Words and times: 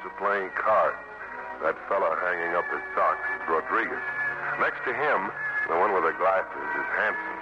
Are 0.00 0.16
playing 0.16 0.48
cards. 0.56 0.96
That 1.60 1.76
fellow 1.84 2.08
hanging 2.24 2.56
up 2.56 2.64
his 2.72 2.80
socks 2.96 3.20
is 3.36 3.44
Rodriguez. 3.44 4.00
Next 4.56 4.80
to 4.88 4.96
him, 4.96 5.28
the 5.68 5.76
one 5.76 5.92
with 5.92 6.08
the 6.08 6.16
glasses, 6.16 6.68
is 6.72 6.88
Hanson. 6.96 7.36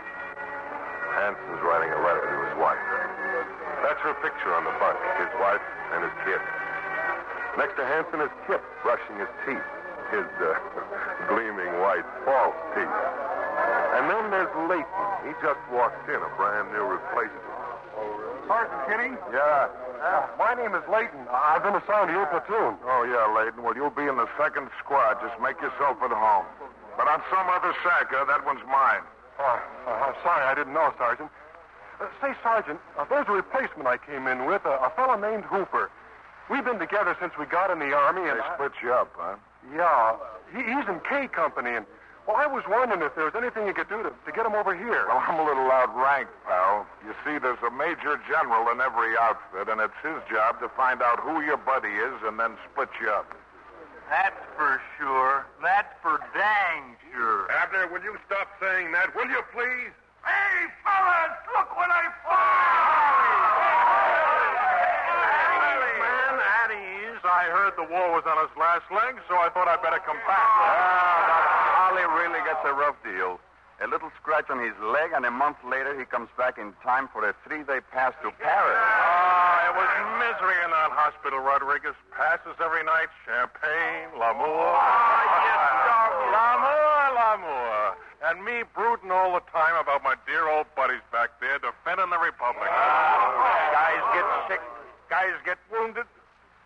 Hanson's 1.15 1.63
writing 1.63 1.95
a 1.95 2.01
letter 2.03 2.27
to 2.27 2.37
his 2.51 2.55
wife. 2.59 2.83
That's 3.87 4.03
her 4.03 4.11
picture 4.27 4.51
on 4.59 4.67
the 4.67 4.75
bunk, 4.83 4.99
his 5.23 5.31
wife 5.39 5.63
and 5.95 6.03
his 6.03 6.11
kid. 6.27 6.43
Next 7.63 7.79
to 7.79 7.87
Hanson 7.87 8.27
is 8.27 8.33
Kip, 8.51 8.63
brushing 8.83 9.23
his 9.23 9.31
teeth, 9.47 9.69
his 10.11 10.27
uh, 10.43 10.59
gleaming 11.31 11.71
white 11.79 12.07
false 12.27 12.59
teeth. 12.75 12.91
And 13.95 14.11
then 14.11 14.35
there's 14.35 14.51
Layton. 14.67 15.07
He 15.23 15.31
just 15.47 15.63
walked 15.71 16.11
in, 16.11 16.19
a 16.19 16.33
brand 16.35 16.75
new 16.75 16.83
replacement. 16.91 17.47
Sergeant 18.51 18.83
Kinney? 18.91 19.15
Yeah. 19.31 19.88
My 20.39 20.55
name 20.55 20.75
is 20.75 20.83
Layton. 20.91 21.27
I've 21.31 21.63
been 21.63 21.75
assigned 21.75 22.09
to 22.09 22.15
your 22.15 22.27
platoon. 22.27 22.79
Oh, 22.87 23.03
yeah, 23.03 23.27
Layton. 23.35 23.63
Well, 23.63 23.75
you'll 23.75 23.95
be 23.95 24.07
in 24.07 24.17
the 24.17 24.29
second 24.39 24.71
squad. 24.79 25.19
Just 25.21 25.41
make 25.43 25.61
yourself 25.61 25.99
at 26.03 26.11
home. 26.11 26.47
But 26.97 27.09
on 27.09 27.23
some 27.31 27.47
other 27.49 27.75
sacker, 27.83 28.25
that 28.27 28.45
one's 28.45 28.63
mine. 28.67 29.03
Oh, 29.39 29.63
uh, 29.87 30.11
I'm 30.11 30.15
sorry, 30.23 30.43
I 30.45 30.55
didn't 30.55 30.75
know, 30.75 30.93
Sergeant. 30.99 31.31
Uh, 32.01 32.07
say, 32.21 32.35
Sergeant, 32.43 32.81
uh, 32.99 33.05
there's 33.11 33.27
a 33.29 33.33
replacement 33.33 33.87
I 33.87 33.99
came 33.99 34.27
in 34.27 34.47
with, 34.47 34.65
a, 34.65 34.79
a 34.83 34.91
fellow 34.97 35.19
named 35.19 35.45
Hooper. 35.45 35.91
We've 36.51 36.65
been 36.65 36.79
together 36.79 37.17
since 37.21 37.33
we 37.39 37.47
got 37.47 37.71
in 37.71 37.79
the 37.79 37.95
Army, 37.95 38.29
and... 38.29 38.39
They 38.39 38.43
I- 38.43 38.55
split 38.55 38.73
you 38.83 38.93
up, 38.93 39.13
huh? 39.17 39.37
Yeah. 39.75 40.17
He, 40.55 40.63
he's 40.63 40.89
in 40.89 41.01
K 41.09 41.29
Company, 41.29 41.75
and, 41.75 41.87
well, 42.29 42.37
I 42.37 42.45
was 42.45 42.61
wondering 42.69 43.01
if 43.01 43.17
there 43.17 43.25
was 43.25 43.33
anything 43.33 43.65
you 43.65 43.73
could 43.73 43.89
do 43.89 44.05
to, 44.05 44.13
to 44.13 44.31
get 44.37 44.45
him 44.45 44.53
over 44.53 44.77
here. 44.77 45.09
Well, 45.09 45.25
I'm 45.25 45.41
a 45.41 45.45
little 45.49 45.73
outranked, 45.73 46.29
pal. 46.45 46.85
You 47.01 47.17
see, 47.25 47.41
there's 47.41 47.63
a 47.65 47.73
major 47.73 48.21
general 48.29 48.69
in 48.69 48.85
every 48.85 49.17
outfit, 49.17 49.73
and 49.73 49.81
it's 49.81 49.97
his 50.05 50.21
job 50.29 50.61
to 50.61 50.69
find 50.77 51.01
out 51.01 51.25
who 51.25 51.41
your 51.41 51.57
buddy 51.57 51.89
is 51.89 52.21
and 52.29 52.37
then 52.37 52.53
split 52.69 52.93
you 53.01 53.09
up. 53.09 53.33
That's 54.13 54.37
for 54.61 54.77
sure. 55.01 55.49
That's 55.65 55.89
for 56.05 56.21
dang 56.37 57.01
sure. 57.13 57.49
Abner, 57.51 57.89
will 57.89 58.05
you 58.05 58.17
stop 58.29 58.49
saying 58.61 58.93
that, 58.93 59.17
will 59.17 59.29
you, 59.29 59.41
please? 59.53 59.93
Hey, 60.21 60.69
fellas, 60.85 61.33
look 61.57 61.73
what 61.81 61.89
I 61.89 62.13
Man, 65.97 66.35
at 66.37 66.71
ease. 66.77 67.23
I 67.25 67.49
heard 67.49 67.73
the 67.77 67.78
war 67.91 68.13
was 68.13 68.25
on 68.29 68.37
his 68.45 68.53
last 68.57 68.85
leg, 68.93 69.17
so 69.29 69.35
I 69.37 69.49
thought 69.51 69.69
I'd 69.69 69.83
better 69.83 70.01
come 70.05 70.21
back. 70.29 70.49
Holly 71.81 72.05
really 72.21 72.41
gets 72.45 72.61
a 72.65 72.73
rough 72.77 72.97
deal. 73.03 73.41
A 73.81 73.87
little 73.87 74.11
scratch 74.21 74.51
on 74.51 74.59
his 74.59 74.75
leg, 74.83 75.15
and 75.15 75.25
a 75.25 75.31
month 75.31 75.57
later 75.63 75.95
he 75.95 76.05
comes 76.05 76.29
back 76.37 76.59
in 76.59 76.75
time 76.83 77.09
for 77.15 77.23
a 77.23 77.33
three-day 77.47 77.79
pass 77.95 78.11
to 78.27 78.35
Paris. 78.43 78.75
Ah, 78.75 79.71
it 79.71 79.75
was 79.79 79.87
misery 80.19 80.59
in 80.67 80.71
that 80.75 80.91
hospital, 80.91 81.39
Rodriguez. 81.39 81.95
Passes 82.11 82.59
every 82.59 82.83
night, 82.83 83.07
champagne, 83.23 84.11
l'amour. 84.19 84.75
Ah, 84.75 86.03
l'amour, 86.35 87.03
l'amour. 87.15 87.95
And 88.27 88.43
me 88.43 88.67
brooding 88.75 89.15
all 89.15 89.39
the 89.39 89.47
time 89.55 89.79
about 89.79 90.03
my 90.03 90.19
dear 90.27 90.51
old 90.51 90.67
buddies 90.75 91.07
back 91.15 91.39
there 91.39 91.63
defending 91.63 92.11
the 92.11 92.19
Republic. 92.19 92.67
Guys 92.67 94.03
get 94.11 94.27
sick. 94.51 94.63
Guys 95.07 95.39
get 95.47 95.59
wounded. 95.71 96.11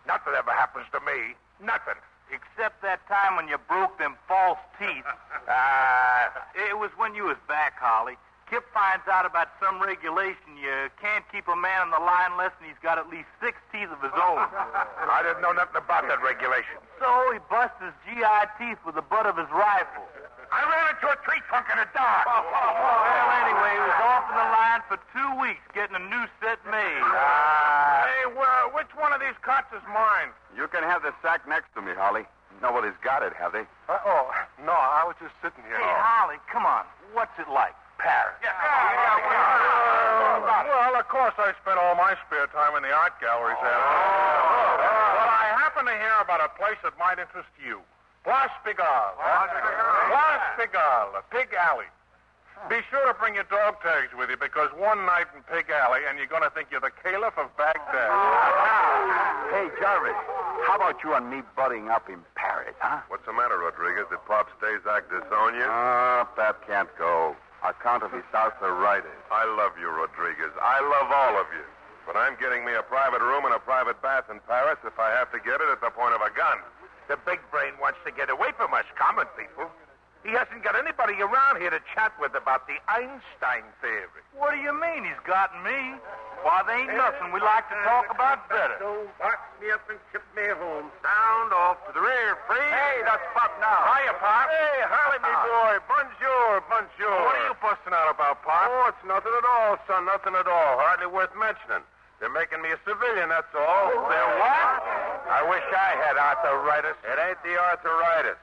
Nothing 0.07 0.33
ever 0.37 0.51
happens 0.51 0.85
to 0.91 0.99
me. 1.01 1.35
Nothing. 1.63 1.99
Except 2.31 2.81
that 2.81 3.05
time 3.07 3.35
when 3.35 3.47
you 3.47 3.57
broke 3.67 3.97
them 3.99 4.15
false 4.27 4.59
teeth. 4.79 5.05
Ah. 5.43 6.31
It 6.55 6.79
was 6.79 6.89
when 6.95 7.15
you 7.15 7.25
was 7.25 7.35
back, 7.49 7.75
Holly. 7.75 8.15
Kip 8.49 8.63
finds 8.73 9.03
out 9.11 9.25
about 9.25 9.49
some 9.59 9.81
regulation. 9.83 10.55
You 10.55 10.87
can't 11.01 11.25
keep 11.31 11.47
a 11.51 11.55
man 11.55 11.89
on 11.89 11.91
the 11.91 11.99
line 11.99 12.31
unless 12.31 12.55
he's 12.63 12.79
got 12.79 12.97
at 12.97 13.09
least 13.11 13.27
six 13.43 13.59
teeth 13.67 13.91
of 13.91 13.99
his 13.99 14.15
own. 14.15 14.39
I 15.09 15.19
didn't 15.19 15.41
know 15.43 15.51
nothing 15.51 15.75
about 15.75 16.07
that 16.07 16.23
regulation. 16.23 16.79
So 16.95 17.11
he 17.35 17.43
busts 17.51 17.75
his 17.83 17.91
GI 18.07 18.39
teeth 18.55 18.79
with 18.87 18.95
the 18.95 19.03
butt 19.03 19.27
of 19.27 19.35
his 19.35 19.51
rifle. 19.51 20.07
I 20.53 20.61
ran 20.69 20.85
into 20.93 21.09
a 21.09 21.17
tree 21.25 21.41
trunk 21.49 21.65
in 21.73 21.81
the 21.81 21.89
dark. 21.97 22.29
Well, 22.29 23.29
anyway, 23.41 23.73
he 23.73 23.81
was 23.81 23.97
off 24.05 24.29
in 24.29 24.37
the 24.37 24.49
line 24.53 24.85
for 24.85 25.01
two 25.09 25.29
weeks 25.41 25.65
getting 25.73 25.97
a 25.97 26.03
new 26.05 26.25
set 26.37 26.61
made. 26.69 27.01
hey, 28.05 28.29
well, 28.37 28.69
which 28.77 28.93
one 28.93 29.09
of 29.13 29.19
these 29.19 29.33
cots 29.41 29.73
is 29.73 29.81
mine? 29.89 30.29
You 30.53 30.69
can 30.69 30.85
have 30.85 31.01
the 31.01 31.09
sack 31.25 31.49
next 31.49 31.73
to 31.73 31.81
me, 31.81 31.97
Holly. 31.97 32.29
Nobody's 32.61 32.93
got 33.01 33.23
it, 33.25 33.33
have 33.33 33.49
they? 33.51 33.65
Uh, 33.89 33.97
oh, 34.05 34.29
no, 34.61 34.77
I 34.77 35.01
was 35.09 35.17
just 35.17 35.33
sitting 35.41 35.65
here. 35.65 35.81
Hey, 35.81 35.89
Holly, 35.97 36.37
come 36.47 36.69
on. 36.69 36.85
What's 37.17 37.33
it 37.41 37.49
like? 37.49 37.73
Paris. 37.97 38.35
Well, 38.43 38.51
of 40.99 41.07
course, 41.07 41.33
I 41.37 41.53
spent 41.61 41.77
all 41.79 41.95
my 41.95 42.17
spare 42.27 42.47
time 42.51 42.75
in 42.75 42.83
the 42.83 42.91
art 42.91 43.13
galleries 43.21 43.55
there. 43.61 43.71
Well, 43.71 45.29
I 45.29 45.55
happen 45.61 45.85
to 45.85 45.93
hear 45.95 46.17
about 46.21 46.41
a 46.43 46.49
place 46.59 46.75
that 46.83 46.97
might 46.99 47.19
interest 47.19 47.47
you. 47.63 47.79
Place 48.23 48.55
Pigalle. 48.63 49.13
Place 49.19 50.47
Pigalle, 50.57 51.21
pig 51.31 51.49
alley. 51.59 51.85
Be 52.69 52.79
sure 52.87 53.03
to 53.11 53.13
bring 53.19 53.35
your 53.35 53.43
dog 53.51 53.75
tags 53.83 54.15
with 54.15 54.31
you 54.31 54.39
because 54.39 54.71
one 54.79 55.03
night 55.03 55.27
in 55.35 55.43
Pig 55.51 55.67
Alley 55.67 55.99
and 56.07 56.15
you're 56.15 56.31
going 56.31 56.47
to 56.47 56.53
think 56.55 56.71
you're 56.71 56.79
the 56.79 56.95
Caliph 57.03 57.35
of 57.35 57.51
Baghdad. 57.57 58.11
Hey, 59.53 59.69
Jarvis, 59.77 60.17
how 60.65 60.81
about 60.81 60.97
you 61.05 61.13
and 61.13 61.29
me 61.29 61.45
budding 61.55 61.85
up 61.85 62.09
in 62.09 62.17
Paris, 62.33 62.73
huh? 62.81 63.05
What's 63.05 63.21
the 63.29 63.33
matter, 63.37 63.61
Rodriguez? 63.61 64.09
Did 64.09 64.17
Pop 64.25 64.49
Stazak 64.57 65.13
disown 65.13 65.53
you? 65.53 65.69
Ah, 65.69 66.25
that 66.37 66.57
can't 66.65 66.89
go. 66.97 67.35
Account 67.61 68.01
of 68.01 68.09
his 68.09 68.25
arthritis. 68.33 69.13
I 69.29 69.45
love 69.45 69.77
you, 69.77 69.93
Rodriguez. 69.93 70.49
I 70.57 70.81
love 70.81 71.11
all 71.13 71.37
of 71.37 71.45
you. 71.53 71.61
But 72.09 72.17
I'm 72.17 72.33
getting 72.41 72.65
me 72.65 72.73
a 72.73 72.81
private 72.81 73.21
room 73.21 73.45
and 73.45 73.53
a 73.53 73.59
private 73.61 74.01
bath 74.01 74.25
in 74.33 74.39
Paris 74.49 74.79
if 74.81 74.97
I 74.97 75.11
have 75.13 75.29
to 75.37 75.39
get 75.39 75.61
it 75.61 75.69
at 75.69 75.79
the 75.85 75.93
point 75.93 76.17
of 76.17 76.21
a 76.25 76.33
gun. 76.33 76.57
The 77.07 77.17
big 77.27 77.39
brain 77.51 77.73
wants 77.81 77.99
to 78.05 78.11
get 78.11 78.29
away 78.29 78.55
from 78.55 78.73
us 78.73 78.85
common 78.95 79.27
people. 79.37 79.67
He 80.23 80.31
hasn't 80.31 80.63
got 80.63 80.79
anybody 80.79 81.19
around 81.19 81.59
here 81.59 81.69
to 81.69 81.83
chat 81.91 82.15
with 82.15 82.31
about 82.31 82.63
the 82.63 82.79
Einstein 82.87 83.67
theory. 83.83 84.23
What 84.39 84.55
do 84.55 84.59
you 84.63 84.71
mean 84.71 85.03
he's 85.03 85.19
got 85.27 85.51
me? 85.67 85.99
Why, 86.47 86.63
there 86.63 86.79
ain't 86.79 86.95
nothing 86.95 87.35
we 87.35 87.43
like 87.43 87.67
to 87.67 87.75
talk 87.83 88.07
about 88.07 88.47
better. 88.47 88.79
So 88.79 89.03
box 89.19 89.39
me 89.59 89.67
up 89.75 89.83
and 89.91 89.99
ship 90.15 90.23
me 90.31 90.47
home. 90.47 90.87
Sound 91.03 91.51
off 91.51 91.75
to 91.87 91.91
the 91.91 91.99
rear, 91.99 92.39
free. 92.47 92.71
Hey, 92.71 93.03
that's 93.03 93.23
Pop 93.35 93.51
now. 93.59 93.83
Hiya, 93.83 94.15
Pop. 94.23 94.47
Hey, 94.47 94.87
Harley, 94.87 95.19
me 95.23 95.31
ah. 95.31 95.43
boy. 95.43 95.73
Bonjour, 95.91 96.49
bonjour. 96.71 97.19
What 97.19 97.35
are 97.35 97.47
you 97.51 97.55
busting 97.59 97.95
out 97.95 98.07
about, 98.07 98.39
Pop? 98.47 98.71
Oh, 98.71 98.91
it's 98.95 99.03
nothing 99.03 99.31
at 99.31 99.43
all, 99.43 99.75
son. 99.91 100.07
Nothing 100.07 100.39
at 100.39 100.47
all. 100.47 100.79
Hardly 100.79 101.07
worth 101.11 101.35
mentioning. 101.35 101.83
They're 102.23 102.31
making 102.31 102.63
me 102.63 102.71
a 102.71 102.79
civilian, 102.87 103.27
that's 103.27 103.51
all. 103.51 103.91
They're 104.07 104.33
what? 104.39 104.79
I 105.27 105.43
wish 105.43 105.59
I 105.75 105.91
had 106.07 106.15
arthritis. 106.15 106.95
It 107.03 107.19
ain't 107.19 107.35
the 107.43 107.59
arthritis. 107.59 108.39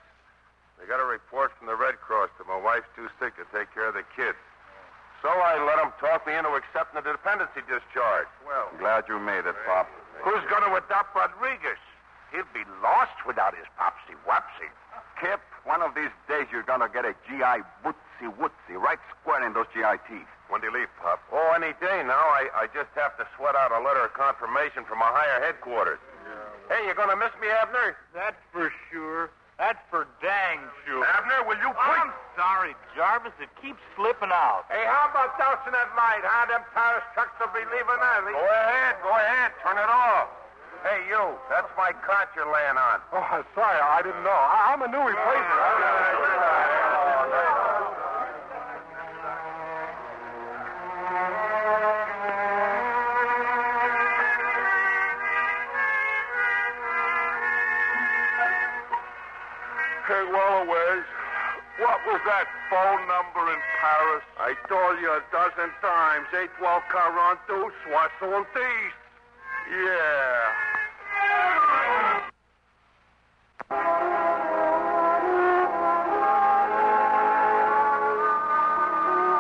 They 0.77 0.85
got 0.85 1.01
a 1.01 1.09
report 1.09 1.57
from 1.57 1.65
the 1.65 1.73
Red 1.73 1.97
Cross 1.97 2.29
that 2.37 2.45
my 2.45 2.61
wife's 2.61 2.93
too 2.93 3.09
sick 3.17 3.41
to 3.41 3.49
take 3.57 3.73
care 3.73 3.89
of 3.89 3.97
the 3.97 4.05
kids. 4.13 4.37
So 5.25 5.33
I 5.33 5.57
let 5.65 5.81
them 5.81 5.97
talk 5.97 6.29
me 6.29 6.37
into 6.37 6.53
accepting 6.61 7.01
the 7.01 7.09
dependency 7.09 7.65
discharge. 7.65 8.29
Well, 8.45 8.69
Glad 8.77 9.09
you 9.09 9.17
made 9.17 9.49
it, 9.49 9.57
Pop. 9.65 9.89
who's 10.29 10.45
going 10.53 10.69
to 10.69 10.77
adopt 10.77 11.17
Rodriguez? 11.17 11.81
He'll 12.37 12.53
be 12.53 12.69
lost 12.85 13.17
without 13.25 13.57
his 13.57 13.65
popsy 13.81 14.13
wopsy. 14.29 14.69
Kip, 15.25 15.41
one 15.65 15.81
of 15.81 15.97
these 15.97 16.13
days 16.29 16.45
you're 16.53 16.69
gonna 16.69 16.93
get 16.93 17.09
a 17.09 17.17
GI 17.25 17.65
wootsy 17.81 18.29
wootsy 18.37 18.77
right 18.77 19.01
square 19.17 19.41
in 19.45 19.53
those 19.57 19.67
GI 19.73 19.97
teeth. 20.05 20.29
When 20.51 20.59
do 20.59 20.67
you 20.67 20.75
leave, 20.75 20.91
Pop? 20.99 21.23
Oh, 21.31 21.55
any 21.55 21.71
day 21.79 22.03
now. 22.03 22.19
I, 22.19 22.51
I 22.51 22.65
just 22.75 22.91
have 22.99 23.15
to 23.23 23.25
sweat 23.39 23.55
out 23.55 23.71
a 23.71 23.79
letter 23.87 24.03
of 24.03 24.13
confirmation 24.19 24.83
from 24.83 24.99
my 24.99 25.07
higher 25.07 25.39
headquarters. 25.47 26.03
Hey, 26.67 26.87
you're 26.87 26.99
going 26.99 27.11
to 27.11 27.19
miss 27.19 27.31
me, 27.39 27.47
Abner? 27.47 27.95
That's 28.11 28.39
for 28.51 28.75
sure. 28.91 29.31
That's 29.63 29.79
for 29.95 30.11
dang 30.19 30.59
sure. 30.83 31.07
Abner, 31.07 31.47
will 31.47 31.59
you 31.63 31.71
I'm 31.71 32.11
sorry, 32.35 32.75
Jarvis. 32.97 33.35
It 33.39 33.53
keeps 33.63 33.79
slipping 33.95 34.35
out. 34.35 34.67
Hey, 34.73 34.83
how 34.91 35.07
about 35.07 35.39
dousing 35.39 35.71
that 35.71 35.91
light, 35.95 36.25
huh? 36.27 36.51
Them 36.51 36.67
Paris 36.75 37.05
trucks 37.15 37.37
will 37.39 37.53
be 37.55 37.63
leaving 37.71 38.01
early. 38.01 38.35
Go 38.35 38.41
ahead, 38.41 38.99
go 39.07 39.13
ahead. 39.13 39.55
Turn 39.63 39.79
it 39.79 39.87
off. 39.87 40.35
Hey, 40.83 41.05
you. 41.13 41.37
That's 41.53 41.69
my 41.77 41.93
cot 42.03 42.33
you're 42.35 42.49
laying 42.49 42.81
on. 42.81 43.05
Oh, 43.13 43.45
sorry, 43.55 43.79
I 43.79 44.01
didn't 44.01 44.25
know. 44.25 44.33
I, 44.33 44.73
am 44.73 44.81
a 44.83 44.89
new 44.89 45.05
replacement. 45.05 46.80
Hey, 60.11 60.27
Wallowitz, 60.27 61.07
what 61.79 62.03
was 62.03 62.21
that 62.27 62.51
phone 62.67 62.99
number 63.07 63.47
in 63.47 63.63
Paris? 63.79 64.27
I 64.43 64.59
told 64.67 64.99
you 64.99 65.07
a 65.07 65.23
dozen 65.31 65.71
times. 65.79 66.27
812 66.35 66.83
42 67.47 67.71
70. 68.19 68.43
Yeah. 69.71 70.51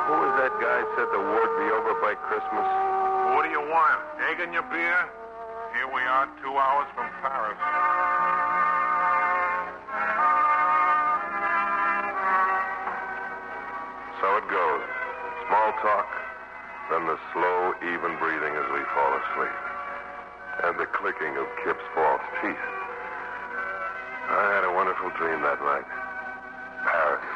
Who 0.06 0.14
was 0.22 0.32
that 0.38 0.54
guy 0.62 0.86
said 0.94 1.10
the 1.10 1.18
war'd 1.18 1.54
be 1.58 1.66
over 1.74 1.98
by 1.98 2.14
Christmas? 2.30 2.68
What 3.34 3.42
do 3.42 3.50
you 3.50 3.58
want? 3.58 3.98
Egg 4.30 4.38
in 4.38 4.54
your 4.54 4.62
beer? 4.70 5.02
Here 5.74 5.90
we 5.90 6.02
are, 6.06 6.30
two 6.38 6.54
hours 6.54 6.86
from 6.94 7.10
Paris. 7.26 7.58
So 14.30 14.36
it 14.36 14.46
goes. 14.46 14.86
Small 15.48 15.72
talk, 15.82 16.06
then 16.88 17.04
the 17.04 17.18
slow, 17.32 17.74
even 17.82 18.14
breathing 18.22 18.54
as 18.54 18.68
we 18.70 18.78
fall 18.94 19.10
asleep. 19.18 19.58
And 20.62 20.78
the 20.78 20.86
clicking 20.86 21.36
of 21.36 21.46
Kip's 21.64 21.82
false 21.96 22.22
teeth. 22.40 22.66
I 24.30 24.54
had 24.54 24.62
a 24.62 24.72
wonderful 24.72 25.10
dream 25.18 25.42
that 25.42 25.58
night. 25.58 25.88
Paris. 26.86 27.29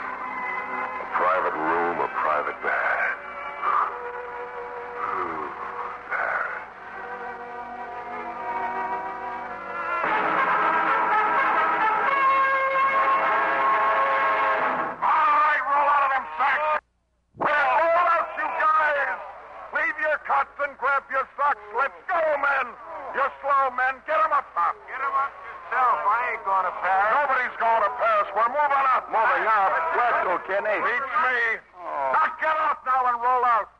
You're 23.14 23.32
slow, 23.40 23.70
men. 23.78 24.02
Get 24.06 24.18
'em 24.18 24.32
up 24.34 24.44
Get 24.54 25.00
him 25.00 25.14
up 25.14 25.32
yourself. 25.74 25.98
I 26.06 26.18
ain't 26.32 26.44
going 26.44 26.66
to 26.66 26.74
Paris. 26.82 27.10
Nobody's 27.14 27.56
going 27.58 27.82
to 27.82 27.92
Paris. 27.98 28.28
We're 28.34 28.52
moving 28.54 28.86
up. 28.94 29.04
Moving 29.10 29.46
up. 29.46 29.70
Where 29.94 30.24
to, 30.30 30.34
Kenny? 30.46 30.78
Beats 30.82 31.14
me. 31.22 31.38
Oh. 31.78 32.12
Now 32.14 32.26
get 32.38 32.56
out 32.58 32.78
now 32.86 33.06
and 33.10 33.18
roll 33.22 33.44
out. 33.44 33.70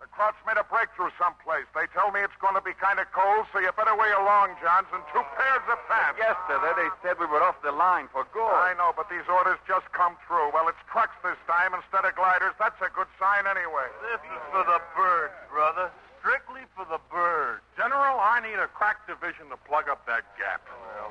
The 0.00 0.10
Krauts 0.10 0.40
made 0.44 0.58
a 0.58 0.66
breakthrough 0.66 1.14
someplace. 1.14 1.64
They 1.78 1.86
tell 1.94 2.10
me 2.10 2.20
it's 2.20 2.34
going 2.42 2.58
to 2.58 2.64
be 2.64 2.74
kind 2.74 2.98
of 2.98 3.06
cold, 3.14 3.46
so 3.54 3.62
you 3.62 3.70
better 3.78 3.94
wear 3.94 4.10
your 4.10 4.24
long 4.26 4.50
johns 4.58 4.90
and 4.90 5.02
two 5.14 5.22
pairs 5.38 5.62
of 5.70 5.78
pants. 5.86 6.18
Yesterday 6.18 6.74
they 6.74 6.90
said 7.06 7.22
we 7.22 7.26
were 7.30 7.38
off 7.38 7.54
the 7.62 7.70
line 7.70 8.10
for 8.10 8.26
good. 8.34 8.42
I 8.50 8.74
know, 8.74 8.90
but 8.96 9.06
these 9.08 9.24
orders 9.30 9.62
just 9.68 9.86
come 9.92 10.18
through. 10.26 10.50
Well, 10.50 10.66
it's 10.66 10.82
trucks 10.90 11.14
this 11.22 11.38
time 11.46 11.72
instead 11.72 12.02
of 12.04 12.18
gliders. 12.18 12.52
That's 12.58 12.76
a 12.82 12.90
good 12.90 13.06
sign 13.14 13.46
anyway. 13.46 13.86
This 14.02 14.20
is 14.26 14.42
for 14.50 14.64
the 14.66 14.82
birds, 14.98 15.38
brother. 15.48 15.88
Strictly 16.22 16.62
for 16.78 16.86
the 16.86 17.02
birds. 17.10 17.66
General, 17.74 18.14
I 18.22 18.38
need 18.38 18.54
a 18.54 18.70
crack 18.70 19.02
division 19.10 19.50
to 19.50 19.58
plug 19.66 19.90
up 19.90 20.06
that 20.06 20.22
gap. 20.38 20.62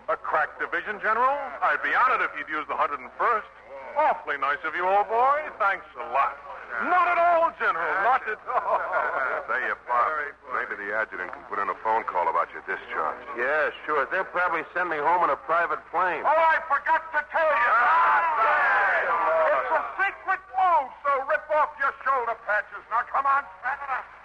A 0.08 0.16
crack 0.16 0.56
division, 0.56 1.04
General? 1.04 1.36
I'd 1.60 1.84
be 1.84 1.92
honored 1.92 2.24
if 2.24 2.32
you'd 2.40 2.48
use 2.48 2.64
the 2.72 2.80
101st. 2.80 3.52
Awfully 4.00 4.40
nice 4.40 4.64
of 4.64 4.72
you, 4.72 4.88
old 4.88 5.12
boy. 5.12 5.36
Thanks 5.60 5.84
a 6.00 6.08
lot. 6.16 6.40
Not 6.88 7.12
at 7.12 7.20
all, 7.20 7.52
General. 7.60 7.92
Not 8.08 8.24
at 8.24 8.40
all. 8.56 8.80
Say, 9.52 9.60
you, 9.68 9.76
Pop. 9.84 10.08
Maybe 10.56 10.80
the 10.80 10.96
adjutant 10.96 11.28
can 11.36 11.44
put 11.52 11.60
in 11.60 11.68
a 11.68 11.76
phone 11.84 12.08
call 12.08 12.32
about 12.32 12.48
your 12.56 12.64
discharge. 12.64 13.20
Yeah, 13.36 13.76
sure. 13.84 14.08
They'll 14.08 14.32
probably 14.32 14.64
send 14.72 14.88
me 14.88 14.96
home 14.96 15.28
in 15.28 15.30
a 15.36 15.40
private 15.44 15.84
plane. 15.92 16.24
Oh, 16.24 16.32
I 16.32 16.64
forgot 16.72 17.04
to 17.12 17.20
tell 17.36 17.52
you. 17.52 17.70
Ah, 17.76 19.60
it's 19.60 19.72
a 19.76 19.82
secret 20.00 20.40
move, 20.56 20.88
so 21.04 21.12
rip 21.28 21.44
off 21.52 21.76
your 21.84 21.92
shoulder 22.08 22.40
patches. 22.48 22.80
Now, 22.88 23.04
come 23.12 23.28
on, 23.28 23.44
stand 23.60 23.84
it 23.84 23.92
up. 23.92 24.21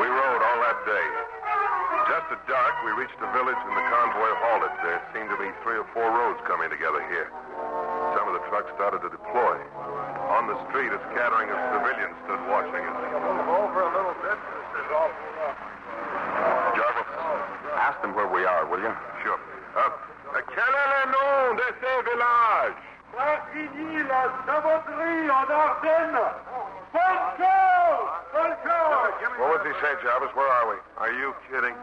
We 0.00 0.06
rode 0.08 0.42
all 0.42 0.58
that 0.64 0.78
day. 0.88 1.06
Just 2.08 2.26
at 2.32 2.40
dark, 2.48 2.74
we 2.82 2.90
reached 2.98 3.14
the 3.20 3.28
village 3.36 3.60
and 3.60 3.74
the 3.76 3.86
convoy 3.92 4.32
halted. 4.42 4.72
There 4.82 4.98
seemed 5.14 5.30
to 5.30 5.38
be 5.38 5.52
three 5.62 5.78
or 5.78 5.86
four 5.94 6.08
roads 6.10 6.40
coming 6.48 6.72
together 6.72 7.04
here. 7.12 7.28
Some 8.16 8.26
of 8.26 8.34
the 8.34 8.42
trucks 8.50 8.72
started 8.74 9.04
to 9.04 9.10
deploy. 9.12 9.56
On 10.32 10.48
the 10.48 10.56
street, 10.70 10.90
a 10.90 10.98
scattering 11.12 11.52
of 11.52 11.58
civilians 11.76 12.16
stood 12.26 12.42
watching 12.48 12.82
us. 12.82 12.96
Move 13.12 13.46
over 13.52 13.80
a 13.84 13.90
little 13.92 14.16
bit. 14.24 14.38
This 14.74 14.82
is 14.82 14.90
all 14.96 15.10
Jarvis, 16.74 17.08
Ask 17.76 18.00
them 18.02 18.14
where 18.16 18.26
we 18.28 18.42
are, 18.48 18.64
will 18.66 18.80
you? 18.80 18.92
sure. 19.22 19.38
Uh, 19.76 19.92
quel 20.54 20.62
est 20.62 20.90
le 20.92 21.12
nom 21.12 21.54
de 21.54 21.66
ce 21.80 21.92
village? 22.10 22.78
Martigny, 23.16 24.02
la 24.08 24.22
en 25.30 25.46
Ardennes. 25.50 26.24
Bonjour! 26.92 28.20
Bonjour! 28.32 29.02
What 29.38 29.48
was 29.48 29.66
he 29.66 29.72
say, 29.80 29.94
Jarvis? 30.02 30.34
Where 30.34 30.48
are 30.48 30.68
we? 30.68 30.76
Are 30.98 31.12
you 31.12 31.34
kidding? 31.48 31.74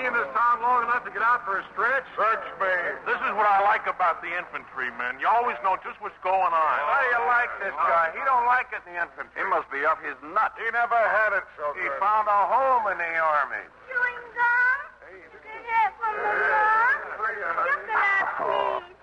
Be 0.00 0.08
in 0.08 0.16
this 0.16 0.32
town 0.32 0.64
long 0.64 0.88
enough 0.88 1.04
to 1.04 1.12
get 1.12 1.20
out 1.20 1.44
for 1.44 1.60
a 1.60 1.64
stretch? 1.76 2.08
Search 2.16 2.46
me. 2.56 2.72
This 3.04 3.20
is 3.20 3.32
what 3.36 3.44
I 3.44 3.60
like 3.68 3.84
about 3.84 4.24
the 4.24 4.32
infantry, 4.32 4.88
men. 4.96 5.20
You 5.20 5.28
always 5.28 5.60
know 5.60 5.76
just 5.84 6.00
what's 6.00 6.16
going 6.24 6.52
on. 6.56 6.74
How 6.88 7.04
do 7.04 7.08
you 7.12 7.20
like 7.28 7.52
this 7.60 7.76
guy? 7.84 8.08
He 8.16 8.22
don't 8.24 8.48
like 8.48 8.72
it 8.72 8.80
in 8.88 8.96
the 8.96 9.04
infantry. 9.04 9.36
He 9.36 9.44
must 9.44 9.68
be 9.68 9.84
off 9.84 10.00
his 10.00 10.16
nut. 10.24 10.56
He 10.56 10.64
never 10.72 10.96
had 10.96 11.36
it 11.36 11.44
so 11.60 11.76
good. 11.76 11.84
He 11.84 11.92
found 12.00 12.32
a 12.32 12.40
home 12.48 12.88
in 12.88 12.96
the 12.96 13.12
army. 13.20 13.60
Chewing 13.92 14.24
gum? 14.32 14.80
Did 15.04 15.36
you 15.36 15.60
get 15.68 15.92
from 16.00 16.16
the 16.16 16.32
mom? 16.48 16.96
Chocolate, 17.20 18.32
please. 18.40 18.96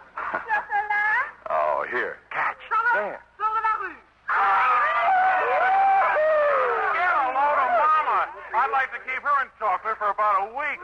Chocolate? 0.49 1.29
Oh, 1.53 1.85
here. 1.93 2.17
Catch. 2.33 2.57
Chocolate. 2.73 3.21
There. 3.21 3.21
Chocolate. 3.37 4.01
I'd 8.57 8.73
like 8.73 8.89
to 8.89 8.97
keep 9.05 9.21
her 9.21 9.37
in 9.45 9.49
chocolate 9.61 9.95
for 10.01 10.09
about 10.09 10.49
a 10.49 10.57
week. 10.57 10.81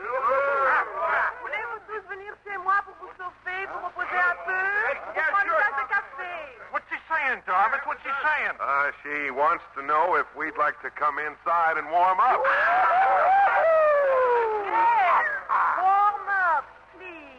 Voulez-vous 1.42 1.80
tous 1.90 2.06
venir 2.06 2.30
chez 2.46 2.54
moi 2.62 2.78
pour 2.86 2.94
vous 3.02 3.10
chauffer, 3.18 3.66
pour 3.66 3.82
reposer 3.90 4.14
un 4.14 4.38
peu? 4.46 4.54
Pour 4.54 5.18
yeah, 5.18 5.26
prendre 5.34 5.50
sure. 5.50 5.58
une 5.58 5.66
tasse 5.66 5.74
de 5.74 5.86
café? 5.90 6.30
What's 6.70 6.86
she 6.86 6.96
saying, 7.10 7.42
Jarvis? 7.44 7.82
What's 7.84 7.98
she 8.06 8.13
saying? 8.24 8.56
Uh, 8.56 8.88
she 9.04 9.30
wants 9.30 9.64
to 9.76 9.82
know 9.84 10.16
if 10.16 10.26
we'd 10.36 10.56
like 10.56 10.80
to 10.80 10.90
come 10.90 11.18
inside 11.18 11.76
and 11.76 11.90
warm 11.92 12.18
up. 12.20 12.40
Yes. 14.64 15.24
Warm 15.76 16.24
up, 16.32 16.64
please. 16.96 17.36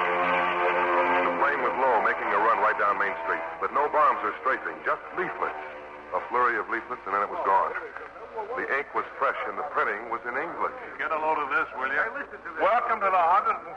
The 0.00 1.32
plane 1.38 1.60
was 1.62 1.74
low, 1.78 2.02
making 2.02 2.28
a 2.32 2.38
run 2.38 2.58
right 2.58 2.78
down 2.78 2.98
Main 2.98 3.14
Street. 3.24 3.42
But 3.60 3.72
no 3.74 3.88
bombs 3.90 4.20
or 4.24 4.32
strafing, 4.40 4.76
just 4.84 5.02
leaflets. 5.18 5.62
A 6.14 6.20
flurry 6.28 6.58
of 6.58 6.68
leaflets, 6.70 7.02
and 7.06 7.14
then 7.14 7.22
it 7.22 7.30
was 7.30 7.42
gone. 7.46 7.72
The 8.40 8.64
ink 8.78 8.88
was 8.94 9.04
fresh, 9.18 9.36
and 9.48 9.58
the 9.58 9.68
printing 9.68 10.08
was 10.08 10.20
in 10.24 10.32
English. 10.32 10.72
Get 10.96 11.12
a 11.12 11.20
load 11.20 11.36
of 11.36 11.50
this, 11.52 11.68
will 11.76 11.92
you? 11.92 12.00
Welcome 12.60 13.00
to 13.00 13.10
the 13.12 13.24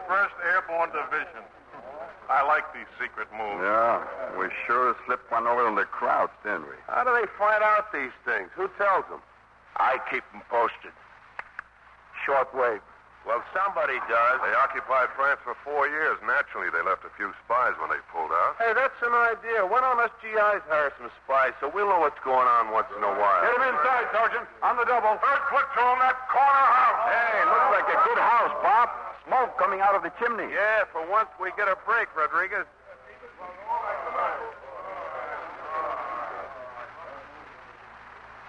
101st 0.08 0.36
Airborne 0.55 0.91
Division. 0.96 1.43
I 2.29 2.48
like 2.48 2.63
these 2.74 2.88
secret 2.96 3.27
moves. 3.36 3.60
Yeah, 3.60 4.00
we 4.39 4.48
sure 4.65 4.96
slipped 5.05 5.29
one 5.32 5.48
over 5.48 5.67
on 5.67 5.75
the 5.75 5.84
Krauts, 5.84 6.32
didn't 6.43 6.63
we? 6.63 6.79
How 6.88 7.03
do 7.03 7.12
they 7.12 7.27
find 7.38 7.62
out 7.62 7.91
these 7.91 8.15
things? 8.24 8.50
Who 8.55 8.70
tells 8.79 9.03
them? 9.12 9.20
I 9.75 10.00
keep 10.10 10.24
them 10.32 10.41
posted. 10.50 10.96
Shortwave. 12.25 12.79
Well, 13.24 13.39
somebody 13.56 13.96
does. 14.12 14.38
They 14.44 14.51
occupied 14.60 15.08
France 15.15 15.39
for 15.48 15.56
four 15.63 15.88
years. 15.88 16.20
Naturally, 16.27 16.68
they 16.75 16.84
left 16.84 17.08
a 17.08 17.12
few 17.15 17.32
spies 17.48 17.72
when 17.80 17.88
they 17.88 18.03
pulled 18.12 18.36
out. 18.36 18.60
Hey, 18.60 18.75
that's 18.75 19.00
an 19.00 19.15
idea. 19.15 19.63
Why 19.63 19.80
don't 19.80 19.96
us 20.03 20.12
GIs 20.20 20.63
hire 20.68 20.92
some 21.00 21.08
spies 21.24 21.56
so 21.63 21.72
we'll 21.72 21.88
know 21.88 22.03
what's 22.03 22.20
going 22.27 22.44
on 22.44 22.75
once 22.75 22.92
in 22.92 23.00
a 23.00 23.13
while? 23.15 23.39
Get 23.48 23.56
him 23.56 23.63
inside, 23.63 24.12
Sergeant. 24.12 24.44
On 24.60 24.75
the 24.75 24.84
double. 24.84 25.15
Third 25.24 25.44
platoon, 25.48 25.88
on 25.88 26.00
that 26.03 26.20
corner 26.27 26.68
house. 26.68 27.01
Hey, 27.08 27.36
looks 27.48 27.72
like 27.80 27.89
a 27.96 28.00
good 28.12 28.20
house, 28.20 28.53
Pop. 28.60 28.92
Smoke 29.24 29.56
coming 29.56 29.80
out 29.80 29.96
of 29.96 30.03
the 30.03 30.12
chimney. 30.20 30.51
Yeah, 30.51 30.84
for 30.92 31.00
once 31.08 31.32
we 31.39 31.48
get 31.56 31.72
a 31.72 31.80
break, 31.88 32.12
Rodriguez. 32.12 32.68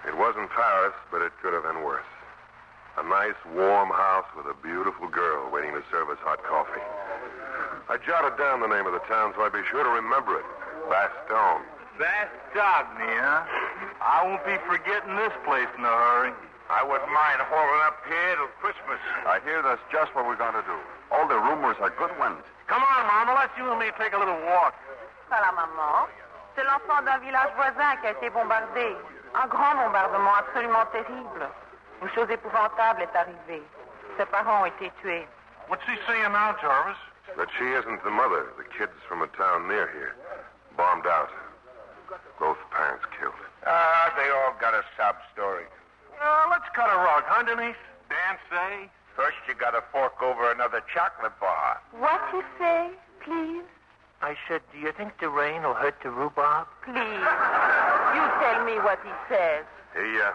It 0.03 0.15
wasn't 0.19 0.51
Paris, 0.51 0.93
but 1.11 1.23
it 1.23 1.31
could 1.41 1.55
have 1.55 1.63
been 1.63 1.79
worse. 1.81 2.03
A 2.97 3.03
nice, 3.03 3.35
warm 3.51 3.89
house 3.91 4.25
with 4.37 4.47
a 4.47 4.55
beautiful 4.63 5.11
girl 5.11 5.51
waiting 5.51 5.75
to 5.75 5.83
serve 5.91 6.07
us 6.07 6.17
hot 6.23 6.39
coffee. 6.47 6.79
I 7.91 7.99
jotted 7.99 8.39
down 8.39 8.63
the 8.63 8.71
name 8.71 8.87
of 8.87 8.95
the 8.95 9.03
town 9.03 9.35
so 9.35 9.43
I'd 9.43 9.51
be 9.51 9.67
sure 9.67 9.83
to 9.83 9.93
remember 9.99 10.39
it. 10.39 10.47
Bastogne. 10.87 11.67
Bastogne, 11.99 13.11
huh? 13.19 13.43
I 13.99 14.23
won't 14.23 14.47
be 14.47 14.55
forgetting 14.63 15.11
this 15.19 15.35
place 15.43 15.67
in 15.75 15.83
a 15.83 15.91
hurry. 15.91 16.31
I 16.71 16.87
wouldn't 16.87 17.11
mind 17.11 17.43
holding 17.51 17.83
up 17.83 17.99
here 18.07 18.39
till 18.39 18.47
Christmas. 18.63 19.01
I 19.27 19.43
hear 19.43 19.59
that's 19.59 19.83
just 19.91 20.15
what 20.15 20.23
we're 20.23 20.39
going 20.39 20.55
to 20.55 20.63
do. 20.63 20.79
All 21.11 21.27
the 21.27 21.37
rumors 21.37 21.75
are 21.83 21.91
good 21.99 22.15
ones. 22.15 22.39
Come 22.71 22.79
on, 22.79 23.01
Mama. 23.11 23.35
Let's 23.35 23.51
you 23.59 23.67
and 23.69 23.77
me 23.77 23.91
take 23.99 24.15
a 24.15 24.19
little 24.23 24.39
walk. 24.47 24.71
Pas 25.27 25.43
la 25.43 25.51
maman. 25.51 26.07
C'est 26.55 26.63
l'enfant 26.63 27.03
d'un 27.03 27.19
village 27.19 27.51
voisin 27.59 27.99
qui 27.99 28.07
a 28.07 28.11
été 28.15 28.29
bombardé. 28.31 28.95
Un 29.35 29.47
grand 29.51 29.75
bombardement 29.83 30.31
absolument 30.39 30.87
terrible. 30.95 31.43
Une 32.01 32.09
chose 32.09 32.29
épouvantable 32.29 33.01
est 33.01 33.15
arrivée. 33.15 33.63
Ses 34.17 34.25
parents 34.25 34.61
ont 34.61 34.65
été 34.65 34.91
tués. 35.01 35.27
What's 35.67 35.83
he 35.87 35.97
saying 36.07 36.31
now, 36.31 36.55
Jarvis? 36.61 36.97
That 37.37 37.49
she 37.57 37.65
isn't 37.65 38.03
the 38.03 38.11
mother. 38.11 38.53
The 38.57 38.63
kid's 38.77 38.95
from 39.07 39.21
a 39.21 39.27
town 39.35 39.67
near 39.67 39.89
here. 39.91 40.15
Bombed 40.77 41.07
out. 41.07 41.29
Both 42.39 42.57
parents 42.71 43.03
killed. 43.19 43.33
Ah, 43.65 44.13
they 44.15 44.29
all 44.29 44.53
got 44.61 44.73
a 44.73 44.83
sob 44.95 45.15
story. 45.33 45.65
Uh, 46.21 46.47
let's 46.51 46.69
cut 46.75 46.87
a 46.87 46.97
rug, 46.97 47.23
huh, 47.25 47.43
Denise? 47.43 47.75
Dan 48.09 48.37
say? 48.51 48.89
First, 49.15 49.37
you 49.47 49.55
got 49.55 49.71
to 49.71 49.83
fork 49.91 50.21
over 50.21 50.51
another 50.51 50.81
chocolate 50.93 51.33
bar. 51.39 51.81
What 51.97 52.21
you 52.31 52.43
say, 52.59 52.91
please? 53.23 53.63
I 54.21 54.35
said, 54.47 54.61
do 54.71 54.79
you 54.79 54.91
think 54.91 55.19
the 55.19 55.29
rain 55.29 55.63
will 55.63 55.73
hurt 55.73 55.95
the 56.03 56.09
rhubarb? 56.09 56.67
Please. 56.83 56.95
You 56.95 58.23
tell 58.39 58.63
me 58.63 58.79
what 58.79 58.99
he 59.03 59.11
says. 59.27 59.65
He, 59.93 60.19
uh, 60.21 60.31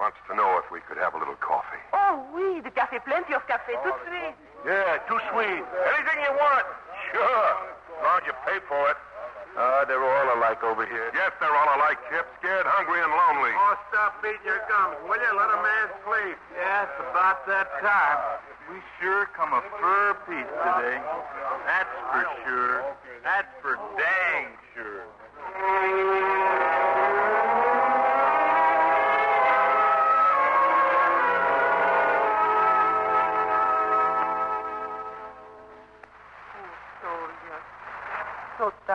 wants 0.00 0.16
to 0.24 0.32
know 0.32 0.56
if 0.56 0.64
we 0.72 0.80
could 0.88 0.96
have 0.96 1.12
a 1.12 1.20
little 1.20 1.36
coffee. 1.44 1.78
Oh 1.92 2.24
oui, 2.32 2.64
du 2.64 2.72
café 2.72 3.04
plenty 3.04 3.36
of 3.36 3.44
café 3.44 3.76
tout 3.84 3.92
de 3.92 4.00
suite. 4.08 4.34
Yeah, 4.64 4.96
too 5.04 5.20
sweet. 5.28 5.60
Anything 5.60 6.18
you 6.24 6.32
want. 6.40 6.64
Sure. 7.12 7.48
As 8.00 8.00
long 8.00 8.16
as 8.16 8.24
you 8.24 8.34
pay 8.48 8.58
for 8.64 8.80
it. 8.88 8.96
Uh, 9.60 9.84
they're 9.84 10.00
all 10.00 10.28
alike 10.40 10.64
over 10.64 10.86
here. 10.86 11.12
Yes, 11.12 11.32
they're 11.36 11.52
all 11.52 11.76
alike, 11.76 11.98
Chip. 12.08 12.24
Scared, 12.40 12.64
hungry, 12.64 13.02
and 13.02 13.12
lonely. 13.12 13.52
Oh, 13.52 13.76
stop 13.92 14.16
beating 14.22 14.40
your 14.46 14.62
gums, 14.70 14.96
will 15.04 15.20
you? 15.20 15.32
Let 15.36 15.52
a 15.52 15.60
man 15.60 15.86
sleep. 16.06 16.38
Yes, 16.56 16.88
about 17.12 17.44
that 17.50 17.68
time. 17.84 18.40
We 18.72 18.80
sure 19.02 19.28
come 19.36 19.52
a 19.52 19.60
fur 19.76 20.14
piece 20.24 20.48
today. 20.64 20.96
That's 21.66 21.96
for 22.08 22.24
sure. 22.46 22.84
That's 23.24 23.52
for 23.60 23.76
dang 23.98 24.48
sure. 24.72 26.39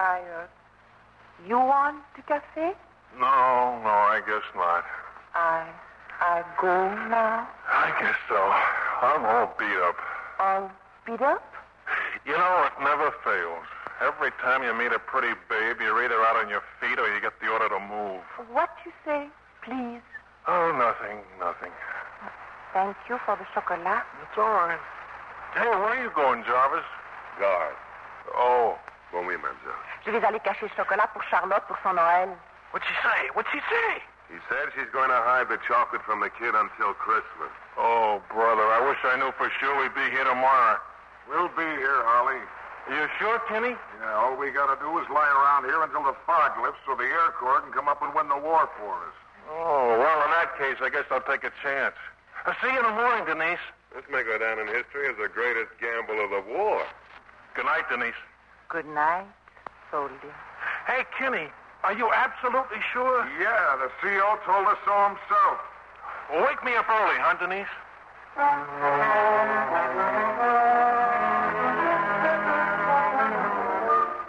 Tired. 0.05 0.49
You 1.47 1.57
want 1.57 1.97
the 2.15 2.21
café? 2.21 2.73
No, 3.17 3.81
no, 3.81 3.95
I 4.13 4.21
guess 4.25 4.45
not. 4.55 4.85
I, 5.33 5.65
I 6.21 6.43
go 6.61 6.93
now. 7.09 7.47
I 7.67 7.89
guess 7.99 8.17
so. 8.29 8.37
I'm 9.01 9.25
all 9.25 9.49
beat 9.57 9.79
up. 9.81 9.97
All 10.39 10.71
beat 11.05 11.21
up? 11.21 11.43
You 12.25 12.33
know, 12.33 12.69
it 12.69 12.75
never 12.81 13.11
fails. 13.23 13.65
Every 14.01 14.31
time 14.43 14.61
you 14.63 14.73
meet 14.77 14.91
a 14.93 14.99
pretty 14.99 15.33
babe, 15.49 15.77
you're 15.79 16.03
either 16.03 16.21
out 16.21 16.37
on 16.37 16.49
your 16.49 16.61
feet 16.81 16.99
or 16.99 17.07
you 17.13 17.21
get 17.21 17.33
the 17.41 17.47
order 17.47 17.69
to 17.69 17.79
move. 17.79 18.21
What 18.51 18.69
you 18.85 18.91
say, 19.05 19.27
please? 19.63 20.03
Oh, 20.47 20.69
nothing, 20.77 21.17
nothing. 21.39 21.71
Thank 22.73 22.97
you 23.09 23.17
for 23.25 23.37
the 23.37 23.45
chocolat. 23.55 24.03
It's 24.21 24.37
all 24.37 24.53
right. 24.53 24.79
Hey, 25.55 25.69
where 25.69 25.95
are 25.95 26.03
you 26.03 26.11
going, 26.13 26.43
Jarvis? 26.43 26.83
Guard. 27.39 27.75
Oh, 28.35 28.77
bon 29.11 29.25
oui, 29.25 29.35
mademoiselle. 29.37 29.81
Je 30.05 30.11
vais 30.11 30.23
aller 30.25 30.39
cacher 30.39 30.65
le 30.65 30.71
chocolat 30.75 31.07
pour 31.13 31.23
Charlotte 31.23 31.63
pour 31.67 31.77
son 31.83 31.93
Noël. 31.93 32.29
What'd 32.73 32.87
she 32.87 32.95
say? 33.01 33.29
What'd 33.33 33.51
she 33.51 33.59
say? 33.69 34.01
He 34.29 34.41
said 34.49 34.73
she's 34.73 34.89
going 34.91 35.09
to 35.09 35.21
hide 35.21 35.49
the 35.49 35.61
chocolate 35.67 36.01
from 36.01 36.19
the 36.19 36.29
kid 36.33 36.57
until 36.57 36.93
Christmas. 36.97 37.53
Oh, 37.77 38.21
brother, 38.33 38.65
I 38.73 38.81
wish 38.81 38.97
I 39.05 39.15
knew 39.21 39.31
for 39.37 39.49
sure 39.61 39.77
we'd 39.79 39.93
be 39.93 40.09
here 40.09 40.25
tomorrow. 40.25 40.81
We'll 41.29 41.53
be 41.53 41.69
here, 41.77 42.01
Harley. 42.09 42.41
Are 42.89 42.93
you 42.93 43.07
sure, 43.17 43.39
Kenny? 43.47 43.73
Yeah, 43.73 44.21
all 44.21 44.37
we 44.37 44.51
got 44.51 44.69
to 44.73 44.77
do 44.77 44.89
is 44.97 45.05
lie 45.09 45.29
around 45.29 45.65
here 45.65 45.81
until 45.81 46.03
the 46.03 46.17
fog 46.25 46.53
lifts 46.61 46.81
so 46.85 46.93
the 46.93 47.05
Air 47.05 47.33
Corps 47.37 47.61
can 47.61 47.73
come 47.73 47.87
up 47.87 48.01
and 48.01 48.13
win 48.13 48.29
the 48.29 48.37
war 48.37 48.69
for 48.77 48.93
us. 49.09 49.15
Oh, 49.49 49.97
well, 49.97 50.19
in 50.25 50.31
that 50.37 50.57
case, 50.57 50.77
I 50.81 50.89
guess 50.89 51.05
I'll 51.09 51.25
take 51.25 51.43
a 51.45 51.53
chance. 51.61 51.95
I'll 52.45 52.57
see 52.61 52.69
you 52.69 52.77
in 52.77 52.85
the 52.85 52.97
morning, 52.97 53.25
Denise. 53.25 53.61
This 53.93 54.05
may 54.09 54.21
go 54.21 54.37
down 54.37 54.59
in 54.59 54.67
history 54.67 55.09
as 55.09 55.17
the 55.17 55.29
greatest 55.29 55.73
gamble 55.81 56.17
of 56.21 56.29
the 56.29 56.43
war. 56.49 56.81
Good 57.55 57.65
night, 57.65 57.89
Denise. 57.89 58.17
Good 58.69 58.87
night, 58.87 59.25
soldier. 59.91 60.33
Hey, 60.87 61.03
Kenny, 61.17 61.47
are 61.83 61.93
you 61.93 62.11
absolutely 62.13 62.79
sure? 62.91 63.25
Yeah, 63.39 63.77
the 63.77 63.89
CO 64.01 64.37
told 64.45 64.67
us 64.67 64.77
so 64.85 64.93
himself. 65.07 65.57
Well, 66.31 66.43
wake 66.45 66.63
me 66.65 66.75
up 66.75 66.89
early, 66.89 67.15
huh, 67.19 67.37
Denise? 67.39 67.67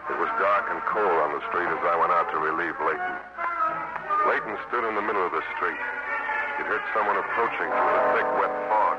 It 0.06 0.18
was 0.20 0.30
dark 0.38 0.64
and 0.70 0.80
cold 0.86 1.18
on 1.26 1.30
the 1.34 1.42
street 1.50 1.66
as 1.66 1.82
I 1.82 1.96
went 1.98 2.12
out 2.12 2.30
to 2.30 2.38
relieve 2.38 2.76
Layton. 2.86 3.16
Layton 4.30 4.54
stood 4.68 4.84
in 4.86 4.94
the 4.94 5.02
middle 5.02 5.24
of 5.26 5.32
the 5.32 5.42
street. 5.56 5.80
He'd 6.60 6.68
heard 6.70 6.84
someone 6.94 7.16
approaching 7.16 7.66
through 7.66 7.92
the 7.96 8.04
thick, 8.14 8.28
wet 8.38 8.54
fog. 8.70 8.96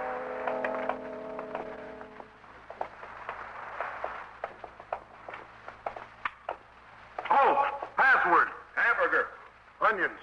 Oh, 7.31 7.55
password. 7.97 8.47
Hamburger. 8.75 9.27
Onions. 9.81 10.19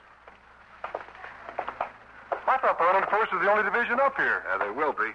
I 2.47 2.59
thought 2.59 2.79
the 2.79 2.85
101st 2.85 3.33
was 3.33 3.41
the 3.43 3.51
only 3.51 3.65
division 3.65 3.99
up 4.01 4.17
here. 4.17 4.45
Yeah, 4.47 4.59
they 4.59 4.71
will 4.71 4.93
be. 4.93 5.11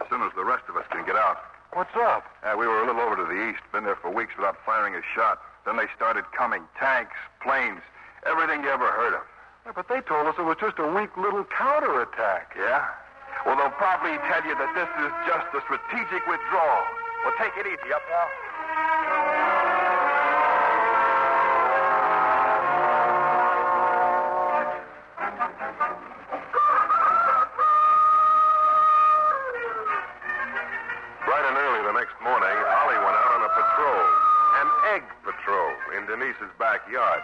As 0.00 0.08
soon 0.08 0.22
as 0.22 0.32
the 0.34 0.44
rest 0.44 0.64
of 0.68 0.76
us 0.76 0.86
can 0.90 1.04
get 1.04 1.16
out. 1.16 1.38
What's 1.72 1.94
up? 1.94 2.24
Uh, 2.42 2.56
we 2.58 2.66
were 2.66 2.82
a 2.82 2.86
little 2.86 3.02
over 3.02 3.14
to 3.14 3.22
the 3.24 3.50
east, 3.50 3.60
been 3.70 3.84
there 3.84 3.96
for 4.00 4.10
weeks 4.10 4.32
without 4.36 4.56
firing 4.66 4.94
a 4.94 5.02
shot. 5.14 5.38
Then 5.66 5.76
they 5.76 5.86
started 5.94 6.24
coming. 6.34 6.62
Tanks, 6.78 7.14
planes, 7.42 7.80
everything 8.26 8.62
you 8.64 8.70
ever 8.70 8.90
heard 8.90 9.14
of. 9.14 9.22
Yeah, 9.66 9.72
but 9.76 9.86
they 9.88 10.00
told 10.00 10.26
us 10.26 10.34
it 10.38 10.42
was 10.42 10.56
just 10.58 10.78
a 10.80 10.88
weak 10.88 11.14
little 11.16 11.44
counterattack. 11.44 12.56
Yeah? 12.58 12.88
Well, 13.46 13.54
they'll 13.56 13.76
probably 13.78 14.16
tell 14.26 14.42
you 14.42 14.56
that 14.56 14.72
this 14.96 15.06
is 15.06 15.12
just 15.26 15.46
a 15.54 15.60
strategic 15.62 16.26
withdrawal. 16.26 16.82
Well, 17.22 17.34
take 17.38 17.54
it 17.56 17.66
easy, 17.66 17.92
up, 17.94 18.02
pal. 18.10 18.26
Bright 31.26 31.44
and 31.46 31.56
early 31.56 31.82
the 31.86 31.92
next 31.92 32.16
morning, 32.24 32.50
Holly 32.50 32.98
went 32.98 33.14
out 33.14 33.32
on 33.38 33.42
a 33.46 33.52
patrol, 33.54 34.02
an 34.58 34.68
egg 34.96 35.04
patrol, 35.22 35.70
in 35.96 36.06
Denise's 36.06 36.50
backyard. 36.58 37.22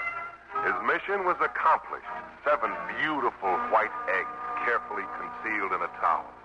His 0.64 0.74
mission 0.86 1.24
was 1.24 1.36
accomplished. 1.40 2.06
Seven 2.44 2.70
beautiful 3.02 3.50
white 3.74 3.92
eggs 4.08 4.36
carefully 4.64 5.04
concealed 5.18 5.72
in 5.72 5.82
a 5.82 5.90
towel. 6.00 6.35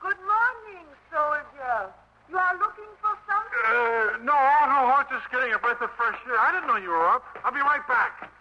Good 0.00 0.16
morning, 0.24 0.88
soldier. 1.12 1.92
You 2.32 2.40
are 2.40 2.56
looking 2.56 2.88
for 3.04 3.12
something? 3.28 3.64
Uh, 3.68 4.16
no, 4.24 4.32
no, 4.32 4.78
I 4.88 5.04
was 5.04 5.12
just 5.12 5.28
getting 5.28 5.52
a 5.52 5.60
breath 5.60 5.84
of 5.84 5.92
fresh 5.92 6.16
air. 6.24 6.40
I 6.40 6.56
didn't 6.56 6.72
know 6.72 6.80
you 6.80 6.88
were 6.88 7.04
up. 7.12 7.20
I'll 7.44 7.52
be 7.52 7.60
right 7.60 7.84
back. 7.84 8.32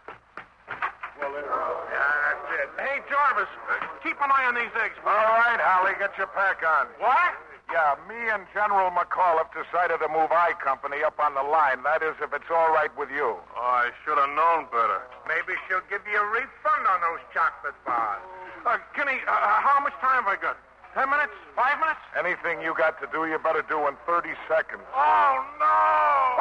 Well, 1.19 1.35
there 1.35 1.43
Yeah, 1.43 1.99
that's 2.31 2.47
it. 2.63 2.69
Hey, 2.79 3.03
Jarvis, 3.11 3.51
uh, 3.67 3.75
keep 3.99 4.15
an 4.23 4.31
eye 4.31 4.47
on 4.47 4.55
these 4.55 4.71
eggs. 4.79 4.95
will? 5.03 5.11
All 5.11 5.35
right, 5.35 5.59
Holly, 5.59 5.99
get 5.99 6.15
your 6.15 6.31
pack 6.31 6.63
on. 6.63 6.87
What? 7.03 7.35
Yeah, 7.67 7.99
me 8.07 8.15
and 8.31 8.47
General 8.55 8.87
McAuliffe 8.95 9.51
decided 9.51 9.99
to 9.99 10.07
move 10.07 10.31
I 10.31 10.55
Company 10.63 11.03
up 11.03 11.19
on 11.19 11.35
the 11.35 11.43
line. 11.43 11.83
That 11.83 11.99
is, 11.99 12.15
if 12.23 12.31
it's 12.31 12.47
all 12.47 12.71
right 12.71 12.89
with 12.95 13.11
you. 13.11 13.35
Oh, 13.35 13.59
I 13.59 13.91
should 14.07 14.15
have 14.15 14.31
known 14.31 14.71
better. 14.71 15.03
Maybe 15.27 15.59
she'll 15.67 15.83
give 15.91 16.07
you 16.07 16.23
a 16.23 16.27
refund 16.31 16.87
on 16.87 17.03
those 17.03 17.19
chocolate 17.35 17.75
bars. 17.83 18.23
Uh, 18.63 18.79
Kenny, 18.95 19.19
uh, 19.27 19.59
how 19.59 19.83
much 19.83 19.93
time 19.99 20.23
have 20.23 20.31
I 20.31 20.39
got? 20.39 20.55
Ten 20.93 21.09
minutes? 21.09 21.33
Five 21.55 21.77
minutes? 21.77 22.01
Anything 22.17 22.65
you 22.65 22.73
got 22.73 22.99
to 23.01 23.07
do, 23.13 23.29
you 23.29 23.37
better 23.37 23.61
do 23.69 23.77
in 23.85 23.93
30 24.09 24.33
seconds. 24.49 24.81
Oh, 24.89 25.45
no! 25.61 25.75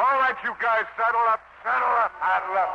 All 0.01 0.17
right, 0.17 0.33
you 0.43 0.57
guys, 0.57 0.89
settle 0.97 1.21
up, 1.29 1.41
settle 1.61 1.93
up, 2.01 2.11
saddle 2.17 2.57
up. 2.57 2.71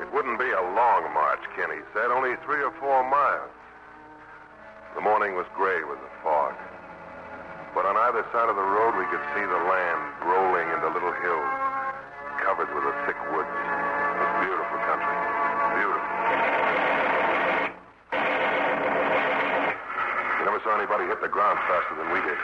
It 0.00 0.08
wouldn't 0.14 0.38
be 0.40 0.48
a 0.48 0.64
long 0.72 1.12
march, 1.12 1.44
Kenny 1.54 1.84
said, 1.92 2.08
only 2.08 2.36
three 2.48 2.64
or 2.64 2.72
four 2.80 3.04
miles. 3.04 3.52
The 4.94 5.02
morning 5.02 5.36
was 5.36 5.44
gray 5.54 5.84
with 5.84 6.00
the 6.00 6.12
fog. 6.24 6.54
But 7.74 7.84
on 7.84 7.96
either 8.08 8.24
side 8.32 8.48
of 8.48 8.56
the 8.56 8.64
road, 8.64 8.96
we 8.96 9.04
could 9.12 9.20
see 9.36 9.44
the 9.44 9.62
land 9.68 10.00
rolling 10.24 10.64
into 10.72 10.88
little 10.88 11.12
hills, 11.20 11.65
covered 12.46 12.70
with 12.70 12.86
a 12.86 12.94
thick 13.10 13.18
woods. 13.34 13.50
It 13.50 14.18
was 14.22 14.30
beautiful 14.46 14.78
country. 14.86 15.18
Beautiful. 15.82 16.14
We 20.30 20.42
never 20.46 20.62
saw 20.62 20.78
anybody 20.78 21.10
hit 21.10 21.18
the 21.26 21.26
ground 21.26 21.58
faster 21.66 21.98
than 21.98 22.06
we 22.14 22.22
did. 22.22 22.38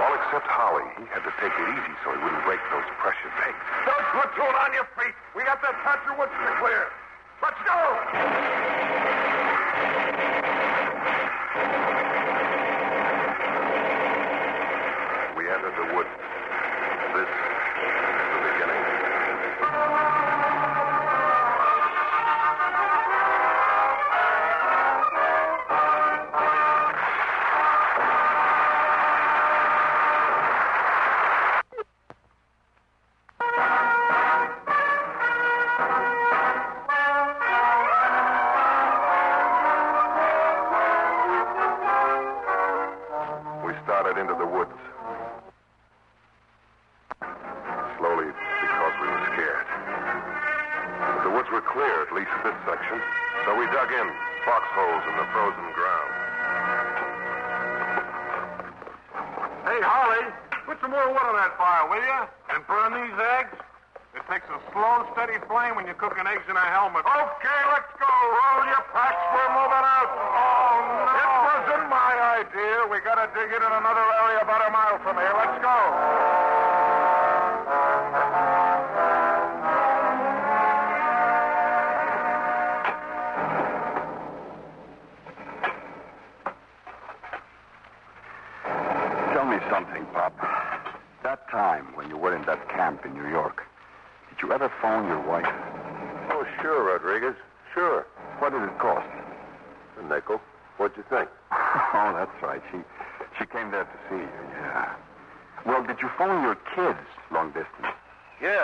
All 0.00 0.16
except 0.16 0.48
Holly. 0.48 0.88
He 0.96 1.04
had 1.12 1.20
to 1.20 1.32
take 1.36 1.52
it 1.52 1.68
easy 1.68 1.94
so 2.00 2.16
he 2.16 2.18
wouldn't 2.24 2.48
break 2.48 2.64
those 2.72 2.88
precious 2.96 3.34
eggs. 3.44 3.60
Don't 3.84 4.08
platoon 4.16 4.56
on 4.56 4.72
your 4.72 4.88
feet. 4.96 5.12
We 5.36 5.44
got 5.44 5.60
that 5.60 5.76
patch 5.84 6.00
of 6.08 6.16
woods 6.16 6.32
to 6.32 6.56
clear. 6.56 6.88
Let's 7.44 7.60
go. 7.60 7.76
We 15.36 15.44
entered 15.44 15.76
the 15.76 15.92
woods. 15.92 16.25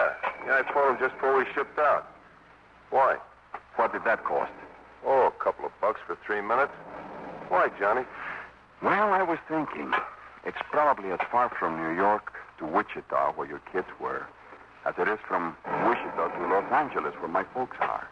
Yeah. 0.02 0.14
Yeah, 0.46 0.62
I 0.64 0.72
phoned 0.72 0.98
him 0.98 1.08
just 1.08 1.14
before 1.14 1.38
we 1.38 1.44
shipped 1.54 1.78
out. 1.78 2.06
Why? 2.90 3.16
What 3.76 3.92
did 3.92 4.04
that 4.04 4.24
cost? 4.24 4.52
Oh, 5.06 5.26
a 5.26 5.44
couple 5.44 5.64
of 5.66 5.72
bucks 5.80 6.00
for 6.06 6.16
three 6.26 6.40
minutes. 6.40 6.72
Why, 7.48 7.68
Johnny? 7.78 8.02
Well, 8.82 9.12
I 9.12 9.22
was 9.22 9.38
thinking. 9.48 9.92
It's 10.44 10.58
probably 10.70 11.10
as 11.10 11.20
far 11.30 11.48
from 11.58 11.76
New 11.80 11.94
York 11.94 12.32
to 12.58 12.66
Wichita, 12.66 13.32
where 13.34 13.46
your 13.46 13.60
kids 13.72 13.86
were, 14.00 14.26
as 14.84 14.94
it 14.98 15.06
is 15.06 15.18
from 15.28 15.56
Wichita 15.64 16.28
to 16.36 16.46
Los 16.48 16.72
Angeles, 16.72 17.14
where 17.20 17.28
my 17.28 17.44
folks 17.54 17.76
are. 17.80 18.08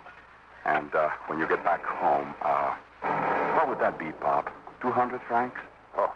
And 0.65 0.95
uh, 0.95 1.09
when 1.27 1.39
you 1.39 1.49
get 1.49 1.65
back 1.65 1.85
home, 1.85 2.35
uh, 2.43 2.75
what 3.57 3.69
would 3.69 3.81
that 3.81 3.99
be, 3.99 4.13
Pop? 4.13 4.53
200 4.81 5.21
francs? 5.27 5.59
Oh, 5.97 6.13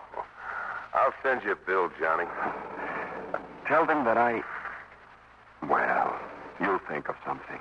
I'll 0.95 1.15
send 1.23 1.43
you 1.43 1.53
a 1.53 1.57
bill, 1.57 1.91
Johnny. 1.99 2.27
Tell 3.67 3.85
them 3.87 4.05
that 4.05 4.17
I. 4.17 4.43
Well, 5.69 6.19
you'll 6.61 6.81
think 6.89 7.09
of 7.09 7.15
something. 7.27 7.61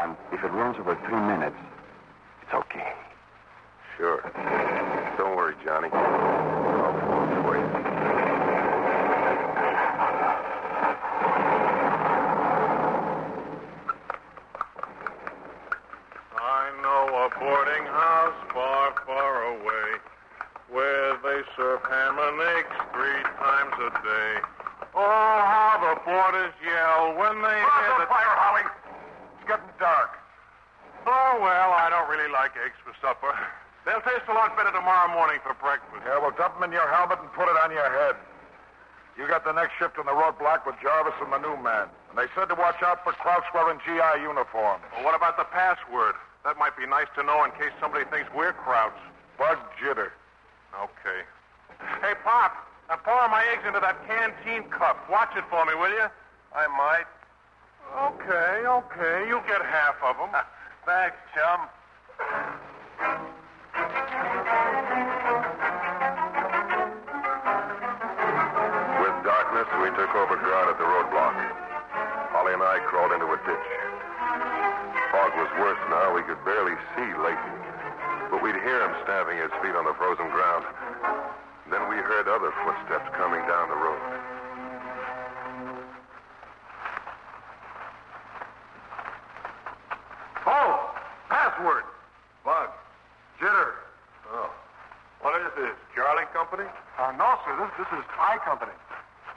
And 0.00 0.16
if 0.32 0.42
it 0.42 0.48
runs 0.48 0.76
over 0.78 0.96
three 1.06 1.20
minutes, 1.20 1.56
it's 2.42 2.52
okay. 2.52 2.92
Sure. 3.96 4.20
Don't 5.16 5.36
worry, 5.36 5.54
Johnny. 5.64 5.88
I'll 5.92 6.98
phone 7.06 7.42
for 7.42 7.56
you. 7.56 7.66
I 16.36 16.70
know 16.82 17.04
a 17.14 17.28
boarding 17.38 17.86
house 17.86 18.34
far, 18.52 18.94
far 19.06 19.44
away 19.54 20.00
where 20.68 21.14
they 21.22 21.42
serve 21.56 21.80
ham 21.88 22.18
and 22.18 22.40
eggs 22.58 22.76
three 22.92 23.22
times 23.38 23.74
a 23.78 23.90
day. 24.02 24.53
Oh, 24.94 25.38
how 25.42 25.74
the 25.82 25.98
boarders 26.06 26.54
yell 26.62 27.18
when 27.18 27.42
they 27.42 27.58
hear 27.58 27.66
Cross 27.66 27.98
the 27.98 28.06
the 28.06 28.10
fire, 28.14 28.34
Holly. 28.38 28.66
It's 29.38 29.46
getting 29.50 29.74
dark. 29.82 30.14
Oh, 31.04 31.36
well, 31.42 31.74
I 31.74 31.90
don't 31.90 32.06
really 32.06 32.30
like 32.30 32.54
eggs 32.54 32.78
for 32.86 32.94
supper. 33.02 33.34
They'll 33.84 34.00
taste 34.06 34.24
a 34.30 34.36
lot 34.38 34.56
better 34.56 34.72
tomorrow 34.72 35.12
morning 35.12 35.42
for 35.44 35.52
breakfast. 35.58 36.00
Yeah, 36.06 36.22
well, 36.22 36.32
dump 36.32 36.56
them 36.56 36.70
in 36.70 36.72
your 36.72 36.88
helmet 36.88 37.20
and 37.20 37.28
put 37.36 37.50
it 37.50 37.58
on 37.60 37.74
your 37.74 37.90
head. 37.90 38.16
You 39.18 39.28
got 39.28 39.44
the 39.44 39.52
next 39.52 39.76
shift 39.78 39.98
on 39.98 40.06
the 40.06 40.16
roadblock 40.16 40.64
with 40.64 40.74
Jarvis 40.80 41.14
and 41.20 41.30
the 41.30 41.42
new 41.42 41.54
man. 41.60 41.90
And 42.08 42.16
they 42.16 42.26
said 42.34 42.48
to 42.48 42.56
watch 42.56 42.80
out 42.82 43.04
for 43.04 43.12
Krauts 43.18 43.46
wearing 43.52 43.78
GI 43.84 44.22
uniforms. 44.22 44.82
Well, 44.96 45.04
what 45.04 45.14
about 45.14 45.36
the 45.36 45.46
password? 45.50 46.14
That 46.46 46.58
might 46.58 46.78
be 46.78 46.86
nice 46.86 47.10
to 47.18 47.22
know 47.22 47.44
in 47.44 47.50
case 47.52 47.74
somebody 47.78 48.06
thinks 48.08 48.30
we're 48.34 48.54
Krauts. 48.54 48.98
Bug 49.38 49.58
jitter. 49.78 50.14
Okay. 50.74 51.20
Hey, 52.00 52.14
Pop, 52.24 52.54
now 52.88 52.96
pour 53.04 53.28
my 53.28 53.44
eggs 53.52 53.64
into 53.66 53.80
that 53.80 53.96
canteen 54.06 54.68
cup. 54.70 55.08
Watch 55.10 55.36
it 55.36 55.44
for 55.50 55.64
me, 55.64 55.74
will 55.74 55.90
you? 55.90 56.06
I 56.54 56.66
might. 56.68 57.08
Okay, 57.94 58.66
okay. 58.66 59.28
You'll 59.28 59.46
get 59.46 59.62
half 59.62 59.96
of 60.02 60.16
them. 60.16 60.30
Thanks, 60.86 61.16
chum. 61.34 61.68
With 69.00 69.16
darkness, 69.24 69.68
we 69.80 69.88
took 69.96 70.12
over 70.14 70.36
ground 70.36 70.68
at 70.70 70.78
the 70.78 70.84
roadblock. 70.84 71.36
Holly 72.34 72.52
and 72.52 72.62
I 72.62 72.78
crawled 72.90 73.12
into 73.12 73.26
a 73.26 73.38
ditch. 73.46 73.68
Fog 75.10 75.32
was 75.38 75.50
worse 75.58 75.80
now. 75.88 76.14
We 76.14 76.22
could 76.22 76.42
barely 76.44 76.74
see 76.96 77.08
Layton. 77.22 77.56
But 78.30 78.42
we'd 78.42 78.58
hear 78.60 78.82
him 78.82 78.92
stamping 79.04 79.38
his 79.38 79.52
feet 79.62 79.74
on 79.74 79.84
the 79.84 79.94
frozen 79.94 80.28
ground. 80.28 80.64
Then 81.70 81.88
we 81.88 81.96
heard 81.96 82.28
other 82.28 82.52
footsteps 82.64 83.08
coming 83.16 83.40
down 83.48 83.68
the 83.68 83.76
road. 83.76 84.02
Oh, 90.46 90.90
password. 91.28 91.84
Bug. 92.44 92.68
Jitter. 93.40 93.72
Oh. 94.30 94.50
What 95.20 95.40
is 95.40 95.48
this? 95.56 95.72
Charlie 95.96 96.28
Company? 96.32 96.68
Uh, 96.98 97.12
no, 97.16 97.40
sir. 97.44 97.56
This, 97.56 97.72
this 97.80 97.98
is 97.98 98.04
I 98.20 98.36
Company. 98.44 98.76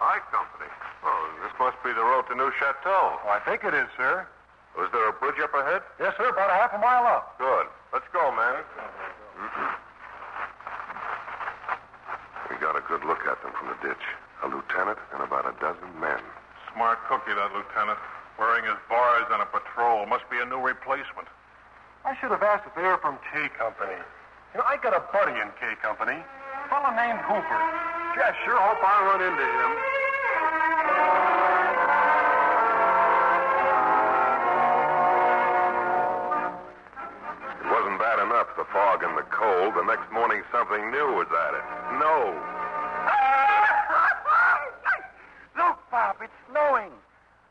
I 0.02 0.20
Company. 0.30 0.70
Oh, 1.04 1.32
this 1.42 1.54
must 1.60 1.80
be 1.84 1.94
the 1.94 2.04
road 2.04 2.28
to 2.28 2.36
New 2.36 2.52
Chateau. 2.60 3.18
Oh, 3.24 3.30
I 3.32 3.40
think 3.48 3.64
it 3.64 3.74
is, 3.74 3.88
sir. 3.96 4.28
Was 4.78 4.92
there 4.92 5.10
a 5.10 5.14
bridge 5.14 5.40
up 5.42 5.56
ahead? 5.56 5.82
Yes, 6.00 6.14
sir. 6.18 6.30
About 6.30 6.52
a 6.52 6.54
half 6.54 6.74
a 6.76 6.78
mile 6.78 7.08
up. 7.08 7.40
Good. 7.40 7.66
Let's 7.94 8.06
go, 8.14 8.30
man. 8.36 8.62
We 12.52 12.58
got 12.62 12.76
a 12.76 12.82
good 12.98 13.08
look 13.08 13.22
at 13.30 13.38
them 13.44 13.54
from 13.54 13.70
the 13.70 13.78
ditch. 13.86 14.02
A 14.42 14.48
lieutenant 14.50 14.98
and 15.14 15.22
about 15.22 15.46
a 15.46 15.54
dozen 15.62 15.86
men. 16.02 16.18
Smart 16.74 16.98
cookie, 17.06 17.34
that 17.34 17.54
lieutenant. 17.54 18.00
Wearing 18.40 18.66
his 18.66 18.78
bars 18.90 19.26
on 19.30 19.42
a 19.42 19.46
patrol. 19.46 20.06
Must 20.06 20.26
be 20.30 20.38
a 20.42 20.46
new 20.46 20.58
replacement. 20.58 21.28
I 22.06 22.18
should 22.18 22.32
have 22.32 22.42
asked 22.42 22.66
if 22.66 22.74
they 22.74 22.82
were 22.82 22.98
from 22.98 23.18
K 23.34 23.50
Company. 23.58 23.98
You 24.54 24.62
know, 24.62 24.66
I 24.66 24.78
got 24.82 24.94
a 24.98 25.04
buddy 25.14 25.34
in 25.38 25.50
K 25.62 25.78
Company. 25.82 26.18
A 26.18 26.70
fellow 26.70 26.90
named 26.94 27.22
Hooper. 27.22 27.62
Gee, 28.18 28.26
I 28.26 28.34
sure 28.46 28.58
hope 28.58 28.82
I 28.82 28.98
run 29.06 29.22
into 29.22 29.46
him. 29.46 29.72
It 37.62 37.70
wasn't 37.74 38.00
bad 38.02 38.18
enough, 38.26 38.50
the 38.58 38.66
fog 38.74 39.04
and 39.04 39.18
the 39.18 39.26
cold. 39.30 39.74
The 39.78 39.86
next 39.86 40.10
morning, 40.14 40.42
something 40.50 40.90
new 40.90 41.14
was 41.14 41.30
at 41.30 41.54
it. 41.58 41.66
Snow. 41.98 42.58
Look, 45.58 45.78
Bob, 45.90 46.18
it's 46.22 46.32
snowing. 46.52 46.92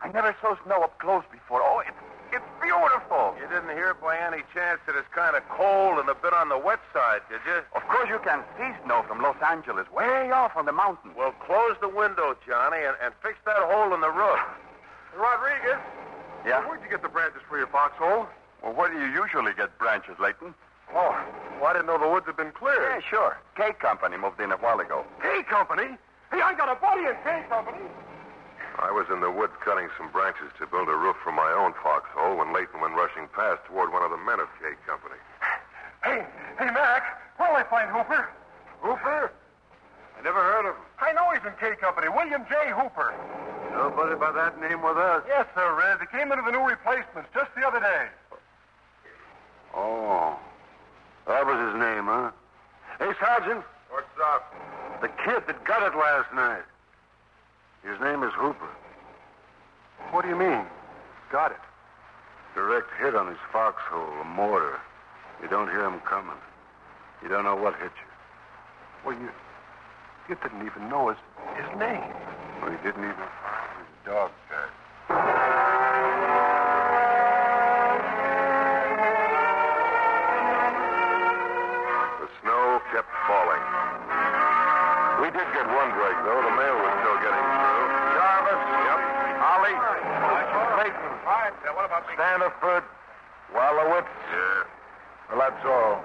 I 0.01 0.13
never 0.27 0.37
saw 0.43 0.57
snow 0.67 0.83
up 0.83 0.99
close 0.99 1.23
before. 1.31 1.63
Oh, 1.63 1.79
it's, 1.87 1.95
it's 2.35 2.51
beautiful. 2.61 3.35
You 3.39 3.47
didn't 3.47 3.71
hear 3.79 3.95
by 3.95 4.19
any 4.19 4.43
chance 4.51 4.81
that 4.91 4.99
it's 4.99 5.07
kind 5.15 5.37
of 5.39 5.47
cold 5.55 6.01
and 6.03 6.09
a 6.11 6.15
bit 6.19 6.33
on 6.35 6.49
the 6.49 6.59
wet 6.59 6.81
side, 6.93 7.23
did 7.31 7.39
you? 7.47 7.63
Of 7.79 7.87
course, 7.87 8.09
you 8.11 8.19
can 8.27 8.43
see 8.59 8.67
snow 8.83 9.05
from 9.07 9.23
Los 9.23 9.37
Angeles, 9.39 9.87
way 9.95 10.31
off 10.35 10.57
on 10.57 10.67
the 10.67 10.73
mountain. 10.75 11.13
Well, 11.17 11.31
close 11.47 11.77
the 11.81 11.89
window, 11.89 12.35
Johnny, 12.43 12.83
and, 12.83 12.97
and 12.99 13.15
fix 13.23 13.39
that 13.47 13.63
hole 13.71 13.95
in 13.95 14.01
the 14.01 14.11
roof. 14.11 14.41
Rodriguez, 15.15 15.79
Yeah? 16.45 16.67
where'd 16.67 16.83
you 16.83 16.91
get 16.91 17.03
the 17.03 17.09
branches 17.09 17.41
for 17.49 17.57
your 17.59 17.69
foxhole? 17.71 18.27
Well, 18.67 18.75
where 18.75 18.91
do 18.91 18.99
you 18.99 19.07
usually 19.07 19.53
get 19.55 19.79
branches, 19.79 20.19
Layton? 20.19 20.55
Oh, 20.91 21.15
well, 21.63 21.71
I 21.71 21.73
didn't 21.73 21.87
know 21.87 21.99
the 22.03 22.09
woods 22.11 22.27
had 22.27 22.37
been 22.37 22.51
cleared. 22.51 22.83
Yeah, 22.83 23.01
sure. 23.09 23.39
K 23.57 23.73
Company 23.79 24.17
moved 24.17 24.41
in 24.41 24.51
a 24.51 24.57
while 24.59 24.81
ago. 24.81 25.07
K 25.23 25.45
Company? 25.45 25.95
Hey, 26.35 26.43
I 26.43 26.53
got 26.59 26.67
a 26.67 26.75
buddy 26.83 27.07
in 27.07 27.15
K 27.23 27.47
Company. 27.49 27.79
I 28.79 28.91
was 28.93 29.07
in 29.11 29.21
the 29.21 29.31
woods 29.31 29.55
cutting 29.65 29.89
some 29.97 30.11
branches 30.13 30.53
to 30.59 30.67
build 30.67 30.89
a 30.89 30.97
roof 30.97 31.17
for 31.25 31.33
my 31.33 31.49
own 31.57 31.73
foxhole 31.83 32.37
when 32.37 32.53
Layton 32.53 32.81
went 32.81 32.95
rushing 32.95 33.27
past 33.33 33.65
toward 33.65 33.93
one 33.93 34.03
of 34.03 34.11
the 34.11 34.21
men 34.21 34.41
of 34.41 34.49
K 34.61 34.77
Company. 34.87 35.17
Hey, 36.05 36.27
hey, 36.59 36.71
Mac, 36.71 37.03
where'll 37.39 37.57
I 37.57 37.65
find 37.65 37.89
Hooper? 37.91 38.29
Hooper? 38.81 39.33
I 40.19 40.23
never 40.23 40.41
heard 40.41 40.69
of 40.69 40.77
him. 40.77 40.83
I 41.01 41.13
know 41.13 41.31
he's 41.33 41.45
in 41.45 41.57
K 41.59 41.77
Company. 41.81 42.09
William 42.09 42.45
J. 42.49 42.55
Hooper. 42.77 43.15
Nobody 43.73 44.15
by 44.17 44.33
that 44.33 44.61
name 44.61 44.83
with 44.83 44.97
us. 44.97 45.23
Yes, 45.27 45.47
sir, 45.55 45.77
there 45.77 45.95
is. 45.95 46.01
He 46.01 46.07
came 46.17 46.31
into 46.33 46.45
the 46.45 46.53
new 46.53 46.65
replacements 46.65 47.29
just 47.33 47.51
the 47.57 47.67
other 47.67 47.81
day. 47.81 48.07
Oh. 49.75 50.39
That 51.27 51.45
was 51.45 51.59
his 51.73 51.81
name, 51.81 52.07
huh? 52.07 52.31
Hey, 52.99 53.13
Sergeant. 53.21 53.65
What's 53.91 54.07
up? 54.21 54.55
The 55.01 55.09
kid 55.09 55.43
that 55.47 55.65
got 55.65 55.83
it 55.83 55.97
last 55.97 56.33
night. 56.35 56.65
His 57.87 58.01
name 58.01 58.25
is 58.25 58.33
Hooper. 58.35 58.69
What 60.11 60.23
do 60.23 60.29
you 60.29 60.35
mean? 60.35 60.67
Got 61.31 61.53
it. 61.53 61.63
Direct 62.57 62.89
hit 62.99 63.15
on 63.15 63.29
his 63.29 63.39
foxhole, 63.53 64.21
a 64.21 64.25
mortar. 64.25 64.81
You 65.41 65.49
don't 65.49 65.71
hear 65.71 65.87
him 65.87 66.01
coming. 66.01 66.35
You 67.23 67.29
don't 67.29 67.45
know 67.45 67.55
what 67.55 67.77
hit 67.77 67.93
you. 67.95 68.11
Well, 69.05 69.15
you, 69.15 69.31
you 70.29 70.35
didn't 70.43 70.67
even 70.67 70.89
know 70.89 71.11
his, 71.11 71.19
his 71.55 71.79
name. 71.79 72.11
Well, 72.61 72.73
he 72.73 72.77
didn't 72.83 73.05
even 73.05 73.15
find 73.15 73.71
his 73.79 73.87
dog 74.05 74.31
tag. 74.51 74.71
The 82.19 82.29
snow 82.43 82.83
kept 82.91 83.11
falling. 83.31 83.63
We 85.23 85.31
did 85.31 85.47
get 85.55 85.67
one 85.71 85.95
break, 85.95 86.19
though. 86.27 86.43
The 86.43 86.55
mail 86.59 86.77
was 86.83 86.93
still 86.99 87.19
getting 87.23 87.66
through. 88.47 88.59
Jarvis. 88.59 88.87
Yep. 88.87 89.01
Holly. 89.43 89.75
Clayton. 90.79 91.75
what 91.75 91.85
about 91.87 92.07
me? 92.07 92.15
Standiford. 92.15 92.85
Wallowitz. 93.55 94.11
Yeah. 94.31 94.77
Well, 95.27 95.43
that's 95.43 95.59
all. 95.67 95.99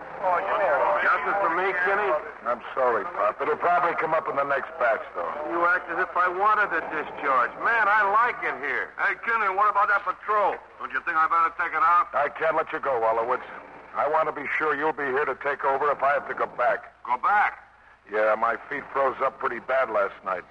Justice 1.06 1.38
for 1.46 1.54
me, 1.54 1.70
Kenny? 1.86 2.10
I'm 2.46 2.62
sorry, 2.74 3.06
Pop. 3.06 3.38
It'll 3.38 3.58
probably 3.58 3.94
come 4.02 4.18
up 4.18 4.26
in 4.26 4.36
the 4.36 4.46
next 4.50 4.74
batch, 4.82 5.02
though. 5.14 5.30
You 5.54 5.62
act 5.70 5.86
as 5.94 6.02
if 6.02 6.10
I 6.18 6.26
wanted 6.26 6.74
a 6.74 6.82
discharge. 6.90 7.54
Man, 7.62 7.86
I 7.86 8.02
like 8.18 8.42
it 8.42 8.58
here. 8.66 8.90
Hey, 8.98 9.14
Kenny, 9.22 9.54
what 9.54 9.70
about 9.70 9.94
that 9.94 10.02
patrol? 10.02 10.58
Don't 10.82 10.90
you 10.90 11.02
think 11.06 11.18
I 11.18 11.30
better 11.30 11.54
take 11.54 11.74
it 11.74 11.86
out? 11.86 12.10
I 12.18 12.30
can't 12.34 12.58
let 12.58 12.74
you 12.74 12.82
go, 12.82 12.98
Wallowitz. 12.98 13.46
I 13.94 14.10
want 14.10 14.26
to 14.26 14.34
be 14.34 14.48
sure 14.58 14.74
you'll 14.74 14.98
be 14.98 15.06
here 15.14 15.26
to 15.26 15.38
take 15.46 15.66
over 15.66 15.92
if 15.92 16.02
I 16.02 16.18
have 16.18 16.28
to 16.30 16.34
go 16.34 16.50
back. 16.58 16.90
Go 17.06 17.18
back. 17.22 17.62
Yeah, 18.10 18.34
my 18.34 18.58
feet 18.70 18.84
froze 18.92 19.18
up 19.22 19.38
pretty 19.38 19.60
bad 19.60 19.90
last 19.90 20.18
night. 20.26 20.44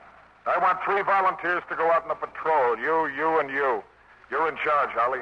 I 0.47 0.57
want 0.57 0.81
three 0.85 1.03
volunteers 1.03 1.63
to 1.69 1.77
go 1.77 1.91
out 1.93 2.09
on 2.09 2.09
the 2.09 2.21
patrol. 2.21 2.79
You, 2.81 3.13
you, 3.13 3.41
and 3.41 3.51
you. 3.51 3.85
You're 4.31 4.49
in 4.49 4.57
charge, 4.65 4.91
Holly. 4.97 5.21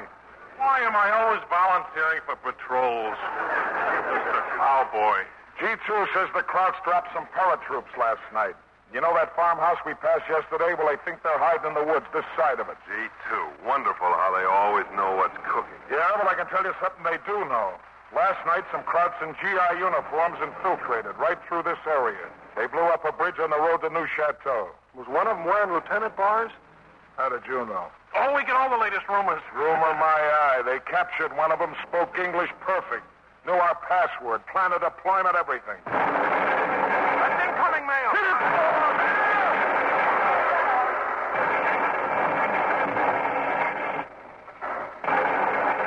Why 0.55 0.79
am 0.83 0.95
I 0.95 1.11
always 1.11 1.43
volunteering 1.51 2.23
for 2.23 2.35
patrols? 2.39 3.15
Mr. 3.15 4.41
Cowboy. 4.55 5.27
G2 5.59 5.87
says 6.15 6.31
the 6.31 6.43
Krauts 6.47 6.79
dropped 6.87 7.11
some 7.11 7.27
paratroops 7.35 7.91
last 7.99 8.23
night. 8.31 8.55
You 8.95 9.03
know 9.03 9.13
that 9.13 9.35
farmhouse 9.35 9.77
we 9.85 9.93
passed 9.99 10.25
yesterday? 10.25 10.73
Well, 10.73 10.87
they 10.87 10.97
think 11.03 11.21
they're 11.21 11.37
hiding 11.37 11.67
in 11.67 11.75
the 11.75 11.85
woods 11.85 12.07
this 12.09 12.25
side 12.39 12.63
of 12.63 12.71
it. 12.71 12.79
G2. 12.87 13.67
Wonderful 13.67 14.07
how 14.07 14.31
they 14.33 14.47
always 14.47 14.87
know 14.95 15.19
what's 15.19 15.35
cooking. 15.45 15.77
Yeah, 15.91 16.09
but 16.15 16.25
I 16.25 16.33
can 16.33 16.47
tell 16.47 16.63
you 16.63 16.73
something 16.79 17.03
they 17.03 17.19
do 17.27 17.43
know. 17.45 17.75
Last 18.15 18.41
night, 18.47 18.65
some 18.71 18.81
Krauts 18.87 19.19
in 19.21 19.35
GI 19.37 19.77
uniforms 19.77 20.41
infiltrated 20.41 21.13
right 21.19 21.37
through 21.45 21.67
this 21.67 21.77
area. 21.85 22.25
They 22.57 22.65
blew 22.65 22.87
up 22.89 23.05
a 23.05 23.11
bridge 23.13 23.37
on 23.37 23.51
the 23.51 23.59
road 23.59 23.85
to 23.85 23.93
New 23.93 24.07
Chateau. 24.15 24.73
Was 24.95 25.07
one 25.07 25.27
of 25.27 25.37
them 25.37 25.45
wearing 25.45 25.71
lieutenant 25.71 26.15
bars? 26.17 26.51
How 27.17 27.29
did 27.29 27.41
you 27.47 27.65
know? 27.65 27.87
Oh, 28.15 28.33
we 28.35 28.41
get 28.43 28.55
all 28.55 28.69
the 28.69 28.77
latest 28.77 29.07
rumors. 29.07 29.41
Rumor 29.53 29.93
my 29.99 30.19
eye. 30.49 30.61
They 30.65 30.79
captured 30.89 31.35
one 31.37 31.51
of 31.51 31.59
them, 31.59 31.75
spoke 31.87 32.17
English 32.17 32.49
perfect. 32.59 33.03
Knew 33.45 33.53
our 33.53 33.75
password, 33.87 34.41
plan 34.51 34.73
of 34.73 34.81
deployment, 34.81 35.35
everything. 35.35 35.77
That's 35.85 37.39
incoming 37.45 37.85
mail. 37.87 38.11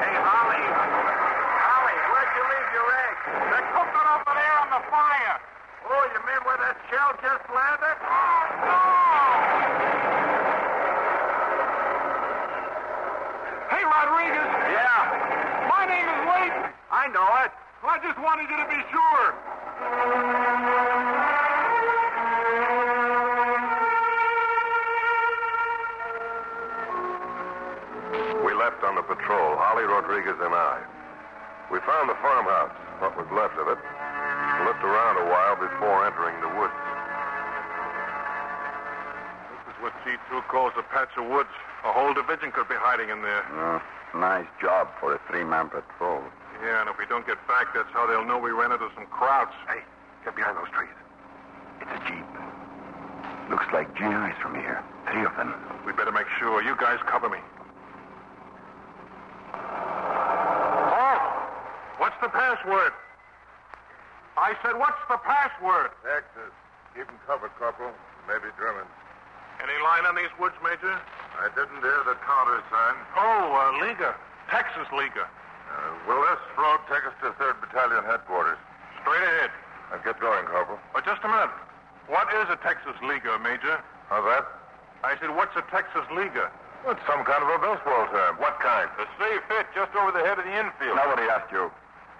Hey, 0.03 0.17
Holly. 0.23 0.63
Holly, 0.63 1.97
where'd 2.11 2.33
you 2.35 2.45
leave 2.51 2.71
your 2.75 2.89
eggs? 2.91 3.23
They're 3.51 3.69
cooking 3.73 4.07
over 4.11 4.33
there 4.35 4.57
on 4.63 4.69
the 4.75 4.83
fire. 4.91 5.37
Oh, 5.87 6.05
you 6.11 6.21
mean 6.27 6.42
where 6.53 6.69
that 6.69 6.77
shell 6.93 7.17
just 7.25 7.49
landed? 7.49 7.97
Oh, 8.05 8.45
no! 8.61 8.77
Hey, 13.73 13.81
Rodriguez. 13.89 14.53
Yeah. 14.69 15.65
My 15.73 15.89
name 15.89 16.05
is 16.05 16.21
Layton. 16.29 16.69
I 16.93 17.09
know 17.09 17.25
it. 17.41 17.53
Well, 17.81 17.97
I 17.97 17.99
just 18.05 18.21
wanted 18.21 18.53
you 18.53 18.59
to 18.61 18.69
be 18.69 18.85
sure. 18.93 19.33
We 28.45 28.53
left 28.53 28.85
on 28.85 28.97
the 28.97 29.03
patrol, 29.09 29.57
Holly 29.57 29.85
Rodriguez 29.85 30.37
and 30.37 30.53
I. 30.53 30.85
We 31.73 31.81
found 31.89 32.11
the 32.11 32.19
farmhouse, 32.21 32.77
what 33.01 33.17
was 33.17 33.27
left 33.33 33.57
of 33.57 33.69
it, 33.69 33.79
and 34.63 34.71
looked 34.71 34.85
around 34.85 35.19
a 35.19 35.27
while 35.27 35.57
before 35.59 36.07
entering 36.07 36.39
the 36.39 36.53
woods. 36.55 36.79
This 39.51 39.75
is 39.75 39.77
what 39.83 39.93
G2 40.07 40.47
calls 40.47 40.73
a 40.79 40.83
patch 40.87 41.11
of 41.19 41.27
woods. 41.27 41.51
A 41.85 41.91
whole 41.91 42.15
division 42.15 42.53
could 42.53 42.69
be 42.69 42.79
hiding 42.79 43.11
in 43.11 43.23
there. 43.23 43.43
Mm, 43.51 43.83
nice 44.15 44.47
job 44.61 44.89
for 45.01 45.15
a 45.15 45.21
three-man 45.27 45.69
patrol. 45.69 46.23
Yeah, 46.63 46.81
and 46.81 46.89
if 46.89 46.97
we 46.97 47.07
don't 47.07 47.27
get 47.27 47.43
back, 47.49 47.75
that's 47.75 47.91
how 47.91 48.07
they'll 48.07 48.25
know 48.25 48.39
we 48.39 48.53
ran 48.53 48.71
into 48.71 48.87
some 48.95 49.07
Krauts. 49.11 49.51
Hey, 49.67 49.83
get 50.25 50.37
behind 50.37 50.57
those 50.57 50.71
trees. 50.71 50.95
It's 51.83 51.91
a 51.91 51.99
jeep. 52.07 52.31
Looks 53.51 53.67
like 53.73 53.91
GIs 53.99 54.39
from 54.39 54.55
here. 54.55 54.79
Three 55.11 55.27
of 55.27 55.35
them. 55.35 55.55
We 55.85 55.93
better 55.93 56.13
make 56.13 56.31
sure. 56.39 56.63
You 56.63 56.77
guys 56.79 57.03
cover 57.11 57.29
me. 57.29 57.39
Oh! 59.59 61.19
What's 61.99 62.15
the 62.23 62.29
password? 62.29 62.93
I 64.37 64.57
said, 64.65 64.79
what's 64.79 65.01
the 65.09 65.19
password? 65.21 65.93
Texas. 66.03 66.53
Keep 66.95 67.09
'em 67.09 67.19
covered, 67.27 67.53
Corporal. 67.59 67.93
Maybe 68.29 68.49
German. 68.59 68.85
Any 69.61 69.77
line 69.83 70.07
on 70.07 70.15
these 70.15 70.33
woods, 70.39 70.57
Major? 70.63 70.97
I 71.39 71.49
didn't 71.55 71.81
hear 71.81 72.01
the 72.05 72.17
countersign. 72.25 72.97
Oh, 73.17 73.53
uh, 73.57 73.85
Leaguer. 73.85 74.15
Texas 74.51 74.89
Leaguer. 74.93 75.25
Uh, 75.25 75.91
will 76.07 76.21
this 76.23 76.41
road 76.59 76.81
take 76.89 77.05
us 77.07 77.15
to 77.23 77.33
3rd 77.41 77.61
Battalion 77.61 78.05
headquarters? 78.05 78.59
Straight 79.01 79.23
ahead. 79.23 79.51
Now 79.91 79.99
get 79.99 80.21
going, 80.21 80.45
Corporal. 80.47 80.81
But 80.93 81.05
just 81.05 81.23
a 81.25 81.29
minute. 81.29 81.51
What 82.09 82.29
is 82.35 82.49
a 82.51 82.57
Texas 82.57 82.97
Leaguer, 83.03 83.39
Major? 83.39 83.81
How's 84.09 84.25
that? 84.25 84.45
I 85.05 85.17
said, 85.19 85.35
what's 85.35 85.55
a 85.57 85.63
Texas 85.71 86.05
Leaguer? 86.13 86.51
Well, 86.85 86.93
it's 86.99 87.07
some 87.07 87.25
kind 87.25 87.43
of 87.43 87.49
a 87.49 87.59
baseball 87.63 88.07
term. 88.11 88.37
What 88.39 88.59
kind? 88.59 88.91
A 88.99 89.07
safe 89.19 89.43
hit 89.49 89.67
just 89.75 89.95
over 89.95 90.11
the 90.11 90.25
head 90.27 90.39
of 90.39 90.45
the 90.45 90.53
infield. 90.59 90.97
Now 90.99 91.07
what 91.09 91.19
Nobody 91.19 91.31
asked 91.31 91.53
you. 91.53 91.71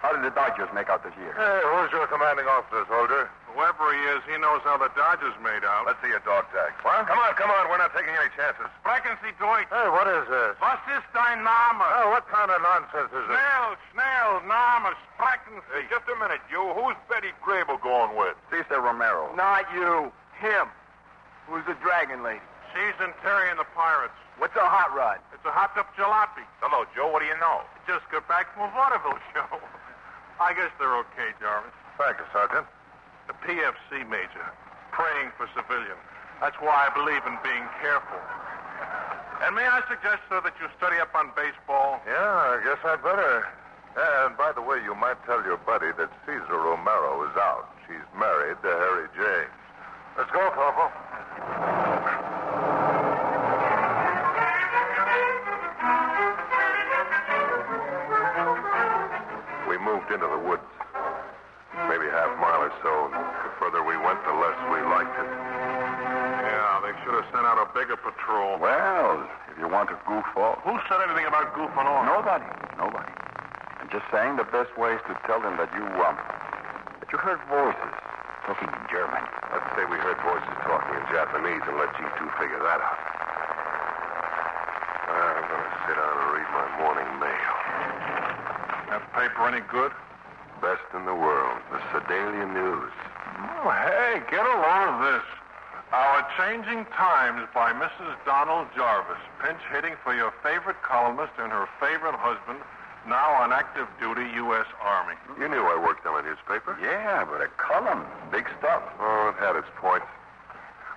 How 0.03 0.11
did 0.11 0.19
the 0.27 0.35
Dodgers 0.35 0.67
make 0.75 0.91
out 0.91 0.99
this 0.99 1.15
year? 1.15 1.31
Hey, 1.31 1.63
who's 1.63 1.87
your 1.95 2.03
commanding 2.11 2.43
officer, 2.51 2.83
soldier? 2.91 3.31
Whoever 3.55 3.87
he 3.95 4.01
is, 4.11 4.19
he 4.27 4.35
knows 4.35 4.59
how 4.67 4.75
the 4.75 4.91
Dodgers 4.99 5.31
made 5.39 5.63
out. 5.63 5.87
Let's 5.87 6.01
see 6.03 6.11
a 6.11 6.19
dog 6.27 6.43
tag. 6.51 6.75
What? 6.83 7.07
Come 7.07 7.15
on, 7.23 7.31
come 7.39 7.47
on. 7.47 7.71
We're 7.71 7.79
not 7.79 7.95
taking 7.95 8.11
any 8.11 8.27
chances. 8.35 8.67
Sprechen 8.83 9.15
Sie 9.23 9.31
Deutsch. 9.39 9.71
Hey, 9.71 9.87
what 9.87 10.03
is 10.11 10.27
this? 10.27 10.59
Was 10.59 10.81
ist 10.91 11.07
dein 11.15 11.39
Name? 11.45 11.79
Oh, 11.79 12.11
what 12.11 12.27
kind 12.27 12.51
of 12.51 12.59
nonsense 12.59 13.15
is 13.15 13.23
this? 13.23 13.31
Schnell, 13.31 13.79
schnell, 13.95 14.31
Name, 14.43 14.91
sprechen 15.15 15.63
Hey, 15.71 15.87
Sie. 15.87 15.93
just 15.93 16.03
a 16.11 16.17
minute, 16.19 16.43
you. 16.51 16.59
Who's 16.75 16.99
Betty 17.07 17.31
Grable 17.39 17.79
going 17.79 18.17
with? 18.19 18.35
Cesar 18.51 18.83
Romero. 18.83 19.31
Not 19.39 19.63
you. 19.71 20.11
Him. 20.35 20.67
Who's 21.47 21.63
the 21.63 21.79
dragon 21.79 22.27
lady? 22.27 22.43
She's 22.75 22.97
in 22.99 23.15
Terry 23.23 23.47
and 23.53 23.55
the 23.61 23.69
Pirates. 23.71 24.17
What's 24.41 24.57
a 24.59 24.65
hot 24.67 24.91
rod? 24.91 25.23
It's 25.31 25.45
a 25.47 25.53
hot 25.53 25.71
up 25.79 25.93
jalopy. 25.95 26.43
Hello, 26.59 26.83
Joe. 26.91 27.07
What 27.07 27.21
do 27.23 27.29
you 27.31 27.37
know? 27.39 27.61
Just 27.87 28.03
got 28.11 28.27
back 28.27 28.51
from 28.57 28.67
a 28.67 28.71
vaudeville 28.75 29.21
show. 29.31 29.47
I 30.41 30.53
guess 30.53 30.71
they're 30.79 30.97
okay, 31.07 31.33
Jarvis. 31.39 31.73
Thank 31.97 32.17
you, 32.17 32.27
Sergeant. 32.33 32.65
The 33.27 33.35
PFC, 33.45 34.07
Major. 34.09 34.45
Praying 34.91 35.31
for 35.37 35.49
civilians. 35.55 36.01
That's 36.41 36.57
why 36.59 36.87
I 36.87 36.93
believe 36.93 37.21
in 37.25 37.37
being 37.43 37.65
careful. 37.81 38.19
And 39.41 39.55
may 39.55 39.65
I 39.65 39.81
suggest, 39.89 40.23
sir, 40.29 40.41
that 40.41 40.53
you 40.59 40.67
study 40.77 40.97
up 40.97 41.13
on 41.15 41.31
baseball? 41.35 42.01
Yeah, 42.07 42.15
I 42.17 42.61
guess 42.63 42.79
I'd 42.83 43.03
better. 43.03 43.47
And 43.95 44.37
by 44.37 44.51
the 44.51 44.61
way, 44.61 44.81
you 44.83 44.95
might 44.95 45.21
tell 45.25 45.43
your 45.43 45.57
buddy 45.57 45.91
that 45.97 46.09
Cesar 46.25 46.57
Romero 46.57 47.23
is 47.29 47.35
out. 47.37 47.69
She's 47.87 48.07
married 48.17 48.57
to 48.63 48.69
Harry 48.69 49.07
James. 49.15 49.53
Let's 50.17 50.31
go, 50.31 50.49
Corporal. 50.51 51.82
Moved 60.03 60.19
into 60.19 60.27
the 60.27 60.41
woods. 60.43 60.67
Maybe 61.87 62.05
half 62.11 62.35
mile 62.39 62.67
or 62.67 62.73
so. 62.83 63.07
The 63.07 63.51
further 63.59 63.83
we 63.83 63.95
went, 63.95 64.19
the 64.27 64.35
less 64.35 64.57
we 64.67 64.83
liked 64.83 65.15
it. 65.15 65.29
Yeah, 66.43 66.83
they 66.83 66.93
should 67.03 67.15
have 67.15 67.25
sent 67.31 67.47
out 67.47 67.57
a 67.57 67.67
bigger 67.71 67.95
patrol. 67.95 68.59
Well, 68.59 69.23
if 69.49 69.57
you 69.57 69.67
want 69.67 69.89
to 69.89 69.97
goof 70.05 70.27
off. 70.35 70.59
Who 70.67 70.75
said 70.91 70.99
anything 71.07 71.25
about 71.25 71.55
goofing 71.55 71.87
off? 71.87 72.05
Nobody. 72.05 72.45
Nobody. 72.77 73.11
I'm 73.79 73.89
just 73.89 74.05
saying 74.11 74.35
the 74.35 74.47
best 74.51 74.75
way 74.77 74.93
is 74.93 75.03
to 75.07 75.15
tell 75.25 75.39
them 75.39 75.55
that 75.57 75.71
you, 75.71 75.85
um, 76.03 76.19
that 76.99 77.09
you 77.09 77.17
heard 77.17 77.39
voices 77.47 77.93
talking 78.45 78.69
in 78.69 78.83
German. 78.91 79.23
Let's 79.49 79.65
say 79.73 79.87
we 79.87 79.97
heard 79.97 80.19
voices 80.21 80.55
talking 80.67 80.93
in 80.99 81.05
Japanese 81.15 81.63
and 81.63 81.79
let 81.79 81.95
you 81.97 82.05
two 82.19 82.29
figure 82.37 82.59
that 82.59 82.79
out. 82.83 82.99
I'm 85.13 85.45
going 85.47 85.63
to 85.63 85.73
sit 85.87 85.95
down 85.95 86.11
and 86.11 86.29
read 86.37 86.49
my 86.53 86.67
morning 86.83 87.09
mail. 87.17 87.55
That 88.93 89.02
paper 89.13 89.45
any 89.47 89.61
good? 89.69 89.93
Best 90.61 90.83
in 90.97 91.05
the 91.05 91.13
world, 91.13 91.61
the 91.69 91.79
Sedalia 91.93 92.49
News. 92.49 92.91
Oh, 93.61 93.69
hey, 93.69 94.21
get 94.29 94.41
a 94.41 94.55
load 94.57 94.89
of 94.89 94.97
this. 95.05 95.25
Our 95.93 96.25
Changing 96.33 96.85
Times 96.97 97.45
by 97.53 97.69
Mrs. 97.77 98.17
Donald 98.25 98.65
Jarvis, 98.75 99.21
pinch 99.37 99.61
hitting 99.69 99.93
for 100.03 100.15
your 100.15 100.33
favorite 100.41 100.81
columnist 100.81 101.33
and 101.37 101.53
her 101.53 101.69
favorite 101.77 102.17
husband, 102.17 102.57
now 103.05 103.37
on 103.37 103.53
active 103.53 103.85
duty 104.01 104.25
U.S. 104.41 104.65
Army. 104.81 105.13
You 105.37 105.45
knew 105.45 105.61
I 105.61 105.77
worked 105.77 106.07
on 106.09 106.17
a 106.17 106.25
newspaper. 106.25 106.73
Yeah, 106.81 107.21
but 107.29 107.45
a 107.45 107.49
column. 107.61 108.01
Big 108.31 108.49
stuff. 108.57 108.81
Oh, 108.97 109.29
it 109.29 109.37
had 109.37 109.53
its 109.53 109.69
points. 109.77 110.09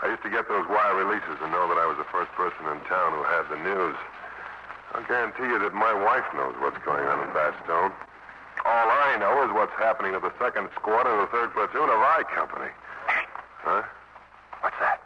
I 0.01 0.09
used 0.09 0.23
to 0.23 0.33
get 0.33 0.49
those 0.49 0.65
wire 0.69 0.97
releases 0.97 1.37
and 1.45 1.53
know 1.53 1.69
that 1.69 1.77
I 1.77 1.85
was 1.85 2.01
the 2.01 2.09
first 2.09 2.33
person 2.33 2.65
in 2.65 2.81
town 2.89 3.13
who 3.13 3.25
had 3.29 3.45
the 3.53 3.61
news. 3.61 3.97
I'll 4.97 5.05
guarantee 5.05 5.45
you 5.45 5.61
that 5.61 5.75
my 5.77 5.93
wife 5.93 6.25
knows 6.33 6.57
what's 6.57 6.81
going 6.81 7.05
on 7.05 7.21
in 7.21 7.29
Bastogne. 7.37 7.93
All 8.65 8.89
I 8.89 9.21
know 9.21 9.45
is 9.45 9.53
what's 9.53 9.77
happening 9.77 10.17
to 10.17 10.21
the 10.25 10.33
second 10.41 10.73
squad 10.73 11.05
of 11.05 11.21
the 11.21 11.29
third 11.29 11.53
platoon 11.53 11.85
of 11.93 12.01
I 12.01 12.25
Company. 12.33 12.73
Huh? 13.61 13.85
What's 14.65 14.81
that? 14.81 15.05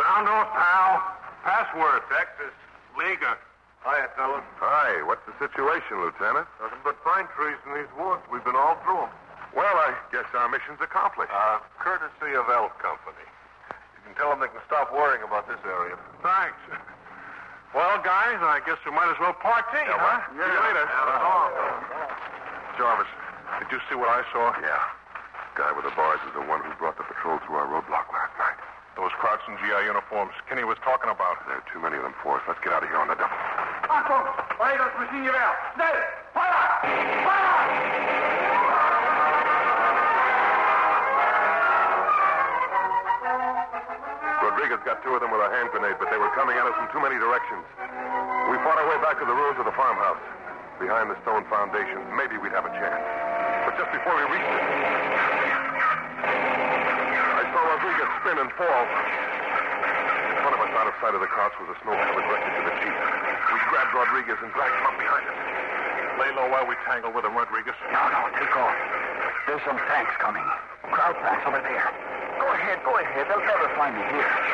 Sound 0.00 0.26
off, 0.32 0.48
pal. 0.56 1.04
Password. 1.44 2.00
Texas. 2.08 2.56
Leaguer. 2.96 3.36
Hiya, 3.84 4.08
fellas. 4.16 4.48
Hi, 4.64 5.04
what's 5.04 5.20
the 5.28 5.36
situation, 5.36 6.00
Lieutenant? 6.00 6.48
Nothing 6.56 6.80
but 6.88 6.96
pine 7.04 7.28
trees 7.36 7.60
in 7.68 7.76
these 7.76 7.92
woods. 8.00 8.24
We've 8.32 8.44
been 8.48 8.56
all 8.56 8.80
through 8.80 9.04
'em. 9.04 9.12
Well, 9.52 9.76
I 9.76 9.92
guess 10.10 10.24
our 10.32 10.48
mission's 10.48 10.80
accomplished. 10.80 11.30
Uh, 11.30 11.60
courtesy 11.78 12.32
of 12.32 12.48
F 12.48 12.72
Company. 12.80 13.28
You 13.68 14.00
can 14.08 14.14
tell 14.16 14.30
them 14.30 14.40
they 14.40 14.48
can 14.48 14.64
stop 14.66 14.90
worrying 14.90 15.22
about 15.22 15.46
this 15.46 15.60
area. 15.68 15.98
Thanks. 16.24 16.56
Well, 17.76 18.00
guys, 18.00 18.40
I 18.40 18.64
guess 18.64 18.80
we 18.88 18.96
might 18.96 19.12
as 19.12 19.20
well 19.20 19.36
partee, 19.44 19.84
huh? 19.84 20.24
See 20.32 20.40
you 20.40 20.60
later. 20.64 20.88
Yeah, 20.88 22.80
Jarvis, 22.80 23.10
did 23.60 23.68
you 23.68 23.76
see 23.92 23.94
what 24.00 24.08
I 24.08 24.24
saw? 24.32 24.56
Yeah. 24.56 24.80
Guy 25.52 25.68
with 25.76 25.84
the 25.84 25.92
bars 25.92 26.16
is 26.24 26.32
the 26.32 26.40
one 26.48 26.64
who 26.64 26.72
brought 26.80 26.96
the 26.96 27.04
patrol 27.04 27.36
through 27.44 27.60
our 27.60 27.68
roadblock 27.68 28.08
last 28.08 28.32
night. 28.40 28.56
Those 28.96 29.12
Krauts 29.20 29.44
in 29.52 29.60
GI 29.60 29.84
uniforms 29.84 30.32
Kenny 30.48 30.64
was 30.64 30.80
talking 30.80 31.12
about. 31.12 31.44
There 31.44 31.60
are 31.60 31.66
too 31.68 31.82
many 31.84 32.00
of 32.00 32.08
them 32.08 32.16
for 32.24 32.40
us. 32.40 32.42
Let's 32.48 32.62
get 32.64 32.72
out 32.72 32.80
of 32.80 32.88
here 32.88 32.96
on 32.96 33.12
the 33.12 33.20
double. 33.20 33.36
Achtung! 33.92 34.24
Bei 34.56 34.80
das 34.80 34.96
Maschinengewehr! 34.96 35.52
Schnell! 35.76 35.98
Feuer! 36.32 36.64
Feuer! 37.20 38.43
Rodriguez 44.64 44.80
got 44.88 45.04
two 45.04 45.12
of 45.12 45.20
them 45.20 45.28
with 45.28 45.44
a 45.44 45.52
hand 45.52 45.68
grenade, 45.76 46.00
but 46.00 46.08
they 46.08 46.16
were 46.16 46.32
coming 46.32 46.56
at 46.56 46.64
us 46.64 46.72
from 46.72 46.88
too 46.88 46.96
many 46.96 47.20
directions. 47.20 47.60
We 48.48 48.56
fought 48.64 48.80
our 48.80 48.88
way 48.88 48.96
back 49.04 49.20
to 49.20 49.28
the 49.28 49.36
ruins 49.36 49.60
of 49.60 49.68
the 49.68 49.76
farmhouse. 49.76 50.16
Behind 50.80 51.12
the 51.12 51.20
stone 51.20 51.44
foundation, 51.52 52.00
maybe 52.16 52.40
we'd 52.40 52.56
have 52.56 52.64
a 52.64 52.72
chance. 52.72 53.04
But 53.68 53.76
just 53.76 53.92
before 53.92 54.16
we 54.16 54.24
reached 54.24 54.48
it, 54.56 54.64
I 57.36 57.44
saw 57.44 57.60
Rodriguez 57.60 58.08
spin 58.24 58.40
and 58.40 58.48
fall. 58.56 58.84
In 60.32 60.36
front 60.40 60.56
of 60.56 60.60
us, 60.64 60.72
out 60.80 60.88
of 60.88 60.96
sight 60.96 61.12
of 61.12 61.20
the 61.20 61.28
Krauts, 61.28 61.60
was 61.60 61.68
a 61.68 61.76
snow-covered 61.84 62.24
wreckage 62.24 62.56
of 62.56 62.64
a 62.64 62.74
jeep. 62.80 62.96
We 63.52 63.60
grabbed 63.68 63.92
Rodriguez 63.92 64.40
and 64.40 64.48
dragged 64.56 64.80
him 64.80 64.88
up 64.88 64.96
behind 64.96 65.28
us. 65.28 65.36
Lay 66.24 66.32
low 66.40 66.48
while 66.48 66.64
we 66.64 66.72
tangle 66.88 67.12
with 67.12 67.28
him, 67.28 67.36
Rodriguez. 67.36 67.76
No, 67.92 68.00
no, 68.08 68.32
take 68.40 68.56
off. 68.56 68.72
There's 69.44 69.60
some 69.68 69.76
tanks 69.92 70.16
coming. 70.24 70.48
Kraut 70.88 71.20
tanks 71.20 71.44
over 71.44 71.60
there. 71.60 71.92
Go 72.40 72.48
ahead, 72.48 72.80
go 72.80 72.96
ahead. 72.96 73.28
They'll 73.28 73.44
never 73.44 73.68
find 73.76 73.92
me 73.92 74.00
here. 74.08 74.53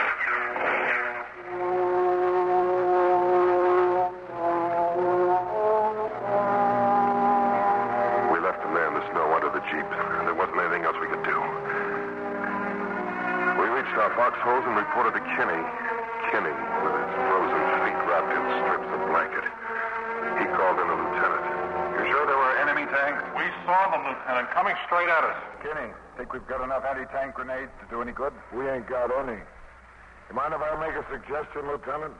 Straight. 25.20 25.37
Kinney, 25.61 25.92
think 26.16 26.33
we've 26.33 26.46
got 26.48 26.64
enough 26.64 26.85
anti-tank 26.85 27.35
grenades 27.35 27.72
to 27.80 27.87
do 27.92 28.00
any 28.00 28.12
good? 28.12 28.33
We 28.56 28.68
ain't 28.68 28.88
got 28.88 29.12
any. 29.12 29.37
You 29.37 30.35
mind 30.35 30.54
if 30.54 30.62
I 30.62 30.72
make 30.80 30.96
a 30.96 31.04
suggestion, 31.12 31.68
Lieutenant? 31.68 32.14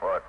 What? 0.00 0.24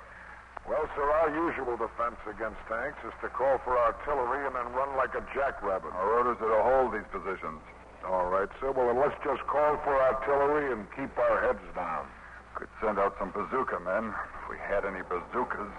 Well, 0.68 0.86
sir, 0.94 1.02
our 1.02 1.30
usual 1.32 1.74
defense 1.74 2.20
against 2.28 2.60
tanks 2.70 2.98
is 3.02 3.14
to 3.24 3.28
call 3.34 3.58
for 3.64 3.74
artillery 3.74 4.46
and 4.46 4.54
then 4.54 4.68
run 4.76 4.94
like 4.96 5.14
a 5.16 5.24
jackrabbit. 5.34 5.90
Our 5.90 6.22
orders 6.22 6.38
are 6.38 6.52
to 6.54 6.62
hold 6.62 6.94
these 6.94 7.08
positions. 7.10 7.58
All 8.06 8.30
right, 8.30 8.50
sir. 8.60 8.70
Well, 8.70 8.86
then 8.86 8.98
let's 8.98 9.18
just 9.24 9.42
call 9.50 9.78
for 9.82 9.94
artillery 9.94 10.70
and 10.70 10.86
keep 10.94 11.10
our 11.18 11.40
heads 11.42 11.62
down. 11.74 12.06
Could 12.54 12.70
send 12.82 12.98
out 12.98 13.16
some 13.18 13.30
bazooka 13.30 13.80
men 13.80 14.14
if 14.14 14.44
we 14.50 14.58
had 14.58 14.84
any 14.84 15.02
bazookas. 15.02 15.72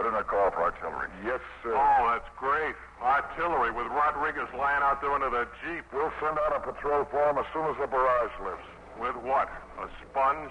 Put 0.00 0.08
in 0.08 0.16
a 0.16 0.24
call 0.24 0.48
for 0.56 0.64
artillery. 0.64 1.12
Yes, 1.20 1.44
sir. 1.60 1.76
Oh, 1.76 2.08
that's 2.08 2.24
great. 2.40 2.72
Artillery 3.04 3.68
with 3.68 3.84
Rodriguez 3.92 4.48
lying 4.56 4.80
out 4.80 5.04
there 5.04 5.12
under 5.12 5.28
the 5.28 5.44
Jeep. 5.60 5.84
We'll 5.92 6.08
send 6.24 6.40
out 6.40 6.56
a 6.56 6.60
patrol 6.64 7.04
for 7.12 7.20
him 7.28 7.36
as 7.36 7.44
soon 7.52 7.68
as 7.68 7.76
the 7.76 7.84
barrage 7.84 8.32
lifts. 8.40 8.64
With 8.96 9.12
what? 9.20 9.52
A 9.76 9.92
sponge? 10.00 10.48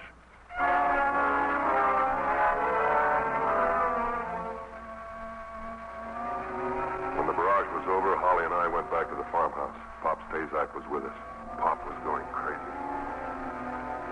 When 7.18 7.26
the 7.26 7.34
barrage 7.34 7.70
was 7.74 7.90
over, 7.90 8.14
Holly 8.22 8.46
and 8.46 8.54
I 8.54 8.70
went 8.70 8.86
back 8.94 9.10
to 9.10 9.18
the 9.18 9.26
farmhouse. 9.34 9.74
Pop 10.06 10.22
Stazak 10.30 10.78
was 10.78 10.86
with 10.94 11.10
us. 11.10 11.18
Pop 11.58 11.82
was 11.90 11.98
going 12.06 12.30
crazy. 12.38 12.74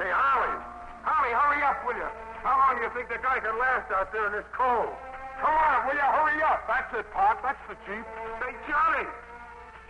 Hey, 0.02 0.10
Holly! 0.10 0.58
Holly, 1.06 1.30
hurry 1.30 1.62
up, 1.62 1.78
will 1.86 1.93
you? 1.93 2.10
How 2.41 2.58
long 2.58 2.82
do 2.82 2.89
you 2.89 2.91
think 2.97 3.13
the 3.13 3.21
guy 3.21 3.38
can 3.38 3.54
last 3.62 3.93
out 3.93 4.10
there 4.10 4.26
in 4.26 4.34
this 4.34 4.50
cold? 4.58 4.97
Come 5.41 5.54
on, 5.54 5.88
will 5.88 5.93
you? 5.93 6.02
Hurry 6.02 6.41
up! 6.43 6.65
That's 6.67 6.93
it, 6.97 7.06
Pop. 7.13 7.41
That's 7.43 7.62
the 7.69 7.76
Jeep. 7.86 8.06
Hey, 8.41 8.54
Johnny! 8.65 9.06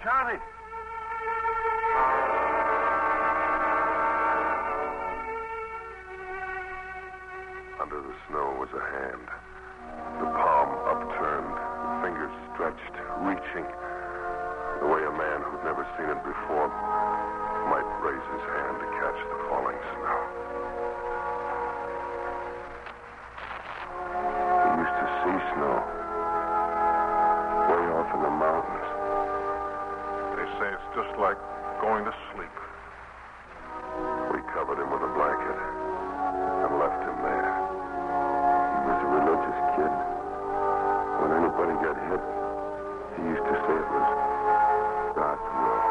Johnny! 0.04 0.40
Under 7.80 8.02
the 8.02 8.16
snow 8.28 8.58
was 8.60 8.70
a 8.76 8.84
hand. 8.84 9.28
The 10.20 10.30
palm 10.34 10.70
upturned, 10.92 11.56
the 11.56 11.92
fingers 12.04 12.34
stretched, 12.54 12.96
reaching. 13.24 13.68
The 14.82 14.88
way 14.88 15.02
a 15.06 15.14
man 15.16 15.42
who'd 15.42 15.64
never 15.64 15.88
seen 15.98 16.10
it 16.10 16.22
before 16.26 16.68
might 17.72 17.88
raise 18.04 18.26
his 18.34 18.44
hand 18.50 18.76
to 18.80 18.88
catch 19.00 19.20
the 19.32 19.40
falling 19.50 19.80
snow. 19.96 20.20
See 25.28 25.44
snow 25.60 25.84
way 27.68 27.84
off 28.00 28.08
in 28.16 28.22
the 28.24 28.32
mountains. 28.32 28.88
They 30.40 30.48
say 30.56 30.72
it's 30.72 30.90
just 30.96 31.12
like 31.20 31.36
going 31.84 32.08
to 32.08 32.16
sleep. 32.32 32.56
We 34.32 34.40
covered 34.56 34.80
him 34.80 34.88
with 34.88 35.04
a 35.04 35.12
blanket 35.20 35.60
and 36.64 36.80
left 36.80 37.04
him 37.04 37.20
there. 37.28 37.54
He 38.72 38.80
was 38.88 39.00
a 39.04 39.10
religious 39.20 39.60
kid. 39.76 39.94
When 41.20 41.36
anybody 41.44 41.76
got 41.84 42.00
hit, 42.08 42.24
he 43.20 43.28
used 43.28 43.44
to 43.52 43.56
say 43.68 43.76
it 43.84 43.90
was 43.92 44.08
God's 45.12 45.44
will. 45.44 45.84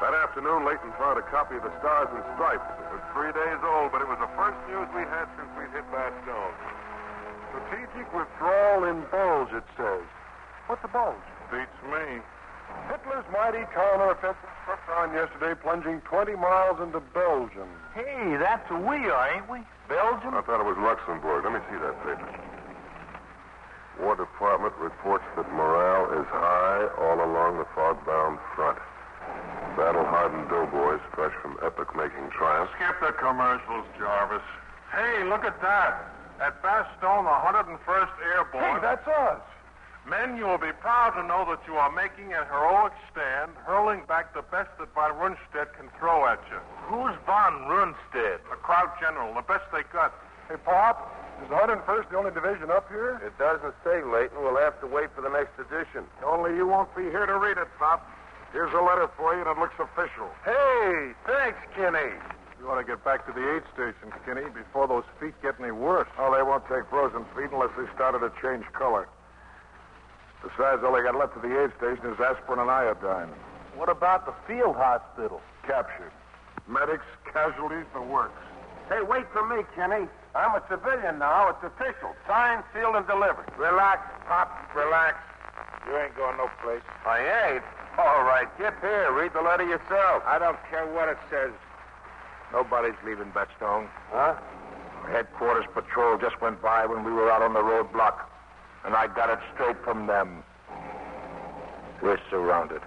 That 0.00 0.16
afternoon, 0.24 0.64
Layton 0.64 0.96
found 0.96 1.20
a 1.20 1.26
copy 1.28 1.60
of 1.60 1.62
the 1.62 1.76
Stars 1.76 2.08
and 2.16 2.24
Stripes. 2.40 2.75
It 3.16 3.24
was 3.24 3.32
three 3.32 3.48
days 3.48 3.60
old, 3.64 3.92
but 3.92 4.04
it 4.04 4.08
was 4.08 4.20
the 4.20 4.28
first 4.36 4.60
news 4.68 4.84
we 4.92 5.00
had 5.08 5.24
since 5.40 5.48
we'd 5.56 5.72
hit 5.72 5.88
Bastogne. 5.88 6.52
Strategic 7.48 8.12
withdrawal 8.12 8.84
in 8.84 9.00
Bulge, 9.08 9.56
it 9.56 9.64
says. 9.72 10.04
What's 10.66 10.84
a 10.84 10.88
bulge? 10.88 11.16
Beats 11.48 11.80
me. 11.88 12.20
Hitler's 12.92 13.24
mighty 13.32 13.64
counteroffensive 13.72 14.36
swept 14.68 14.88
on 15.00 15.14
yesterday, 15.16 15.56
plunging 15.56 16.02
20 16.04 16.36
miles 16.36 16.76
into 16.80 17.00
Belgium. 17.16 17.68
Hey, 17.94 18.36
that's 18.36 18.68
who 18.68 18.76
we 18.84 19.08
are, 19.08 19.32
ain't 19.32 19.48
we? 19.48 19.64
Belgium? 19.88 20.36
I 20.36 20.42
thought 20.44 20.60
it 20.60 20.68
was 20.68 20.76
Luxembourg. 20.76 21.44
Let 21.48 21.56
me 21.56 21.60
see 21.72 21.80
that 21.80 21.96
paper. 22.04 22.28
War 24.04 24.16
Department 24.16 24.76
reports 24.76 25.24
that 25.36 25.48
morale 25.56 26.20
is 26.20 26.26
high 26.28 26.84
all 27.00 27.16
along 27.24 27.56
the 27.56 27.66
fog-bound 27.72 28.38
front. 28.54 28.76
Battle-hardened 29.76 30.48
doughboys 30.48 31.04
fresh 31.12 31.36
from 31.42 31.58
epic-making 31.60 32.30
triumphs. 32.32 32.72
Skip 32.80 32.96
the 33.00 33.12
commercials, 33.12 33.84
Jarvis. 34.00 34.40
Hey, 34.90 35.22
look 35.28 35.44
at 35.44 35.60
that. 35.60 36.00
At 36.40 36.62
Bastogne, 36.64 37.28
the 37.28 37.36
101st 37.44 38.14
Airborne. 38.24 38.64
Hey, 38.64 38.80
that's 38.80 39.06
us. 39.06 39.40
Men, 40.08 40.38
you 40.38 40.46
will 40.46 40.56
be 40.56 40.72
proud 40.80 41.10
to 41.20 41.22
know 41.28 41.44
that 41.50 41.60
you 41.68 41.74
are 41.76 41.92
making 41.92 42.32
a 42.32 42.44
heroic 42.46 42.92
stand, 43.12 43.52
hurling 43.68 44.00
back 44.08 44.32
the 44.32 44.42
best 44.48 44.70
that 44.78 44.88
Von 44.94 45.12
Rundstedt 45.20 45.74
can 45.76 45.90
throw 45.98 46.24
at 46.24 46.40
you. 46.48 46.56
Who's 46.88 47.12
Von 47.26 47.68
Rundstedt? 47.68 48.40
The 48.48 48.56
Kraut 48.62 48.96
General, 48.98 49.34
the 49.34 49.42
best 49.42 49.64
they 49.72 49.82
got. 49.92 50.14
Hey, 50.48 50.56
Pop, 50.64 51.12
is 51.42 51.50
the 51.50 51.54
101st 51.54 52.08
the 52.08 52.16
only 52.16 52.30
division 52.30 52.70
up 52.70 52.88
here? 52.88 53.20
It 53.20 53.36
doesn't 53.36 53.74
say, 53.84 54.00
Layton. 54.00 54.40
We'll 54.40 54.56
have 54.56 54.80
to 54.80 54.86
wait 54.86 55.10
for 55.14 55.20
the 55.20 55.28
next 55.28 55.58
edition. 55.60 56.08
Only 56.24 56.56
you 56.56 56.66
won't 56.66 56.94
be 56.96 57.02
here 57.12 57.26
to 57.26 57.36
read 57.36 57.58
it, 57.58 57.68
Pop. 57.78 58.00
Here's 58.52 58.72
a 58.72 58.80
letter 58.80 59.10
for 59.16 59.34
you, 59.34 59.42
and 59.42 59.50
it 59.50 59.58
looks 59.58 59.76
official. 59.78 60.30
Hey, 60.44 61.12
thanks, 61.26 61.58
Kenny. 61.74 62.14
We 62.60 62.66
ought 62.66 62.80
to 62.80 62.84
get 62.84 63.04
back 63.04 63.26
to 63.26 63.32
the 63.32 63.44
aid 63.56 63.62
station, 63.74 64.08
Kenny, 64.24 64.48
before 64.50 64.88
those 64.88 65.04
feet 65.20 65.34
get 65.42 65.60
any 65.60 65.72
worse. 65.72 66.08
Oh, 66.18 66.32
they 66.34 66.42
won't 66.42 66.64
take 66.68 66.88
frozen 66.88 67.24
feet 67.36 67.52
unless 67.52 67.70
they 67.76 67.84
started 67.94 68.20
to 68.20 68.32
change 68.40 68.64
color. 68.72 69.08
Besides, 70.42 70.82
all 70.84 70.94
they 70.94 71.02
got 71.02 71.16
left 71.16 71.36
at 71.36 71.42
the 71.42 71.52
aid 71.52 71.70
station 71.76 72.06
is 72.06 72.20
aspirin 72.20 72.60
and 72.60 72.70
iodine. 72.70 73.28
What 73.76 73.88
about 73.90 74.24
the 74.24 74.34
field 74.48 74.76
hospital? 74.76 75.40
Captured. 75.66 76.12
Medics, 76.66 77.04
casualties, 77.30 77.84
the 77.92 78.00
works. 78.00 78.40
Hey, 78.88 79.02
wait 79.02 79.26
for 79.32 79.44
me, 79.46 79.62
Kenny. 79.74 80.08
I'm 80.34 80.54
a 80.54 80.62
civilian 80.70 81.18
now. 81.18 81.50
It's 81.50 81.64
official. 81.64 82.14
Signed, 82.26 82.62
sealed, 82.72 82.96
and 82.96 83.06
delivered. 83.06 83.50
Relax, 83.58 84.00
Pop. 84.28 84.48
Relax. 84.74 85.16
You 85.86 85.96
ain't 85.98 86.16
going 86.16 86.36
no 86.36 86.48
place. 86.62 86.82
I 87.04 87.18
ain't. 87.52 87.64
All 87.98 88.24
right, 88.24 88.46
get 88.58 88.74
here. 88.80 89.12
Read 89.12 89.32
the 89.32 89.40
letter 89.40 89.64
yourself. 89.64 90.22
I 90.26 90.38
don't 90.38 90.58
care 90.70 90.86
what 90.92 91.08
it 91.08 91.18
says. 91.30 91.52
Nobody's 92.52 92.96
leaving 93.04 93.32
Bastogne. 93.32 93.88
Huh? 94.10 94.34
Headquarters 95.10 95.64
patrol 95.72 96.18
just 96.18 96.40
went 96.40 96.60
by 96.60 96.84
when 96.84 97.04
we 97.04 97.12
were 97.12 97.30
out 97.30 97.42
on 97.42 97.54
the 97.54 97.60
roadblock, 97.60 98.26
and 98.84 98.94
I 98.94 99.06
got 99.06 99.30
it 99.30 99.38
straight 99.54 99.76
from 99.84 100.06
them. 100.06 100.42
We're 102.02 102.20
surrounded. 102.30 102.82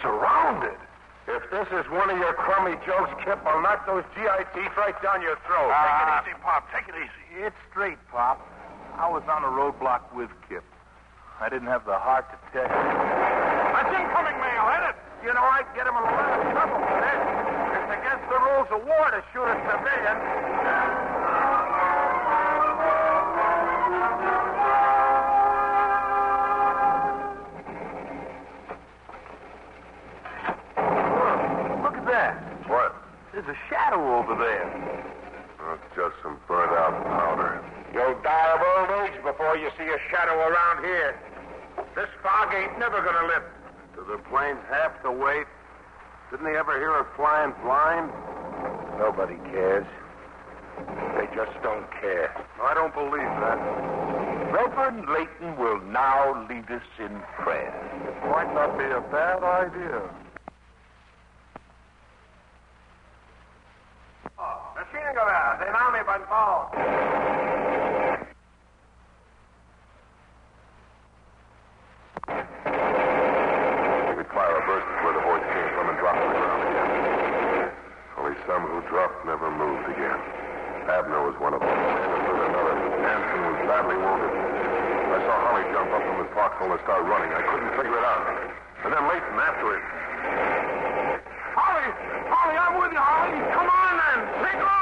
Surrounded? 0.00 0.78
If 1.26 1.42
this 1.50 1.66
is 1.72 1.88
one 1.90 2.10
of 2.10 2.18
your 2.18 2.34
crummy 2.34 2.76
jokes, 2.84 3.10
Kip, 3.24 3.38
I'll 3.46 3.62
knock 3.62 3.86
those 3.86 4.04
GI 4.14 4.44
teeth 4.54 4.76
right 4.76 5.00
down 5.02 5.22
your 5.22 5.36
throat. 5.46 5.70
Ah. 5.70 6.22
Take 6.24 6.34
it 6.34 6.36
easy, 6.36 6.42
Pop. 6.42 6.68
Take 6.72 6.88
it 6.88 6.94
easy. 6.98 7.46
It's 7.46 7.56
straight, 7.70 7.98
Pop. 8.10 8.40
I 8.98 9.08
was 9.08 9.22
on 9.30 9.44
a 9.44 9.48
roadblock 9.48 10.14
with 10.14 10.30
Kip. 10.48 10.64
I 11.40 11.48
didn't 11.48 11.68
have 11.68 11.84
the 11.84 11.98
heart 11.98 12.26
to 12.30 12.38
tell 12.52 12.68
you. 12.68 13.61
Incoming 13.92 14.38
mail, 14.40 14.64
ain't 14.72 14.88
it? 14.88 14.96
You 15.22 15.32
know, 15.34 15.44
I'd 15.44 15.68
get 15.76 15.86
him 15.86 15.94
in 15.94 16.02
a 16.02 16.12
lot 16.12 16.32
of 16.32 16.50
trouble 16.50 16.80
for 16.80 16.98
this. 16.98 17.20
It's 17.76 17.92
against 17.94 18.26
the 18.26 18.40
rules 18.40 18.68
of 18.72 18.80
war 18.82 19.06
to 19.12 19.20
shoot 19.30 19.46
a 19.46 19.56
civilian. 19.68 20.16
Look 31.84 31.96
at 32.00 32.06
that. 32.10 32.34
What? 32.66 32.96
There's 33.32 33.46
a 33.46 33.58
shadow 33.70 34.18
over 34.18 34.34
there. 34.34 34.66
That's 35.60 35.86
just 35.94 36.16
some 36.22 36.40
burnt 36.48 36.72
out 36.72 37.04
powder. 37.04 37.62
You'll 37.94 38.18
die 38.22 38.50
of 38.56 38.60
old 38.60 38.90
age 39.06 39.22
before 39.22 39.56
you 39.56 39.70
see 39.78 39.84
a 39.84 39.98
shadow 40.10 40.34
around 40.34 40.82
here. 40.84 41.14
This 41.94 42.08
fog 42.22 42.52
ain't 42.54 42.78
never 42.78 43.00
gonna 43.02 43.28
lift. 43.28 43.61
Do 44.02 44.16
the 44.16 44.22
planes 44.30 44.58
have 44.68 45.00
to 45.02 45.12
wait? 45.12 45.46
Didn't 46.30 46.46
they 46.46 46.56
ever 46.56 46.76
hear 46.78 46.94
of 46.98 47.06
flying 47.14 47.52
blind? 47.62 48.10
Nobody 48.98 49.36
cares. 49.52 49.86
They 51.16 51.26
just 51.36 51.52
don't 51.62 51.88
care. 52.00 52.34
I 52.60 52.74
don't 52.74 52.92
believe 52.94 53.22
that. 53.22 53.58
Reverend 54.52 55.08
Layton 55.08 55.56
will 55.56 55.80
now 55.82 56.46
lead 56.48 56.68
us 56.70 56.82
in 56.98 57.20
prayer. 57.38 57.72
It 58.08 58.26
might 58.28 58.52
not 58.54 58.76
be 58.76 58.84
a 58.84 59.00
bad 59.12 59.44
idea. 59.44 60.02
Maschinengewehr, 64.74 65.58
den 65.60 65.74
Army 65.74 66.00
beim 66.04 66.22
Bau. 66.28 66.70
We 74.08 74.14
could 74.18 74.26
fire 74.32 74.56
a 74.56 74.66
burst 74.66 74.86
where 75.04 75.14
the 75.14 75.20
voice 75.20 75.46
came 75.52 75.68
from 75.74 75.88
and 75.88 75.98
drop 75.98 76.16
to 76.16 76.26
the 76.28 76.34
ground 76.34 76.62
again. 76.68 77.70
Only 78.18 78.36
some 78.62 78.70
who 78.70 78.88
dropped 78.88 79.26
never 79.26 79.50
moved 79.50 79.90
again. 79.90 80.18
Abner 80.86 81.22
was 81.26 81.34
one 81.42 81.54
of 81.54 81.60
them. 81.60 81.68
And 81.68 82.22
with 82.30 82.46
another, 82.46 82.74
Hanson 83.02 83.40
was 83.42 83.58
badly 83.66 83.96
wounded. 83.98 84.30
I 84.30 85.18
saw 85.26 85.34
Holly 85.50 85.64
jump 85.74 85.90
up 85.90 86.02
from 86.02 86.16
his 86.22 86.30
foxhole 86.34 86.70
and 86.70 86.80
start 86.86 87.02
running. 87.06 87.30
I 87.34 87.42
couldn't 87.42 87.74
figure 87.74 87.98
it 87.98 88.06
out. 88.06 88.22
And 88.86 88.90
then 88.94 89.02
Layton 89.10 89.34
after 89.34 89.66
him. 89.74 89.82
Holly! 91.58 91.88
Holly, 92.30 92.56
I'm 92.56 92.74
with 92.78 92.92
you, 92.92 93.02
Holly! 93.02 93.38
Come 93.50 93.66
on, 93.66 93.94
then! 93.98 94.18
Take 94.46 94.62
off! 94.62 94.81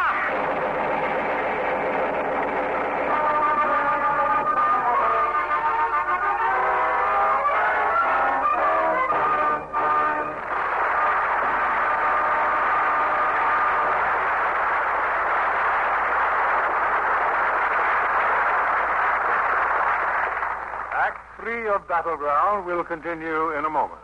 Of 21.80 21.88
Battleground 21.88 22.66
will 22.66 22.84
continue 22.84 23.56
in 23.56 23.64
a 23.64 23.70
moment. 23.70 24.00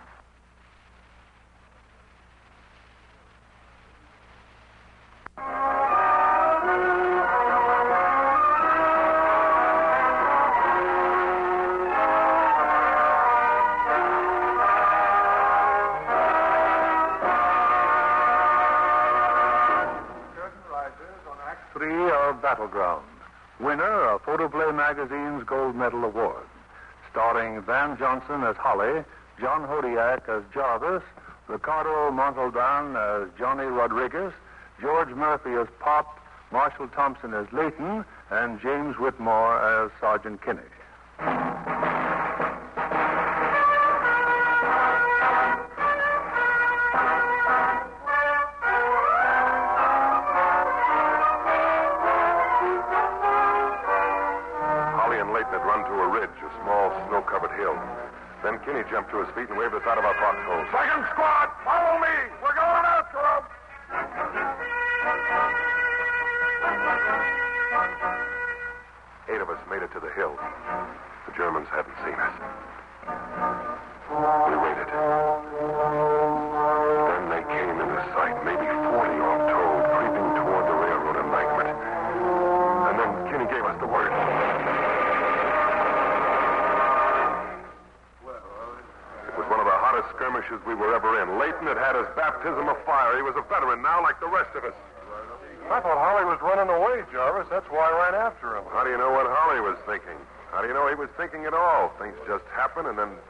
Battleground. 22.42 23.04
Winner 23.58 24.10
of 24.10 24.22
Photoplay 24.22 24.70
Magazine's 24.70 25.42
Gold 25.44 25.74
Medal 25.74 26.04
Award. 26.04 26.46
Starring 27.16 27.62
Van 27.62 27.96
Johnson 27.96 28.44
as 28.44 28.56
Holly, 28.58 29.02
John 29.40 29.62
Hodiak 29.62 30.28
as 30.28 30.42
Jarvis, 30.52 31.02
Ricardo 31.48 32.10
Montalban 32.10 32.94
as 32.94 33.30
Johnny 33.38 33.64
Rodriguez, 33.64 34.34
George 34.82 35.08
Murphy 35.08 35.54
as 35.54 35.66
Pop, 35.80 36.20
Marshall 36.52 36.88
Thompson 36.88 37.32
as 37.32 37.50
Layton, 37.54 38.04
and 38.28 38.60
James 38.60 38.98
Whitmore 38.98 39.56
as 39.56 39.90
Sergeant 39.98 40.44
Kinney. 40.44 40.60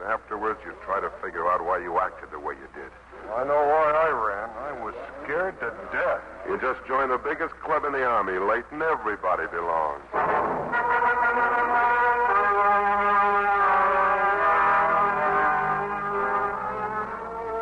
Afterwards 0.07 0.59
you 0.63 0.71
try 0.85 1.01
to 1.01 1.11
figure 1.21 1.51
out 1.51 1.59
why 1.59 1.79
you 1.83 1.99
acted 1.99 2.31
the 2.31 2.39
way 2.39 2.55
you 2.55 2.67
did. 2.71 2.87
I 3.35 3.43
know 3.43 3.59
why 3.59 3.91
I 3.91 4.09
ran. 4.15 4.49
I 4.55 4.71
was 4.79 4.95
scared 5.19 5.59
to 5.59 5.67
death. 5.91 6.23
You 6.47 6.55
just 6.63 6.79
joined 6.87 7.11
the 7.11 7.17
biggest 7.17 7.51
club 7.59 7.83
in 7.83 7.91
the 7.91 8.05
Army, 8.05 8.39
Layton. 8.39 8.81
Everybody 8.81 9.51
belongs. 9.51 10.07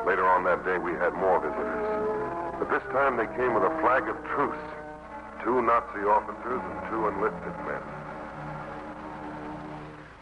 Later 0.06 0.30
on 0.30 0.46
that 0.46 0.62
day, 0.64 0.78
we 0.78 0.94
had 1.02 1.18
more 1.18 1.42
visitors. 1.42 1.90
But 2.62 2.70
this 2.70 2.86
time 2.94 3.18
they 3.18 3.26
came 3.34 3.56
with 3.58 3.64
a 3.64 3.74
flag 3.82 4.06
of 4.06 4.22
truce. 4.38 4.66
Two 5.42 5.66
Nazi 5.66 6.06
officers 6.06 6.62
and 6.62 6.78
two 6.94 7.10
enlisted 7.10 7.58
men. 7.66 7.82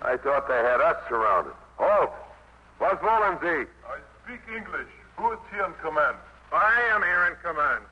I 0.02 0.16
thought 0.16 0.48
they 0.48 0.64
had 0.64 0.80
us 0.80 0.96
surrounded. 1.10 1.54
Halt! 1.78 2.12
Was 2.80 2.98
wollen 3.02 3.38
Sie? 3.42 3.70
I 3.88 3.98
speak 4.24 4.42
English. 4.50 4.90
Who 5.18 5.32
is 5.32 5.40
here 5.52 5.66
in 5.66 5.74
command? 5.82 6.18
I 6.52 6.74
am 6.94 7.02
here 7.02 7.26
in 7.32 7.36
command. 7.42 7.86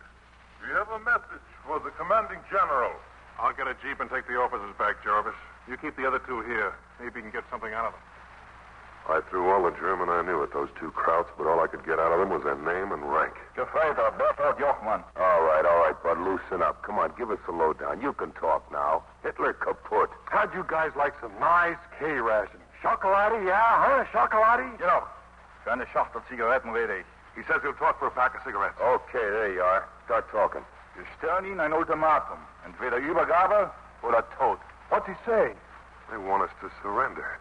We 0.62 0.70
have 0.74 0.90
a 0.90 1.00
message 1.00 1.46
for 1.66 1.80
the 1.80 1.92
commanding 1.98 2.40
general. 2.50 2.92
I'll 3.40 3.54
get 3.54 3.68
a 3.68 3.76
jeep 3.82 4.00
and 4.00 4.10
take 4.10 4.28
the 4.28 4.38
officers 4.38 4.76
back, 4.78 5.04
Jarvis. 5.04 5.34
You 5.68 5.78
keep 5.78 5.96
the 5.96 6.06
other 6.06 6.20
two 6.20 6.42
here. 6.42 6.74
Maybe 7.00 7.20
you 7.20 7.30
can 7.30 7.32
get 7.32 7.44
something 7.50 7.74
out 7.74 7.86
of 7.86 7.94
them. 7.94 8.02
I 9.10 9.20
threw 9.30 9.50
all 9.50 9.64
the 9.64 9.76
German 9.82 10.10
I 10.10 10.22
knew 10.22 10.44
at 10.44 10.54
those 10.54 10.70
two 10.80 10.92
krauts, 10.92 11.30
but 11.38 11.48
all 11.48 11.60
I 11.60 11.66
could 11.66 11.84
get 11.86 11.98
out 11.98 12.12
of 12.14 12.20
them 12.20 12.30
was 12.30 12.44
their 12.44 12.56
name 12.56 12.92
and 12.94 13.02
rank. 13.02 13.34
Gefreiter, 13.58 14.14
Berthold 14.18 14.62
Jochmann. 14.62 15.04
All 15.18 15.42
right, 15.42 15.66
all 15.66 15.80
right, 15.82 15.96
bud, 16.04 16.20
loosen 16.22 16.62
up. 16.62 16.84
Come 16.84 17.00
on, 17.00 17.12
give 17.18 17.32
us 17.32 17.40
a 17.48 17.52
lowdown. 17.52 18.00
You 18.02 18.14
can 18.14 18.32
talk 18.34 18.72
now. 18.72 19.04
Hitler 19.24 19.54
kaput. 19.54 20.12
How'd 20.26 20.54
you 20.54 20.64
guys 20.70 20.92
like 20.96 21.14
some 21.20 21.34
nice 21.40 21.82
K 21.98 22.06
rations? 22.22 22.61
Chocolate, 22.82 23.44
yeah, 23.46 23.78
huh? 23.78 24.04
Chocolate? 24.12 24.66
You 24.80 24.86
know, 24.86 25.04
für 25.64 25.72
eine 25.72 25.86
Schachtel 25.94 26.22
Zigaretten 26.30 26.72
rede 26.74 27.00
ich. 27.00 27.06
He 27.36 27.44
says 27.44 27.62
he'll 27.62 27.74
talk 27.74 28.00
for 28.00 28.08
a 28.08 28.12
pack 28.12 28.36
of 28.36 28.42
cigarettes. 28.44 28.76
Okay, 28.82 29.22
there 29.22 29.54
you 29.54 29.62
are. 29.62 29.88
Start 30.06 30.30
talking. 30.32 30.62
Wir 30.96 31.06
stellen 31.18 31.46
Ihnen 31.46 31.60
ein 31.60 31.74
Ultimatum. 31.74 32.40
Entweder 32.66 32.98
Übergabe 32.98 33.70
oder 34.04 34.24
Tod. 34.38 34.58
What's 34.90 35.08
he 35.08 35.14
say? 35.26 35.54
They 36.10 36.18
want 36.18 36.44
us 36.44 36.50
to 36.62 36.70
surrender. 36.82 37.40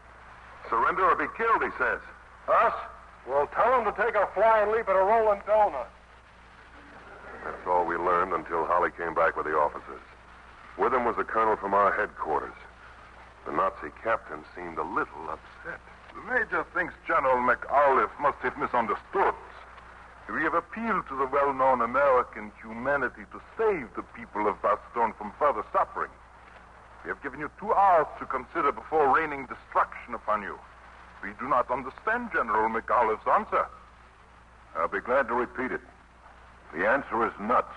Surrender 0.69 1.05
or 1.05 1.17
be 1.17 1.27
killed, 1.37 1.63
he 1.63 1.71
says. 1.79 2.01
Us? 2.47 2.75
Well, 3.27 3.49
tell 3.55 3.81
him 3.81 3.85
to 3.85 3.93
take 3.93 4.15
a 4.15 4.29
flying 4.35 4.71
leap 4.71 4.89
at 4.89 4.95
a 4.95 5.03
rolling 5.03 5.41
donut. 5.49 5.89
That's 7.45 7.67
all 7.67 7.87
we 7.87 7.97
learned 7.97 8.33
until 8.33 8.67
Holly 8.67 8.91
came 8.97 9.15
back 9.15 9.37
with 9.37 9.47
the 9.47 9.57
officers. 9.57 10.05
With 10.79 10.95
him 10.95 11.05
was 11.05 11.17
a 11.19 11.25
colonel 11.25 11.57
from 11.57 11.75
our 11.75 11.93
headquarters. 11.93 12.55
The 13.47 13.53
Nazi 13.53 13.91
captain 14.03 14.45
seemed 14.55 14.79
a 14.79 14.83
little 14.83 15.31
upset. 15.31 15.81
The 16.15 16.23
major 16.33 16.65
thinks 16.75 16.95
General 17.07 17.37
McAuliffe 17.37 18.13
must 18.21 18.39
have 18.39 18.57
misunderstood. 18.59 19.35
We 20.33 20.43
have 20.43 20.55
appealed 20.55 21.09
to 21.09 21.17
the 21.17 21.27
well-known 21.27 21.81
American 21.81 22.53
humanity 22.63 23.23
to 23.33 23.41
save 23.59 23.89
the 23.97 24.03
people 24.15 24.47
of 24.47 24.61
Bastogne 24.63 25.17
from 25.17 25.33
further 25.39 25.65
suffering. 25.73 26.11
We 27.05 27.09
have 27.09 27.23
given 27.23 27.41
you 27.41 27.51
two 27.59 27.73
hours 27.73 28.07
to 28.21 28.27
consider 28.27 28.71
before 28.71 29.15
raining 29.17 29.47
destruction 29.47 30.15
upon 30.15 30.43
you. 30.43 30.59
We 31.23 31.31
do 31.41 31.49
not 31.49 31.71
understand 31.71 32.31
General 32.33 32.69
McAuliffe's 32.69 33.27
answer. 33.27 33.67
I'll 34.77 34.89
be 34.89 35.01
glad 35.01 35.27
to 35.29 35.35
repeat 35.35 35.73
it. 35.73 35.81
The 36.73 36.87
answer 36.87 37.27
is 37.27 37.33
nuts. 37.41 37.75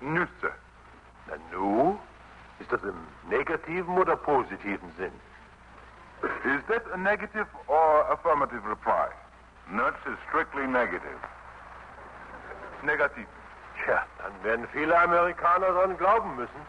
Nüsse. 0.00 0.52
Na 1.28 1.36
nu? 1.50 1.98
Ist 2.62 2.70
das 2.70 2.82
im 2.84 2.94
negativen 3.28 3.98
oder 3.98 4.14
positiven 4.14 4.92
Sinn? 4.96 5.10
Is 6.22 6.62
that 6.68 6.84
a 6.94 6.96
negative 6.96 7.48
or 7.66 8.06
affirmative 8.08 8.64
reply? 8.64 9.08
Nuts 9.68 9.98
is 10.06 10.16
strictly 10.28 10.68
negative. 10.68 11.18
Negativ. 12.84 13.26
Tja, 13.84 14.06
dann 14.18 14.32
werden 14.44 14.68
viele 14.72 14.96
Amerikaner 14.96 15.72
dran 15.72 15.98
glauben 15.98 16.36
müssen. 16.36 16.62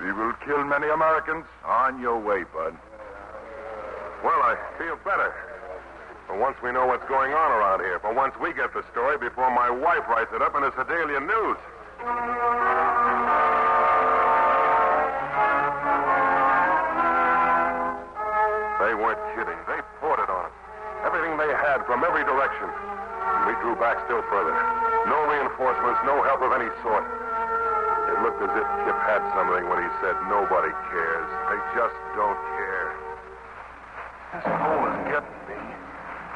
We 0.00 0.10
will 0.10 0.32
kill 0.44 0.64
many 0.64 0.90
Americans. 0.90 1.46
On 1.64 2.00
your 2.02 2.18
way, 2.18 2.42
bud. 2.52 2.74
Well, 4.24 4.42
I 4.42 4.56
feel 4.78 4.96
better. 5.04 5.32
For 6.26 6.36
once 6.36 6.56
we 6.60 6.72
know 6.72 6.86
what's 6.86 7.06
going 7.06 7.32
on 7.32 7.52
around 7.52 7.82
here. 7.82 8.00
For 8.00 8.12
once 8.12 8.34
we 8.40 8.52
get 8.52 8.74
the 8.74 8.82
story 8.90 9.18
before 9.18 9.50
my 9.52 9.70
wife 9.70 10.08
writes 10.08 10.32
it 10.34 10.42
up 10.42 10.56
in 10.56 10.62
the 10.62 10.72
Sedalia 10.72 11.20
News. 11.20 11.58
They 18.84 18.92
weren't 18.92 19.16
kidding. 19.32 19.56
They 19.64 19.80
poured 19.96 20.20
it 20.20 20.28
on 20.28 20.44
us. 20.44 20.56
Everything 21.08 21.40
they 21.40 21.48
had 21.56 21.80
from 21.88 22.04
every 22.04 22.20
direction. 22.20 22.68
And 22.68 23.48
we 23.48 23.56
drew 23.64 23.72
back 23.80 23.96
still 24.04 24.20
further. 24.28 24.52
No 25.08 25.24
reinforcements, 25.24 26.04
no 26.04 26.20
help 26.20 26.44
of 26.44 26.52
any 26.52 26.68
sort. 26.84 27.00
It 28.12 28.20
looked 28.20 28.44
as 28.44 28.52
if 28.52 28.66
Kip 28.84 28.98
had 29.08 29.24
something 29.32 29.64
when 29.72 29.80
he 29.80 29.88
said 30.04 30.12
nobody 30.28 30.68
cares. 30.92 31.28
They 31.48 31.60
just 31.72 31.96
don't 32.12 32.36
care. 32.60 32.88
This 34.36 34.46
hole 34.52 34.84
is 34.84 34.98
getting 35.08 35.40
me. 35.48 35.60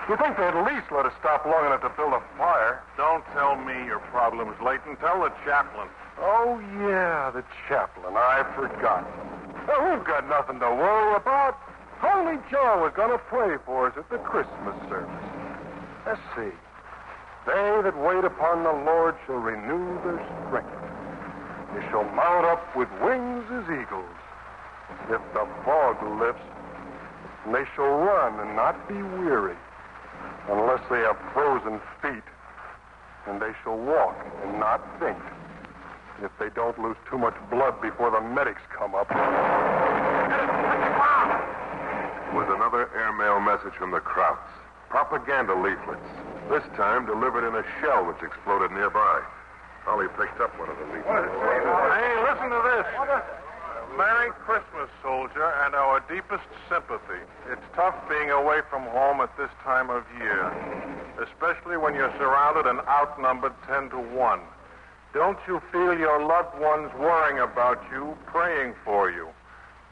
You 0.09 0.17
think 0.17 0.41
they'd 0.41 0.57
at 0.57 0.65
least 0.65 0.89
let 0.89 1.05
us 1.05 1.13
stop 1.21 1.45
long 1.45 1.69
enough 1.69 1.85
to 1.85 1.93
build 2.01 2.17
a 2.17 2.25
fire? 2.41 2.81
Don't 2.97 3.29
tell 3.37 3.61
me 3.61 3.77
your 3.85 4.01
problems, 4.09 4.57
Layton. 4.65 4.97
Tell 5.05 5.21
the 5.21 5.37
chaplain. 5.45 5.93
Oh, 6.17 6.57
yeah, 6.81 7.29
the 7.29 7.45
chaplain. 7.69 8.17
I 8.17 8.41
forgot. 8.57 9.05
Well, 9.69 9.93
we've 9.93 10.07
got 10.09 10.25
nothing 10.33 10.65
to 10.65 10.71
worry 10.73 11.13
about. 11.13 11.61
Holy 12.01 12.39
Joe 12.51 12.87
is 12.87 12.95
going 12.95 13.11
to 13.11 13.19
pray 13.19 13.57
for 13.67 13.89
us 13.89 13.95
at 13.97 14.09
the 14.11 14.19
Christmas 14.19 14.77
service. 14.89 15.11
Let's 16.07 16.21
see. 16.37 16.55
They 17.47 17.81
that 17.83 17.97
wait 17.99 18.25
upon 18.25 18.63
the 18.63 18.73
Lord 18.85 19.17
shall 19.27 19.43
renew 19.43 19.99
their 20.05 20.21
strength. 20.47 20.71
They 21.75 21.83
shall 21.91 22.05
mount 22.15 22.47
up 22.47 22.77
with 22.77 22.89
wings 23.03 23.45
as 23.51 23.65
eagles. 23.65 24.17
If 25.11 25.21
the 25.35 25.47
fog 25.65 25.99
lifts, 26.21 26.43
they 27.53 27.65
shall 27.75 27.99
run 27.99 28.39
and 28.41 28.55
not 28.55 28.89
be 28.89 28.95
weary, 28.95 29.57
unless 30.49 30.81
they 30.91 31.01
have 31.01 31.17
frozen 31.33 31.81
feet, 32.03 32.25
and 33.27 33.41
they 33.41 33.53
shall 33.65 33.77
walk 33.77 34.17
and 34.45 34.59
not 34.61 34.81
faint, 35.01 35.19
if 36.23 36.31
they 36.39 36.51
don't 36.55 36.79
lose 36.79 36.97
too 37.11 37.19
much 37.19 37.35
blood 37.51 37.81
before 37.81 38.11
the 38.11 38.21
medics 38.21 38.63
come 38.77 38.95
up. 38.95 39.09
Was 42.35 42.47
another 42.51 42.91
airmail 42.95 43.41
message 43.41 43.73
from 43.79 43.91
the 43.91 44.01
Krauts. 44.01 44.53
Propaganda 44.91 45.55
leaflets. 45.55 46.05
This 46.51 46.63
time 46.77 47.07
delivered 47.07 47.47
in 47.49 47.55
a 47.55 47.65
shell 47.81 48.05
which 48.05 48.23
exploded 48.23 48.71
nearby. 48.73 49.23
Holly 49.85 50.09
picked 50.17 50.41
up 50.41 50.53
one 50.59 50.69
of 50.69 50.77
the 50.77 50.85
leaflets. 50.93 51.33
Hey, 51.33 52.13
listen 52.29 52.49
to 52.53 52.61
this. 52.69 52.87
Merry 53.97 54.31
Christmas, 54.45 54.89
soldier, 55.03 55.53
and 55.65 55.75
our 55.75 56.01
deepest 56.09 56.45
sympathy. 56.69 57.21
It's 57.51 57.65
tough 57.75 57.97
being 58.09 58.31
away 58.31 58.61
from 58.71 58.83
home 58.83 59.21
at 59.21 59.35
this 59.37 59.51
time 59.65 59.91
of 59.91 60.05
year, 60.21 60.53
especially 61.25 61.77
when 61.77 61.95
you're 61.95 62.13
surrounded 62.19 62.67
and 62.67 62.81
outnumbered 62.87 63.55
10 63.67 63.91
to 63.91 63.99
1. 63.99 64.41
Don't 65.15 65.39
you 65.49 65.61
feel 65.73 65.99
your 65.99 66.21
loved 66.23 66.59
ones 66.61 66.93
worrying 67.01 67.41
about 67.41 67.83
you, 67.91 68.17
praying 68.27 68.75
for 68.85 69.11
you? 69.11 69.29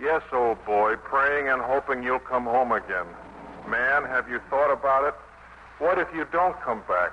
Yes, 0.01 0.23
old 0.33 0.63
boy, 0.67 0.97
praying 0.97 1.49
and 1.49 1.63
hoping 1.63 2.03
you'll 2.03 2.19
come 2.19 2.45
home 2.45 2.73
again. 2.73 3.07
Man, 3.67 4.05
have 4.05 4.29
you 4.29 4.41
thought 4.51 4.71
about 4.71 5.09
it? 5.09 5.15
What 5.79 5.99
if 5.99 6.09
you 6.15 6.27
don't 6.31 6.61
come 6.61 6.83
back? 6.87 7.13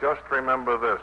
Just 0.00 0.20
remember 0.30 0.78
this. 0.78 1.00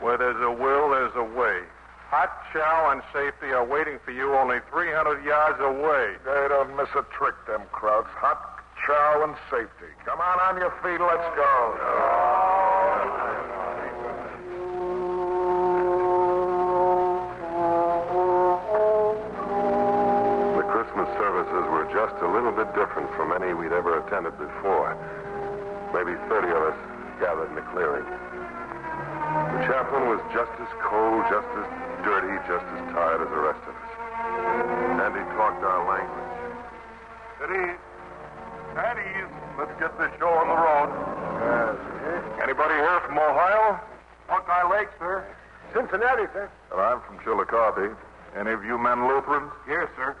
Where 0.00 0.16
there's 0.16 0.40
a 0.40 0.50
will, 0.50 0.90
there's 0.90 1.14
a 1.14 1.24
way. 1.24 1.60
Hot 2.08 2.30
chow 2.52 2.90
and 2.92 3.02
safety 3.12 3.52
are 3.52 3.64
waiting 3.64 3.98
for 4.04 4.12
you 4.12 4.34
only 4.34 4.58
300 4.70 5.24
yards 5.24 5.60
away. 5.60 6.16
They 6.24 6.48
don't 6.48 6.76
miss 6.76 6.88
a 6.94 7.04
trick, 7.12 7.34
them 7.46 7.62
Krauts. 7.72 8.08
Hot 8.16 8.62
chow 8.86 9.24
and 9.24 9.34
safety. 9.50 9.92
Come 10.04 10.20
on, 10.20 10.38
on 10.40 10.56
your 10.60 10.70
feet. 10.82 11.00
Let's 11.00 11.28
go. 11.36 11.76
Oh, 11.82 13.26
just 22.06 22.22
a 22.22 22.30
little 22.30 22.54
bit 22.54 22.70
different 22.78 23.10
from 23.18 23.34
any 23.34 23.50
we'd 23.50 23.74
ever 23.74 23.98
attended 23.98 24.38
before. 24.38 24.94
Maybe 25.90 26.14
30 26.30 26.54
of 26.54 26.62
us 26.70 26.78
gathered 27.18 27.50
in 27.50 27.58
the 27.58 27.66
clearing. 27.74 28.06
The 28.06 29.60
chaplain 29.66 30.06
was 30.06 30.22
just 30.30 30.54
as 30.62 30.70
cold, 30.86 31.26
just 31.26 31.50
as 31.58 31.66
dirty, 32.06 32.30
just 32.46 32.62
as 32.62 32.80
tired 32.94 33.26
as 33.26 33.30
the 33.34 33.42
rest 33.42 33.58
of 33.66 33.74
us. 33.74 33.90
And 35.02 35.18
he 35.18 35.24
talked 35.34 35.66
our 35.66 35.82
language. 35.82 36.30
At 37.42 37.50
ease. 37.50 37.82
At 38.78 38.96
ease. 39.02 39.32
Let's 39.58 39.74
get 39.82 39.90
this 39.98 40.12
show 40.22 40.30
on 40.30 40.46
the 40.46 40.58
road. 40.62 40.90
Yes, 41.42 41.74
Anybody 42.38 42.74
here 42.86 43.00
from 43.02 43.18
Ohio? 43.18 43.80
Buckeye 44.30 44.68
Lake, 44.70 44.88
sir. 45.02 45.26
Cincinnati, 45.74 46.30
sir. 46.32 46.46
Well, 46.70 46.86
I'm 46.86 47.00
from 47.02 47.18
Chillicothe. 47.26 47.98
Any 48.38 48.52
of 48.52 48.62
you 48.62 48.78
men 48.78 49.08
Lutherans? 49.08 49.50
Yes, 49.66 49.88
sir. 49.96 50.14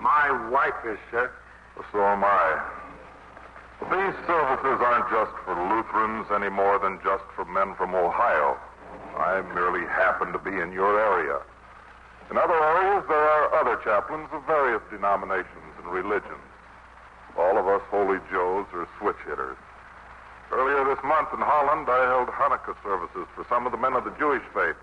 My 0.00 0.30
wife 0.50 0.80
is, 0.84 0.98
sir. 1.10 1.30
So 1.92 2.00
am 2.00 2.24
I. 2.24 2.62
These 3.80 4.16
services 4.26 4.80
aren't 4.80 5.08
just 5.12 5.32
for 5.44 5.52
Lutherans 5.52 6.26
any 6.32 6.48
more 6.48 6.78
than 6.78 6.98
just 7.04 7.24
for 7.36 7.44
men 7.44 7.74
from 7.76 7.94
Ohio. 7.94 8.56
I 9.16 9.42
merely 9.52 9.86
happen 9.86 10.32
to 10.32 10.38
be 10.38 10.50
in 10.50 10.72
your 10.72 10.98
area. 10.98 11.40
In 12.30 12.36
other 12.38 12.56
areas, 12.56 13.04
there 13.08 13.20
are 13.20 13.54
other 13.54 13.76
chaplains 13.84 14.28
of 14.32 14.44
various 14.46 14.82
denominations 14.90 15.72
and 15.78 15.92
religions. 15.92 16.42
All 17.36 17.58
of 17.58 17.68
us 17.68 17.82
holy 17.90 18.18
Joes 18.32 18.66
are 18.72 18.88
switch 18.98 19.20
hitters. 19.28 19.56
Earlier 20.50 20.84
this 20.84 21.02
month 21.04 21.28
in 21.34 21.40
Holland, 21.40 21.86
I 21.88 22.08
held 22.08 22.28
Hanukkah 22.28 22.76
services 22.82 23.28
for 23.34 23.44
some 23.48 23.66
of 23.66 23.72
the 23.72 23.78
men 23.78 23.92
of 23.92 24.04
the 24.04 24.14
Jewish 24.18 24.42
faith. 24.54 24.76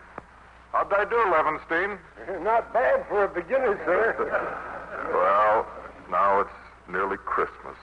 How'd 0.72 0.93
I 0.93 1.05
do, 1.05 1.16
Levenstein? 1.16 1.97
Not 2.43 2.72
bad 2.74 3.05
for 3.07 3.24
a 3.26 3.28
beginner, 3.28 3.80
sir. 3.86 4.70
Well, 5.12 5.68
now 6.10 6.41
it's 6.41 6.50
nearly 6.89 7.18
Christmas. 7.18 7.78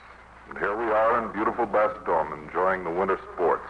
And 0.49 0.59
here 0.59 0.77
we 0.77 0.91
are 0.91 1.23
in 1.23 1.33
beautiful 1.33 1.67
Bastogne 1.67 2.33
enjoying 2.45 2.85
the 2.85 2.91
winter 2.91 3.19
sports. 3.35 3.67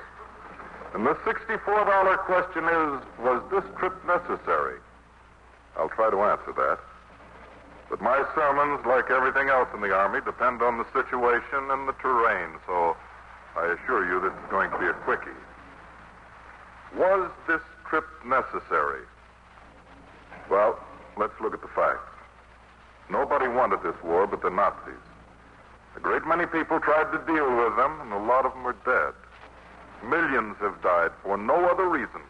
And 0.95 1.07
the 1.07 1.15
$64 1.15 2.19
question 2.25 2.65
is 2.65 2.91
was 3.21 3.43
this 3.51 3.65
trip 3.79 3.95
necessary? 4.07 4.81
I'll 5.77 5.89
try 5.89 6.11
to 6.11 6.21
answer 6.23 6.53
that. 6.53 6.79
But 7.89 8.01
my 8.01 8.25
sermons, 8.35 8.85
like 8.87 9.11
everything 9.11 9.49
else 9.49 9.69
in 9.75 9.81
the 9.81 9.93
Army, 9.93 10.21
depend 10.25 10.63
on 10.63 10.79
the 10.79 10.87
situation 10.93 11.71
and 11.71 11.89
the 11.89 11.93
terrain, 11.95 12.55
so 12.67 12.97
I 13.57 13.75
assure 13.75 14.07
you 14.07 14.21
this 14.21 14.33
is 14.33 14.51
going 14.51 14.71
to 14.71 14.79
be 14.79 14.87
a 14.87 14.93
quickie. 14.93 15.31
Was 16.97 17.31
this 17.47 17.61
trip 17.89 18.07
necessary? 18.25 19.03
Well, 20.49 20.79
let's 21.17 21.35
look 21.41 21.55
at 21.55 21.63
the 21.63 21.69
facts. 21.69 22.10
Nobody 23.11 23.49
wanted 23.49 23.83
this 23.83 24.01
war 24.05 24.27
but 24.27 24.41
the 24.41 24.51
Nazis. 24.51 25.03
A 25.97 26.01
great 26.01 26.25
many 26.27 26.47
people 26.47 26.79
tried 26.79 27.11
to 27.11 27.19
deal 27.27 27.51
with 27.57 27.77
them, 27.77 28.01
and 28.01 28.13
a 28.13 28.19
lot 28.19 28.47
of 28.47 28.53
them 28.53 28.65
are 28.67 28.79
dead. 28.87 29.15
Millions 30.09 30.57
have 30.61 30.81
died 30.81 31.11
for 31.23 31.37
no 31.37 31.69
other 31.69 31.89
reason 31.89 32.23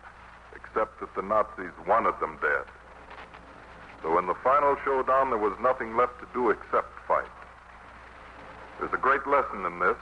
except 0.56 0.98
that 1.00 1.14
the 1.14 1.22
Nazis 1.22 1.72
wanted 1.86 2.18
them 2.20 2.38
dead. 2.40 2.64
So 4.02 4.18
in 4.18 4.26
the 4.26 4.34
final 4.42 4.76
showdown, 4.84 5.28
there 5.28 5.38
was 5.38 5.52
nothing 5.60 5.96
left 5.96 6.18
to 6.20 6.26
do 6.32 6.50
except 6.50 6.88
fight. 7.06 7.28
There's 8.78 8.92
a 8.94 8.96
great 8.96 9.26
lesson 9.26 9.66
in 9.66 9.78
this, 9.78 9.98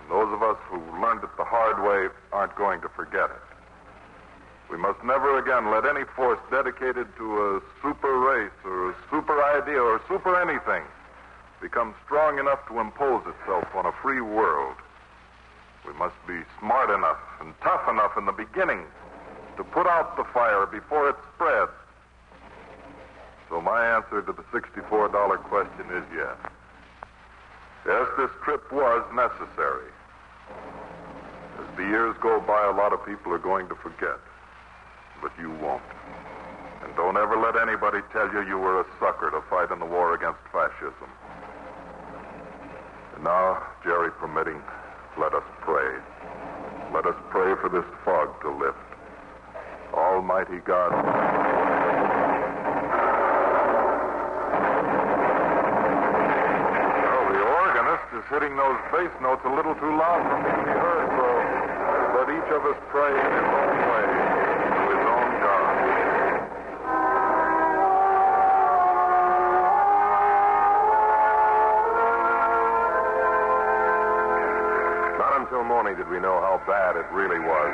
and 0.00 0.10
those 0.10 0.32
of 0.32 0.42
us 0.42 0.56
who 0.70 0.78
learned 1.00 1.24
it 1.24 1.36
the 1.36 1.44
hard 1.44 1.82
way 1.82 2.14
aren't 2.32 2.54
going 2.54 2.80
to 2.82 2.88
forget 2.90 3.30
it. 3.30 3.51
We 4.72 4.78
must 4.78 5.04
never 5.04 5.36
again 5.36 5.70
let 5.70 5.84
any 5.84 6.04
force 6.16 6.40
dedicated 6.50 7.06
to 7.18 7.26
a 7.44 7.60
super 7.82 8.18
race 8.18 8.56
or 8.64 8.88
a 8.90 8.94
super 9.10 9.44
idea 9.44 9.78
or 9.78 10.00
super 10.08 10.40
anything 10.40 10.82
become 11.60 11.94
strong 12.06 12.38
enough 12.38 12.66
to 12.68 12.80
impose 12.80 13.20
itself 13.26 13.68
on 13.74 13.84
a 13.84 13.92
free 14.02 14.22
world. 14.22 14.76
We 15.86 15.92
must 15.92 16.14
be 16.26 16.40
smart 16.58 16.88
enough 16.88 17.18
and 17.40 17.52
tough 17.60 17.86
enough 17.86 18.16
in 18.16 18.24
the 18.24 18.32
beginning 18.32 18.80
to 19.58 19.62
put 19.62 19.86
out 19.86 20.16
the 20.16 20.24
fire 20.32 20.64
before 20.64 21.10
it 21.10 21.16
spreads. 21.34 21.76
So 23.50 23.60
my 23.60 23.84
answer 23.84 24.22
to 24.22 24.32
the 24.32 24.42
$64 24.56 25.36
question 25.44 25.84
is 25.92 26.04
yes. 26.16 26.36
Yes, 27.84 28.08
this 28.16 28.30
trip 28.42 28.72
was 28.72 29.04
necessary. 29.12 29.92
As 31.60 31.76
the 31.76 31.82
years 31.82 32.16
go 32.22 32.40
by, 32.40 32.64
a 32.64 32.72
lot 32.72 32.94
of 32.94 33.04
people 33.04 33.34
are 33.34 33.38
going 33.38 33.68
to 33.68 33.74
forget. 33.74 34.16
But 35.22 35.30
you 35.38 35.50
won't. 35.62 35.82
And 36.82 36.90
don't 36.96 37.16
ever 37.16 37.36
let 37.38 37.54
anybody 37.54 37.98
tell 38.12 38.26
you 38.32 38.42
you 38.42 38.58
were 38.58 38.80
a 38.80 38.86
sucker 38.98 39.30
to 39.30 39.40
fight 39.48 39.70
in 39.70 39.78
the 39.78 39.86
war 39.86 40.14
against 40.14 40.40
fascism. 40.50 41.08
And 43.14 43.22
now, 43.22 43.62
Jerry 43.84 44.10
permitting, 44.18 44.60
let 45.16 45.32
us 45.32 45.44
pray. 45.60 45.94
Let 46.92 47.06
us 47.06 47.14
pray 47.30 47.54
for 47.62 47.68
this 47.70 47.84
fog 48.04 48.34
to 48.42 48.50
lift. 48.50 48.76
Almighty 49.94 50.58
God. 50.66 50.90
Well, 56.98 57.24
the 57.30 57.40
organist 57.46 58.10
is 58.18 58.24
hitting 58.26 58.56
those 58.56 58.80
bass 58.90 59.14
notes 59.22 59.42
a 59.46 59.54
little 59.54 59.74
too 59.76 59.94
loud 59.94 60.26
for 60.26 60.38
me 60.42 60.50
to 60.50 60.62
be 60.66 60.74
heard, 60.74 61.08
so 61.14 61.26
let 62.18 62.26
each 62.26 62.50
of 62.50 62.66
us 62.66 62.78
pray 62.90 63.14
in 63.14 63.30
his 63.38 63.48
own 63.54 63.78
way 63.86 64.31
we 76.12 76.20
know 76.20 76.44
how 76.44 76.60
bad 76.68 76.92
it 77.00 77.08
really 77.08 77.40
was. 77.40 77.72